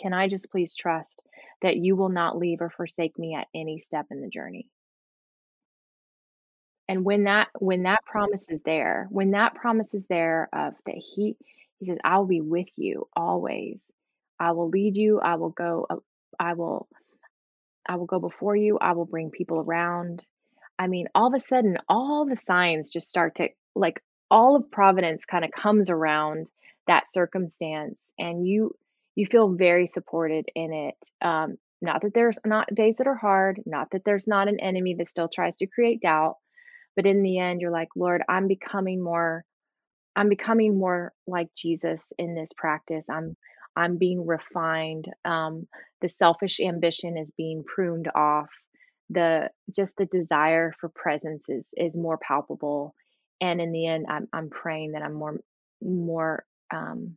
can 0.01 0.13
I 0.13 0.29
just 0.29 0.51
please 0.51 0.75
trust 0.75 1.23
that 1.63 1.77
you 1.77 1.97
will 1.97 2.09
not 2.09 2.37
leave 2.37 2.61
or 2.61 2.71
forsake 2.71 3.19
me 3.19 3.35
at 3.35 3.47
any 3.55 3.79
step 3.79 4.07
in 4.11 4.21
the 4.21 4.29
journey? 4.29 4.69
And 6.89 7.05
when 7.05 7.25
that 7.25 7.49
when 7.59 7.83
that 7.85 8.05
promise 8.05 8.49
is 8.49 8.63
there, 8.63 9.09
when 9.11 9.33
that 9.33 9.55
promise 9.55 9.93
is 9.95 10.05
there 10.09 10.49
of 10.53 10.75
that 10.87 10.95
he 11.15 11.37
he 11.79 11.87
says, 11.87 11.99
I'll 12.05 12.27
be 12.27 12.41
with 12.41 12.69
you 12.77 13.09
always. 13.15 13.87
I 14.39 14.53
will 14.53 14.69
lead 14.69 14.97
you. 14.97 15.21
I 15.21 15.37
will 15.37 15.51
go. 15.51 15.87
I 16.39 16.55
will. 16.55 16.89
I 17.89 17.97
will 17.97 18.07
go 18.07 18.19
before 18.19 18.57
you. 18.57 18.79
I 18.81 18.93
will 18.93 19.05
bring 19.05 19.31
people 19.31 19.59
around. 19.59 20.25
I 20.79 20.89
mean, 20.89 21.09
all 21.15 21.29
of 21.29 21.35
a 21.35 21.41
sudden, 21.41 21.79
all 21.89 22.27
the 22.27 22.37
signs 22.37 22.93
just 22.93 23.09
start 23.09 23.37
to 23.37 23.49
like 23.75 24.03
all 24.31 24.57
of 24.57 24.71
providence 24.71 25.25
kind 25.25 25.45
of 25.45 25.51
comes 25.51 25.91
around 25.91 26.51
that 26.87 27.11
circumstance, 27.11 27.99
and 28.19 28.47
you 28.47 28.75
you 29.15 29.27
feel 29.27 29.49
very 29.49 29.87
supported 29.87 30.47
in 30.55 30.73
it. 30.73 31.27
Um, 31.27 31.57
not 31.83 32.03
that 32.03 32.15
there's 32.15 32.39
not 32.45 32.75
days 32.75 32.97
that 32.97 33.07
are 33.07 33.15
hard, 33.17 33.61
not 33.67 33.91
that 33.93 34.05
there's 34.05 34.27
not 34.27 34.49
an 34.49 34.61
enemy 34.61 34.95
that 34.99 35.11
still 35.11 35.29
tries 35.29 35.57
to 35.57 35.67
create 35.67 36.01
doubt, 36.01 36.37
but 36.97 37.07
in 37.07 37.23
the 37.23 37.39
end, 37.39 37.61
you're 37.61 37.71
like, 37.71 37.89
Lord, 37.97 38.23
I'm 38.29 38.49
becoming 38.49 39.03
more 39.03 39.45
I'm 40.17 40.29
becoming 40.29 40.79
more 40.79 41.13
like 41.27 41.49
Jesus 41.57 42.05
in 42.19 42.35
this 42.35 42.51
practice. 42.57 43.07
I'm 43.11 43.37
I'm 43.77 43.99
being 43.99 44.27
refined. 44.27 45.09
Um, 45.25 45.69
the 46.01 46.09
selfish 46.09 46.61
ambition 46.61 47.19
is 47.19 47.33
being 47.37 47.65
pruned 47.65 48.09
off. 48.15 48.49
The 49.11 49.51
just 49.75 49.97
the 49.97 50.07
desire 50.07 50.73
for 50.81 50.89
presence 50.89 51.45
is 51.49 51.69
is 51.77 51.97
more 51.97 52.19
palpable. 52.19 52.95
And 53.41 53.61
in 53.61 53.73
the 53.73 53.87
end, 53.87 54.07
I'm 54.09 54.29
I'm 54.33 54.51
praying 54.51 54.93
that 54.93 55.03
I'm 55.03 55.15
more 55.15 55.41
more 55.83 56.45
um, 56.75 57.17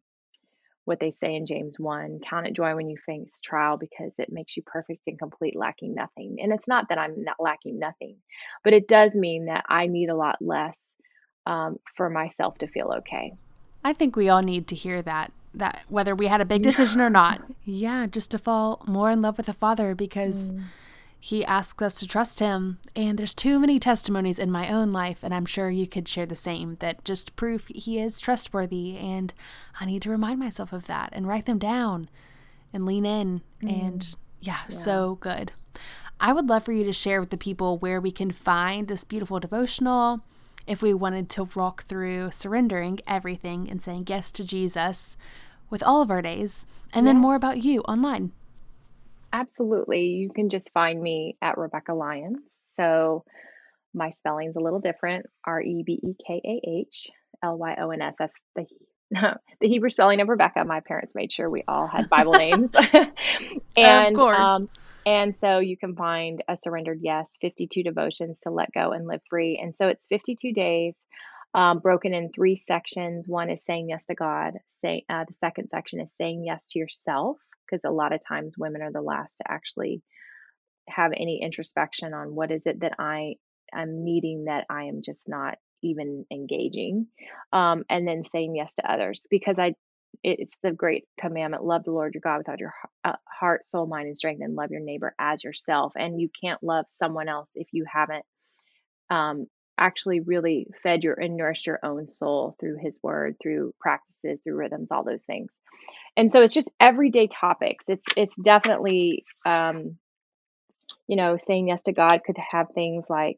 what 0.90 1.00
they 1.00 1.12
say 1.12 1.36
in 1.36 1.46
James 1.46 1.80
1 1.80 2.20
count 2.28 2.48
it 2.48 2.56
joy 2.56 2.76
when 2.76 2.90
you 2.90 2.98
face 3.06 3.40
trial 3.40 3.78
because 3.78 4.12
it 4.18 4.32
makes 4.32 4.58
you 4.58 4.64
perfect 4.64 5.06
and 5.06 5.20
complete, 5.20 5.56
lacking 5.56 5.94
nothing. 5.94 6.38
And 6.42 6.52
it's 6.52 6.68
not 6.68 6.90
that 6.90 6.98
I'm 6.98 7.24
not 7.24 7.36
lacking 7.40 7.78
nothing, 7.78 8.16
but 8.64 8.74
it 8.74 8.88
does 8.88 9.14
mean 9.14 9.46
that 9.46 9.64
I 9.70 9.86
need 9.86 10.10
a 10.10 10.16
lot 10.16 10.38
less 10.42 10.96
um, 11.46 11.78
for 11.96 12.10
myself 12.10 12.58
to 12.58 12.68
feel 12.68 12.92
okay. 12.98 13.34
I 13.86 13.94
think 13.94 14.16
we 14.16 14.30
all 14.30 14.42
need 14.42 14.68
to 14.70 14.76
hear 14.76 15.04
that 15.04 15.32
that 15.54 15.84
whether 15.90 16.16
we 16.16 16.28
had 16.28 16.42
a 16.42 16.46
big 16.46 16.64
decision 16.64 17.00
or 17.00 17.10
not. 17.10 17.42
Yeah, 17.66 18.08
just 18.08 18.32
to 18.32 18.40
fall 18.40 18.82
more 18.88 19.12
in 19.12 19.22
love 19.22 19.38
with 19.38 19.46
the 19.46 19.54
Father 19.54 19.94
because 19.94 20.50
mm. 20.50 20.64
He 21.20 21.44
asks 21.44 21.82
us 21.82 21.96
to 21.96 22.08
trust 22.08 22.40
him. 22.40 22.80
And 22.96 23.20
there's 23.20 23.34
too 23.34 23.60
many 23.60 23.80
testimonies 23.80 24.40
in 24.40 24.50
my 24.50 24.70
own 24.70 24.94
life, 24.94 25.20
and 25.22 25.34
I'm 25.34 25.46
sure 25.46 25.70
you 25.70 25.86
could 25.86 26.08
share 26.08 26.26
the 26.26 26.36
same 26.36 26.76
that 26.76 27.04
just 27.04 27.36
prove 27.36 27.66
he 27.68 28.00
is 28.00 28.20
trustworthy. 28.20 28.96
And 28.98 29.34
I 29.80 29.86
need 29.86 30.02
to 30.04 30.10
remind 30.10 30.40
myself 30.40 30.72
of 30.72 30.88
that 30.88 31.10
and 31.12 31.28
write 31.28 31.46
them 31.46 31.60
down 31.60 32.10
and 32.74 32.86
lean 32.86 33.06
in. 33.06 33.42
Mm. 33.62 33.84
And 33.84 34.16
yeah, 34.40 34.60
yeah, 34.70 34.76
so 34.76 35.18
good. 35.20 35.52
I 36.22 36.34
would 36.34 36.48
love 36.48 36.66
for 36.66 36.74
you 36.74 36.84
to 36.84 36.94
share 36.94 37.20
with 37.20 37.30
the 37.30 37.38
people 37.38 37.78
where 37.78 38.00
we 38.00 38.12
can 38.12 38.32
find 38.32 38.88
this 38.88 39.04
beautiful 39.04 39.40
devotional 39.40 40.22
if 40.68 40.82
we 40.82 40.94
wanted 40.94 41.30
to 41.30 41.46
walk 41.56 41.86
through 41.86 42.32
surrendering 42.32 43.00
everything 43.08 43.70
and 43.70 43.82
saying 43.82 44.06
yes 44.08 44.32
to 44.34 44.44
Jesus 44.44 45.18
with 45.70 45.82
all 45.84 46.02
of 46.02 46.12
our 46.12 46.22
days, 46.22 46.66
and 46.94 47.06
yes. 47.06 47.10
then 47.10 47.22
more 47.22 47.36
about 47.36 47.64
you 47.64 47.82
online. 47.82 48.32
Absolutely. 49.32 50.08
You 50.08 50.32
can 50.32 50.50
just 50.50 50.72
find 50.74 51.02
me 51.02 51.38
at 51.42 51.58
Rebekah 51.58 51.94
Lyons. 51.94 52.60
So 52.76 53.24
my 53.94 54.10
spelling's 54.12 54.56
a 54.56 54.60
little 54.60 54.80
different 54.80 55.26
R 55.46 55.62
E 55.62 55.84
B 55.86 56.00
E 56.04 56.16
K 56.26 56.42
A 56.44 56.70
H 56.82 57.10
L 57.44 57.58
Y 57.58 57.76
O 57.80 57.92
N 57.92 58.02
S. 58.02 58.16
That's 58.18 58.34
the 58.56 58.66
the 59.62 59.68
Hebrew 59.68 59.90
spelling 59.90 60.22
of 60.22 60.30
Rebecca. 60.30 60.64
My 60.66 60.82
parents 60.82 61.16
made 61.16 61.32
sure 61.32 61.50
we 61.50 61.64
all 61.68 61.88
had 61.88 62.10
Bible 62.10 62.34
names. 62.34 62.74
and 63.78 64.16
of 64.16 64.20
course. 64.20 64.50
Um, 64.50 64.70
and 65.06 65.36
so 65.36 65.60
you 65.60 65.78
can 65.78 65.96
find 65.96 66.44
a 66.48 66.58
surrendered 66.62 67.00
yes, 67.02 67.38
52 67.42 67.84
devotions 67.84 68.38
to 68.44 68.52
let 68.52 68.72
go 68.74 68.92
and 68.92 69.08
live 69.08 69.22
free. 69.30 69.60
And 69.62 69.74
so 69.74 69.88
it's 69.88 70.06
52 70.08 70.54
days 70.54 70.98
um, 71.54 71.80
broken 71.80 72.14
in 72.14 72.32
three 72.32 72.56
sections. 72.56 73.28
One 73.28 73.50
is 73.50 73.64
saying 73.66 73.90
yes 73.90 74.06
to 74.06 74.16
God. 74.16 74.54
Say 74.68 75.06
uh, 75.10 75.24
the 75.28 75.34
second 75.34 75.70
section 75.70 76.00
is 76.00 76.14
saying 76.16 76.44
yes 76.46 76.68
to 76.68 76.80
yourself, 76.80 77.38
because 77.70 77.84
a 77.86 77.92
lot 77.92 78.14
of 78.14 78.20
times 78.26 78.58
women 78.58 78.82
are 78.82 78.92
the 78.92 79.02
last 79.02 79.38
to 79.38 79.52
actually 79.52 80.02
have 80.88 81.12
any 81.16 81.42
introspection 81.42 82.14
on 82.14 82.34
what 82.34 82.52
is 82.52 82.62
it 82.66 82.80
that 82.82 82.94
I 83.00 83.36
am 83.74 84.04
needing 84.04 84.46
that 84.46 84.66
I 84.70 84.86
am 84.86 85.02
just 85.04 85.30
not 85.30 85.58
even 85.82 86.26
engaging. 86.32 87.08
Um, 87.54 87.84
and 87.90 88.08
then 88.08 88.24
saying 88.24 88.56
yes 88.56 88.74
to 88.76 88.92
others, 88.92 89.28
because 89.30 89.60
I 89.60 89.76
it's 90.24 90.58
the 90.64 90.72
great 90.72 91.06
commandment 91.20 91.64
love 91.64 91.84
the 91.84 91.92
lord 91.92 92.14
your 92.14 92.22
god 92.22 92.40
with 92.40 92.50
all 92.50 92.56
your 92.58 92.74
uh, 93.06 93.14
heart 93.28 93.68
soul 93.70 93.86
mind 93.86 94.08
and 94.08 94.18
strength 94.18 94.42
and 94.42 94.56
love 94.56 94.72
your 94.72 94.82
neighbor 94.82 95.14
as 95.20 95.44
yourself 95.44 95.94
and 95.96 96.20
you 96.20 96.30
can't 96.42 96.64
love 96.64 96.86
someone 96.90 97.30
else 97.30 97.50
if 97.56 97.68
you 97.72 97.86
haven't 97.92 98.26
um, 99.10 99.46
actually 99.78 100.20
really 100.20 100.68
fed 100.84 101.04
your 101.04 101.14
and 101.14 101.38
nourished 101.38 101.68
your 101.68 101.80
own 101.84 102.08
soul 102.08 102.56
through 102.60 102.78
his 102.82 103.00
word 103.04 103.36
through 103.42 103.74
practices 103.80 104.42
through 104.42 104.56
rhythms 104.56 104.92
all 104.92 105.04
those 105.04 105.24
things 105.24 105.56
and 106.18 106.32
so 106.32 106.42
it's 106.42 106.54
just 106.54 106.70
everyday 106.80 107.28
topics 107.28 107.86
it's 107.88 108.08
it's 108.18 108.36
definitely 108.44 109.24
um, 109.46 109.98
you 111.08 111.16
know 111.16 111.38
saying 111.38 111.68
yes 111.68 111.82
to 111.84 111.94
god 111.94 112.22
could 112.26 112.38
have 112.52 112.68
things 112.74 113.08
like 113.10 113.38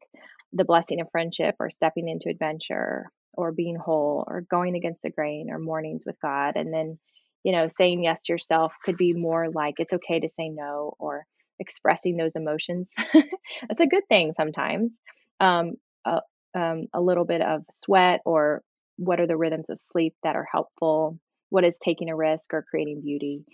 the 0.54 0.66
blessing 0.66 1.02
of 1.02 1.10
friendship 1.12 1.56
or 1.60 1.70
stepping 1.70 2.10
into 2.10 2.30
adventure 2.30 3.10
or 3.34 3.52
being 3.52 3.76
whole 3.76 4.26
or 4.28 4.42
going 4.42 4.76
against 4.76 5.02
the 5.02 5.10
grain 5.10 5.50
or 5.50 5.60
mornings 5.60 6.06
with 6.06 6.16
God. 6.22 6.56
And 6.56 6.74
then, 6.74 7.00
you 7.44 7.52
know, 7.52 7.68
saying 7.68 8.04
yes 8.04 8.22
to 8.22 8.34
yourself 8.34 8.74
could 8.84 8.98
be 8.98 9.14
more 9.14 9.50
like 9.50 9.76
it's 9.78 9.94
okay 9.94 10.20
to 10.20 10.30
say 10.30 10.50
no 10.50 10.94
or 11.00 11.26
expressing 11.60 12.18
those 12.18 12.36
emotions. 12.36 12.92
That's 13.14 13.80
a 13.80 13.88
good 13.88 14.04
thing 14.10 14.34
sometimes. 14.34 14.94
Um, 15.40 15.76
a, 16.06 16.22
um, 16.54 16.88
a 16.94 17.02
little 17.02 17.26
bit 17.26 17.42
of 17.42 17.64
sweat 17.72 18.22
or 18.26 18.62
what 18.98 19.20
are 19.20 19.28
the 19.28 19.38
rhythms 19.38 19.70
of 19.70 19.80
sleep 19.80 20.14
that 20.24 20.36
are 20.36 20.48
helpful? 20.52 21.18
What 21.52 21.66
is 21.66 21.78
taking 21.78 22.10
a 22.10 22.18
risk 22.18 22.56
or 22.56 22.66
creating 22.68 23.04
beauty? 23.04 23.46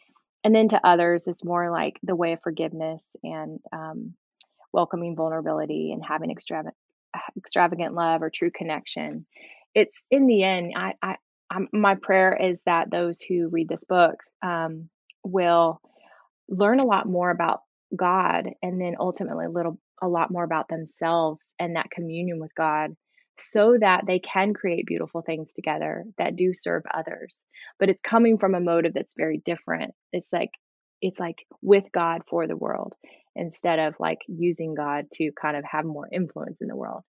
And 0.45 0.55
then 0.55 0.69
to 0.69 0.87
others, 0.87 1.27
it's 1.27 1.43
more 1.43 1.69
like 1.69 1.99
the 2.03 2.15
way 2.15 2.33
of 2.33 2.41
forgiveness 2.41 3.09
and 3.23 3.59
um, 3.73 4.13
welcoming 4.71 5.17
vulnerability 5.17 5.91
and 5.91 6.03
having 6.05 6.31
extravagant, 6.31 6.75
extravagant 7.37 7.95
love 7.95 8.23
or 8.23 8.29
true 8.29 8.51
connection 8.51 9.25
it's 9.77 10.03
in 10.09 10.25
the 10.25 10.43
end, 10.43 10.73
I, 10.75 10.93
I, 11.03 11.15
I'm, 11.51 11.67
my 11.71 11.95
prayer 12.01 12.35
is 12.35 12.61
that 12.65 12.89
those 12.89 13.21
who 13.21 13.49
read 13.49 13.69
this 13.69 13.83
book 13.87 14.15
um, 14.41 14.89
will 15.23 15.79
learn 16.49 16.79
a 16.79 16.85
lot 16.85 17.07
more 17.07 17.29
about 17.29 17.61
God, 17.95 18.49
and 18.63 18.81
then 18.81 18.95
ultimately 18.99 19.45
a 19.45 19.51
little, 19.51 19.79
a 20.01 20.07
lot 20.07 20.31
more 20.31 20.43
about 20.43 20.67
themselves 20.67 21.45
and 21.59 21.75
that 21.75 21.91
communion 21.91 22.39
with 22.39 22.55
God, 22.55 22.95
so 23.39 23.77
that 23.79 24.05
they 24.07 24.19
can 24.19 24.53
create 24.53 24.85
beautiful 24.85 25.21
things 25.21 25.51
together 25.53 26.05
that 26.17 26.35
do 26.35 26.53
serve 26.53 26.83
others. 26.93 27.35
But 27.79 27.89
it's 27.89 28.01
coming 28.01 28.37
from 28.37 28.55
a 28.55 28.59
motive 28.59 28.93
that's 28.93 29.15
very 29.15 29.41
different. 29.43 29.93
It's 30.11 30.27
like 30.31 30.51
it's 31.01 31.19
like 31.19 31.45
with 31.61 31.85
God 31.93 32.21
for 32.27 32.47
the 32.47 32.57
world 32.57 32.95
instead 33.35 33.77
of 33.77 33.93
like 33.99 34.17
using 34.27 34.73
God 34.73 35.05
to 35.13 35.31
kind 35.39 35.55
of 35.55 35.63
have 35.69 35.85
more 35.85 36.07
influence 36.11 36.57
in 36.59 36.67
the 36.67 36.75
world. 36.75 37.03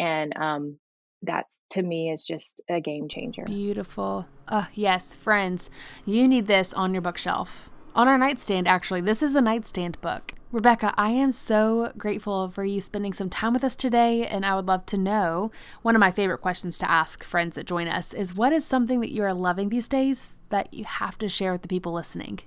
And 0.00 0.34
um, 0.36 0.78
that 1.22 1.44
to 1.70 1.82
me 1.82 2.10
is 2.10 2.24
just 2.24 2.62
a 2.70 2.80
game 2.80 3.08
changer. 3.08 3.44
Beautiful. 3.44 4.26
Uh, 4.48 4.66
yes, 4.72 5.14
friends, 5.14 5.68
you 6.04 6.26
need 6.26 6.46
this 6.46 6.72
on 6.72 6.94
your 6.94 7.02
bookshelf. 7.02 7.70
On 7.96 8.08
our 8.08 8.18
nightstand, 8.18 8.68
actually. 8.68 9.00
This 9.00 9.22
is 9.22 9.34
a 9.34 9.40
nightstand 9.40 9.98
book. 10.02 10.34
Rebekah, 10.52 10.92
I 10.98 11.08
am 11.12 11.32
so 11.32 11.94
grateful 11.96 12.50
for 12.50 12.62
you 12.62 12.82
spending 12.82 13.14
some 13.14 13.30
time 13.30 13.54
with 13.54 13.64
us 13.64 13.74
today, 13.74 14.26
and 14.26 14.44
I 14.44 14.54
would 14.54 14.66
love 14.66 14.84
to 14.86 14.98
know 14.98 15.50
one 15.80 15.96
of 15.96 16.00
my 16.00 16.10
favorite 16.10 16.42
questions 16.42 16.76
to 16.78 16.90
ask 16.90 17.24
friends 17.24 17.54
that 17.56 17.66
join 17.66 17.88
us 17.88 18.12
is 18.12 18.34
what 18.34 18.52
is 18.52 18.66
something 18.66 19.00
that 19.00 19.12
you 19.12 19.22
are 19.22 19.32
loving 19.32 19.70
these 19.70 19.88
days 19.88 20.38
that 20.50 20.74
you 20.74 20.84
have 20.84 21.16
to 21.16 21.28
share 21.30 21.52
with 21.52 21.62
the 21.62 21.68
people 21.68 21.94
listening? 21.94 22.40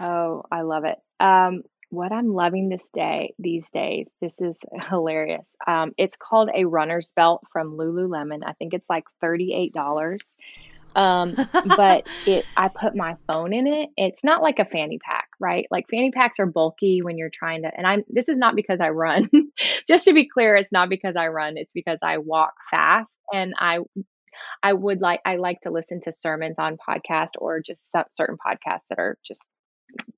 Oh, 0.00 0.44
I 0.50 0.62
love 0.62 0.84
it. 0.86 0.96
Um, 1.20 1.64
what 1.90 2.10
I'm 2.10 2.32
loving 2.32 2.70
this 2.70 2.84
day 2.94 3.34
these 3.38 3.68
days, 3.74 4.06
this 4.22 4.34
is 4.40 4.56
hilarious. 4.88 5.46
Um, 5.66 5.92
it's 5.98 6.16
called 6.16 6.48
a 6.54 6.64
runner's 6.64 7.12
belt 7.14 7.42
from 7.52 7.76
Lululemon. 7.76 8.40
I 8.46 8.54
think 8.54 8.72
it's 8.72 8.88
like 8.88 9.04
$38. 9.22 10.18
Um, 10.96 11.36
but 11.76 12.08
it 12.26 12.44
I 12.56 12.68
put 12.68 12.96
my 12.96 13.16
phone 13.26 13.52
in 13.52 13.66
it. 13.66 13.90
It's 13.96 14.24
not 14.24 14.42
like 14.42 14.58
a 14.58 14.64
fanny 14.64 14.98
pack, 14.98 15.28
right? 15.38 15.66
Like 15.70 15.84
fanny 15.90 16.10
packs 16.10 16.40
are 16.40 16.46
bulky 16.46 17.02
when 17.02 17.18
you're 17.18 17.30
trying 17.30 17.62
to 17.62 17.70
and 17.76 17.86
I'm 17.86 18.02
this 18.08 18.28
is 18.28 18.38
not 18.38 18.56
because 18.56 18.80
I 18.80 18.88
run. 18.88 19.30
Just 19.88 20.04
to 20.06 20.14
be 20.14 20.26
clear, 20.26 20.56
it's 20.56 20.72
not 20.72 20.88
because 20.88 21.14
I 21.16 21.28
run, 21.28 21.56
it's 21.56 21.72
because 21.72 21.98
I 22.02 22.18
walk 22.18 22.54
fast 22.70 23.18
and 23.32 23.54
I 23.58 23.78
I 24.62 24.72
would 24.72 25.00
like 25.00 25.20
I 25.24 25.36
like 25.36 25.60
to 25.62 25.70
listen 25.70 26.00
to 26.02 26.12
sermons 26.12 26.56
on 26.58 26.76
podcast 26.76 27.30
or 27.38 27.60
just 27.60 27.90
certain 28.16 28.36
podcasts 28.36 28.88
that 28.88 28.98
are 28.98 29.18
just 29.26 29.46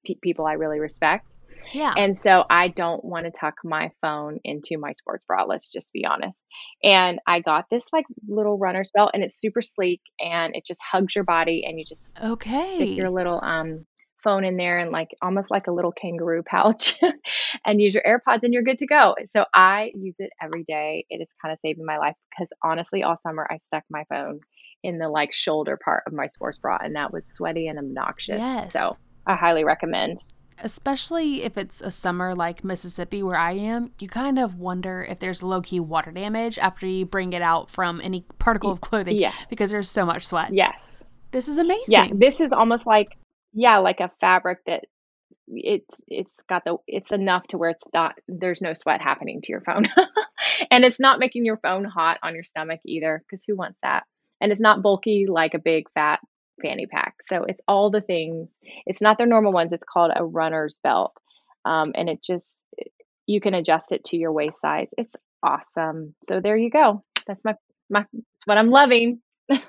pe- 0.07 0.15
people 0.23 0.47
I 0.47 0.55
really 0.55 0.81
respect. 0.81 1.35
Yeah. 1.73 1.95
And 1.97 2.17
so 2.17 2.45
I 2.49 2.69
don't 2.69 3.05
want 3.05 3.27
to 3.27 3.31
tuck 3.31 3.55
my 3.65 3.91
phone 4.01 4.39
into 4.45 4.79
my 4.79 4.93
sports 4.93 5.25
bra, 5.27 5.45
let's 5.45 5.73
just 5.73 5.93
be 5.93 6.05
honest. 6.05 6.37
And 6.83 7.21
I 7.27 7.41
got 7.41 7.67
this 7.71 7.87
like 7.93 8.07
little 8.29 8.59
runner's 8.59 8.91
belt 8.93 9.11
and 9.15 9.23
it's 9.23 9.41
super 9.41 9.63
sleek 9.63 10.01
and 10.21 10.55
it 10.57 10.65
just 10.67 10.81
hugs 10.83 11.15
your 11.15 11.25
body 11.25 11.65
and 11.67 11.79
you 11.79 11.85
just 11.85 12.19
okay. 12.23 12.77
stick 12.77 12.97
your 12.97 13.11
little 13.11 13.41
um 13.43 13.85
phone 14.23 14.45
in 14.45 14.57
there 14.57 14.79
and 14.79 14.91
like 14.91 15.09
almost 15.23 15.51
like 15.51 15.69
a 15.69 15.73
little 15.73 15.93
kangaroo 15.93 16.43
pouch 16.43 16.99
and 17.65 17.81
use 17.81 17.95
your 17.95 18.03
AirPods 18.03 18.43
and 18.43 18.53
you're 18.53 18.63
good 18.63 18.79
to 18.79 18.87
go. 18.87 19.15
So 19.27 19.45
I 19.55 19.93
use 19.95 20.17
it 20.19 20.31
every 20.43 20.65
day. 20.65 21.07
It 21.09 21.21
is 21.23 21.29
kind 21.41 21.53
of 21.53 21.59
saving 21.65 21.85
my 21.85 21.99
life 21.99 22.17
because 22.31 22.49
honestly, 22.63 23.03
all 23.03 23.17
summer 23.17 23.47
I 23.51 23.59
stuck 23.59 23.85
my 23.91 24.05
phone 24.09 24.41
in 24.83 24.99
the 24.99 25.09
like 25.09 25.33
shoulder 25.33 25.79
part 25.83 26.05
of 26.07 26.13
my 26.13 26.27
sports 26.27 26.59
bra 26.59 26.79
and 26.83 26.97
that 26.97 27.13
was 27.13 27.27
sweaty 27.27 27.69
and 27.69 27.79
obnoxious. 27.79 28.39
Yes. 28.39 28.73
So 28.73 28.97
I 29.27 29.37
highly 29.37 29.65
recommend. 29.65 30.19
Especially 30.63 31.43
if 31.43 31.57
it's 31.57 31.81
a 31.81 31.91
summer 31.91 32.35
like 32.35 32.65
Mississippi 32.65 33.23
where 33.23 33.37
I 33.37 33.53
am, 33.53 33.93
you 34.01 34.09
kind 34.09 34.39
of 34.39 34.57
wonder 34.57 35.07
if 35.09 35.19
there's 35.19 35.43
low 35.43 35.61
key 35.61 35.81
water 35.81 36.11
damage 36.11 36.59
after 36.59 36.87
you 36.87 37.07
bring 37.07 37.33
it 37.33 37.43
out 37.43 37.71
from 37.71 38.01
any 38.01 38.25
particle 38.39 38.71
of 38.71 38.81
clothing 38.81 39.17
yeah. 39.17 39.33
because 39.49 39.71
there's 39.71 39.91
so 39.91 40.05
much 40.05 40.27
sweat. 40.27 40.53
Yes. 40.53 40.85
This 41.31 41.49
is 41.49 41.59
amazing. 41.59 41.85
Yeah, 41.89 42.09
this 42.13 42.41
is 42.41 42.53
almost 42.53 42.87
like 42.87 43.17
yeah, 43.53 43.79
like 43.79 44.01
a 44.01 44.11
fabric 44.21 44.59
that 44.67 44.85
it's 45.49 46.01
it's 46.07 46.43
got 46.49 46.65
the 46.65 46.77
it's 46.87 47.13
enough 47.13 47.47
to 47.49 47.59
where 47.59 47.71
it's 47.71 47.87
not 47.95 48.15
there's 48.29 48.61
no 48.61 48.75
sweat 48.75 49.01
happening 49.01 49.41
to 49.43 49.53
your 49.53 49.61
phone. 49.61 49.87
and 50.71 50.85
it's 50.85 51.01
not 51.01 51.19
making 51.19 51.45
your 51.45 51.59
phone 51.59 51.85
hot 51.85 52.19
on 52.23 52.35
your 52.35 52.45
stomach 52.45 52.81
either 52.85 53.23
because 53.25 53.45
who 53.45 53.57
wants 53.57 53.79
that? 53.83 54.05
And 54.41 54.53
it's 54.53 54.61
not 54.61 54.83
bulky 54.83 55.27
like 55.29 55.55
a 55.55 55.59
big 55.59 55.91
fat 55.95 56.21
fanny 56.63 56.87
pack. 56.87 57.15
So 57.29 57.45
it's 57.45 57.61
all 57.69 57.91
the 57.91 58.01
things. 58.01 58.49
It's 58.87 59.01
not 59.01 59.19
their 59.19 59.27
normal 59.27 59.53
ones. 59.53 59.73
It's 59.73 59.85
called 59.85 60.13
a 60.15 60.25
runner's 60.25 60.77
belt. 60.83 61.13
Um, 61.65 61.93
and 61.95 62.09
it 62.09 62.23
just 62.23 62.47
you 63.27 63.41
can 63.41 63.55
adjust 63.55 63.93
it 63.93 64.05
to 64.05 64.17
your 64.17 64.33
waist 64.33 64.61
size. 64.61 64.89
It's 64.97 65.15
awesome. 65.43 66.15
So 66.29 66.41
there 66.41 66.57
you 66.57 66.71
go. 66.71 67.05
That's 67.27 67.45
my 67.45 67.55
my 67.91 68.05
it's 68.13 68.47
what 68.47 68.59
I'm 68.59 68.71
loving. 68.71 69.21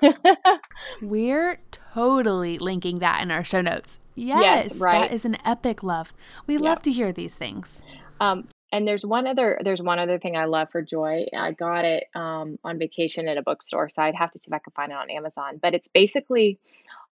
We're 1.02 1.60
totally 1.70 2.58
linking 2.58 2.98
that 2.98 3.22
in 3.22 3.30
our 3.30 3.44
show 3.44 3.60
notes. 3.60 4.00
Yes, 4.14 4.72
yes 4.72 4.80
right. 4.80 5.08
That 5.08 5.14
is 5.14 5.24
an 5.24 5.36
epic 5.44 5.82
love. 5.82 6.12
We 6.46 6.54
yep. 6.54 6.62
love 6.62 6.82
to 6.82 6.92
hear 6.92 7.12
these 7.12 7.36
things. 7.36 7.82
Um, 8.20 8.48
and 8.72 8.86
there's 8.86 9.04
one 9.04 9.26
other 9.26 9.60
there's 9.62 9.82
one 9.82 9.98
other 9.98 10.18
thing 10.18 10.36
I 10.36 10.44
love 10.44 10.68
for 10.70 10.82
Joy. 10.82 11.26
I 11.36 11.52
got 11.52 11.84
it 11.84 12.04
um, 12.14 12.58
on 12.64 12.78
vacation 12.78 13.28
at 13.28 13.36
a 13.36 13.42
bookstore, 13.42 13.88
so 13.88 14.02
I'd 14.02 14.14
have 14.14 14.30
to 14.32 14.38
see 14.38 14.48
if 14.48 14.52
I 14.52 14.58
can 14.58 14.72
find 14.74 14.92
it 14.92 14.98
on 14.98 15.10
Amazon. 15.10 15.58
But 15.60 15.74
it's 15.74 15.88
basically 15.88 16.58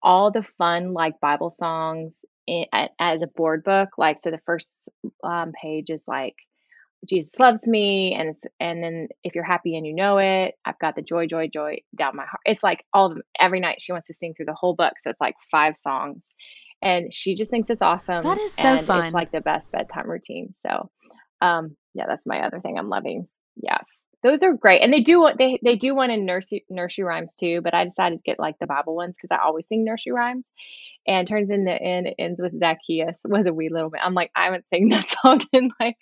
all 0.01 0.31
the 0.31 0.43
fun 0.43 0.93
like 0.93 1.19
Bible 1.19 1.49
songs 1.49 2.15
in, 2.47 2.65
as 2.99 3.21
a 3.21 3.27
board 3.27 3.63
book. 3.63 3.89
Like 3.97 4.21
so, 4.21 4.31
the 4.31 4.41
first 4.45 4.89
um, 5.23 5.51
page 5.51 5.89
is 5.89 6.03
like 6.07 6.35
Jesus 7.07 7.39
loves 7.39 7.67
me, 7.67 8.13
and 8.13 8.35
and 8.59 8.83
then 8.83 9.07
if 9.23 9.35
you're 9.35 9.43
happy 9.43 9.75
and 9.75 9.85
you 9.85 9.93
know 9.93 10.19
it, 10.19 10.55
I've 10.63 10.79
got 10.79 10.95
the 10.95 11.01
joy, 11.01 11.27
joy, 11.27 11.49
joy 11.53 11.79
down 11.95 12.15
my 12.15 12.23
heart. 12.23 12.41
It's 12.45 12.63
like 12.63 12.85
all 12.93 13.07
of 13.07 13.13
them 13.13 13.23
every 13.39 13.59
night. 13.59 13.81
She 13.81 13.91
wants 13.91 14.07
to 14.07 14.13
sing 14.13 14.33
through 14.35 14.45
the 14.45 14.53
whole 14.53 14.75
book, 14.75 14.93
so 15.01 15.09
it's 15.09 15.21
like 15.21 15.35
five 15.49 15.75
songs, 15.75 16.29
and 16.81 17.13
she 17.13 17.35
just 17.35 17.51
thinks 17.51 17.69
it's 17.69 17.81
awesome. 17.81 18.23
That 18.23 18.37
is 18.37 18.53
so 18.53 18.79
fun. 18.79 19.05
It's 19.05 19.13
like 19.13 19.31
the 19.31 19.41
best 19.41 19.71
bedtime 19.71 20.09
routine. 20.09 20.53
So, 20.61 20.89
um, 21.41 21.75
yeah, 21.93 22.05
that's 22.07 22.25
my 22.25 22.41
other 22.45 22.59
thing 22.59 22.77
I'm 22.77 22.89
loving. 22.89 23.27
Yes, 23.55 23.85
those 24.23 24.43
are 24.43 24.53
great, 24.53 24.81
and 24.81 24.93
they 24.93 25.01
do 25.01 25.29
they 25.37 25.59
they 25.63 25.75
do 25.75 25.95
one 25.95 26.11
in 26.11 26.25
nursery 26.25 26.65
nursery 26.69 27.03
rhymes 27.03 27.35
too. 27.35 27.61
But 27.61 27.73
I 27.73 27.83
decided 27.83 28.17
to 28.17 28.23
get 28.23 28.39
like 28.39 28.55
the 28.59 28.67
Bible 28.67 28.95
ones 28.95 29.17
because 29.17 29.35
I 29.35 29.43
always 29.43 29.67
sing 29.67 29.83
nursery 29.83 30.13
rhymes, 30.13 30.45
and 31.07 31.27
turns 31.27 31.49
in 31.49 31.65
the 31.65 31.73
end 31.73 32.07
it 32.07 32.15
ends 32.19 32.41
with 32.41 32.59
Zacchaeus 32.59 33.21
was 33.25 33.47
a 33.47 33.53
wee 33.53 33.69
little 33.69 33.89
bit. 33.89 34.01
I'm 34.03 34.13
like 34.13 34.31
I 34.35 34.45
haven't 34.45 34.65
sung 34.73 34.89
that 34.89 35.09
song 35.21 35.41
in 35.51 35.71
like 35.79 35.97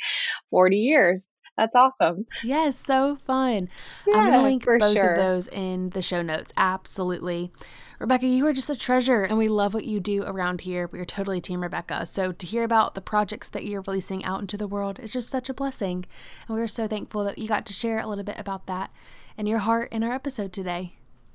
40 0.52 0.78
years. 0.78 1.28
That's 1.58 1.76
awesome. 1.76 2.26
Yes, 2.42 2.78
so 2.78 3.18
fun. 3.26 3.68
Yeah, 4.08 4.16
I'm 4.16 4.32
gonna 4.32 4.44
link 4.44 4.66
both 4.66 4.94
sure. 4.94 5.14
of 5.14 5.18
those 5.18 5.48
in 5.50 5.90
the 5.90 6.02
show 6.02 6.22
notes. 6.22 6.54
Absolutely. 6.56 7.52
Rebekah, 8.00 8.28
you 8.28 8.48
are 8.48 8.54
just 8.54 8.70
a 8.70 8.78
treasure 8.78 9.24
and 9.24 9.38
we 9.38 9.50
love 9.50 9.74
what 9.74 9.84
you 9.84 10.00
do 10.00 10.24
around 10.24 10.62
here. 10.62 10.88
We 10.88 11.00
are 11.00 11.06
totally 11.06 11.42
Team 11.42 11.62
Rebekah. 11.62 12.06
So 12.06 12.32
to 12.32 12.46
hear 12.46 12.64
about 12.64 12.96
the 12.96 13.02
projects 13.02 13.50
that 13.50 13.66
you're 13.66 13.82
releasing 13.82 14.24
out 14.24 14.40
into 14.40 14.56
the 14.56 14.70
world 14.70 15.02
is 15.02 15.12
just 15.12 15.30
such 15.30 15.50
a 15.50 15.54
blessing. 15.54 16.06
And 16.48 16.58
we're 16.58 16.70
so 16.70 16.88
thankful 16.88 17.26
that 17.26 17.38
you 17.38 17.46
got 17.46 17.66
to 17.66 17.74
share 17.74 18.00
a 18.00 18.08
little 18.08 18.24
bit 18.24 18.40
about 18.40 18.68
that 18.68 18.94
and 19.38 19.50
your 19.50 19.60
heart 19.60 19.92
in 19.92 20.02
our 20.02 20.14
episode 20.14 20.54
today. 20.54 20.94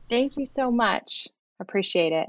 Thank 0.08 0.38
you 0.38 0.46
so 0.46 0.70
much. 0.70 1.28
Appreciate 1.60 2.14
it. 2.14 2.28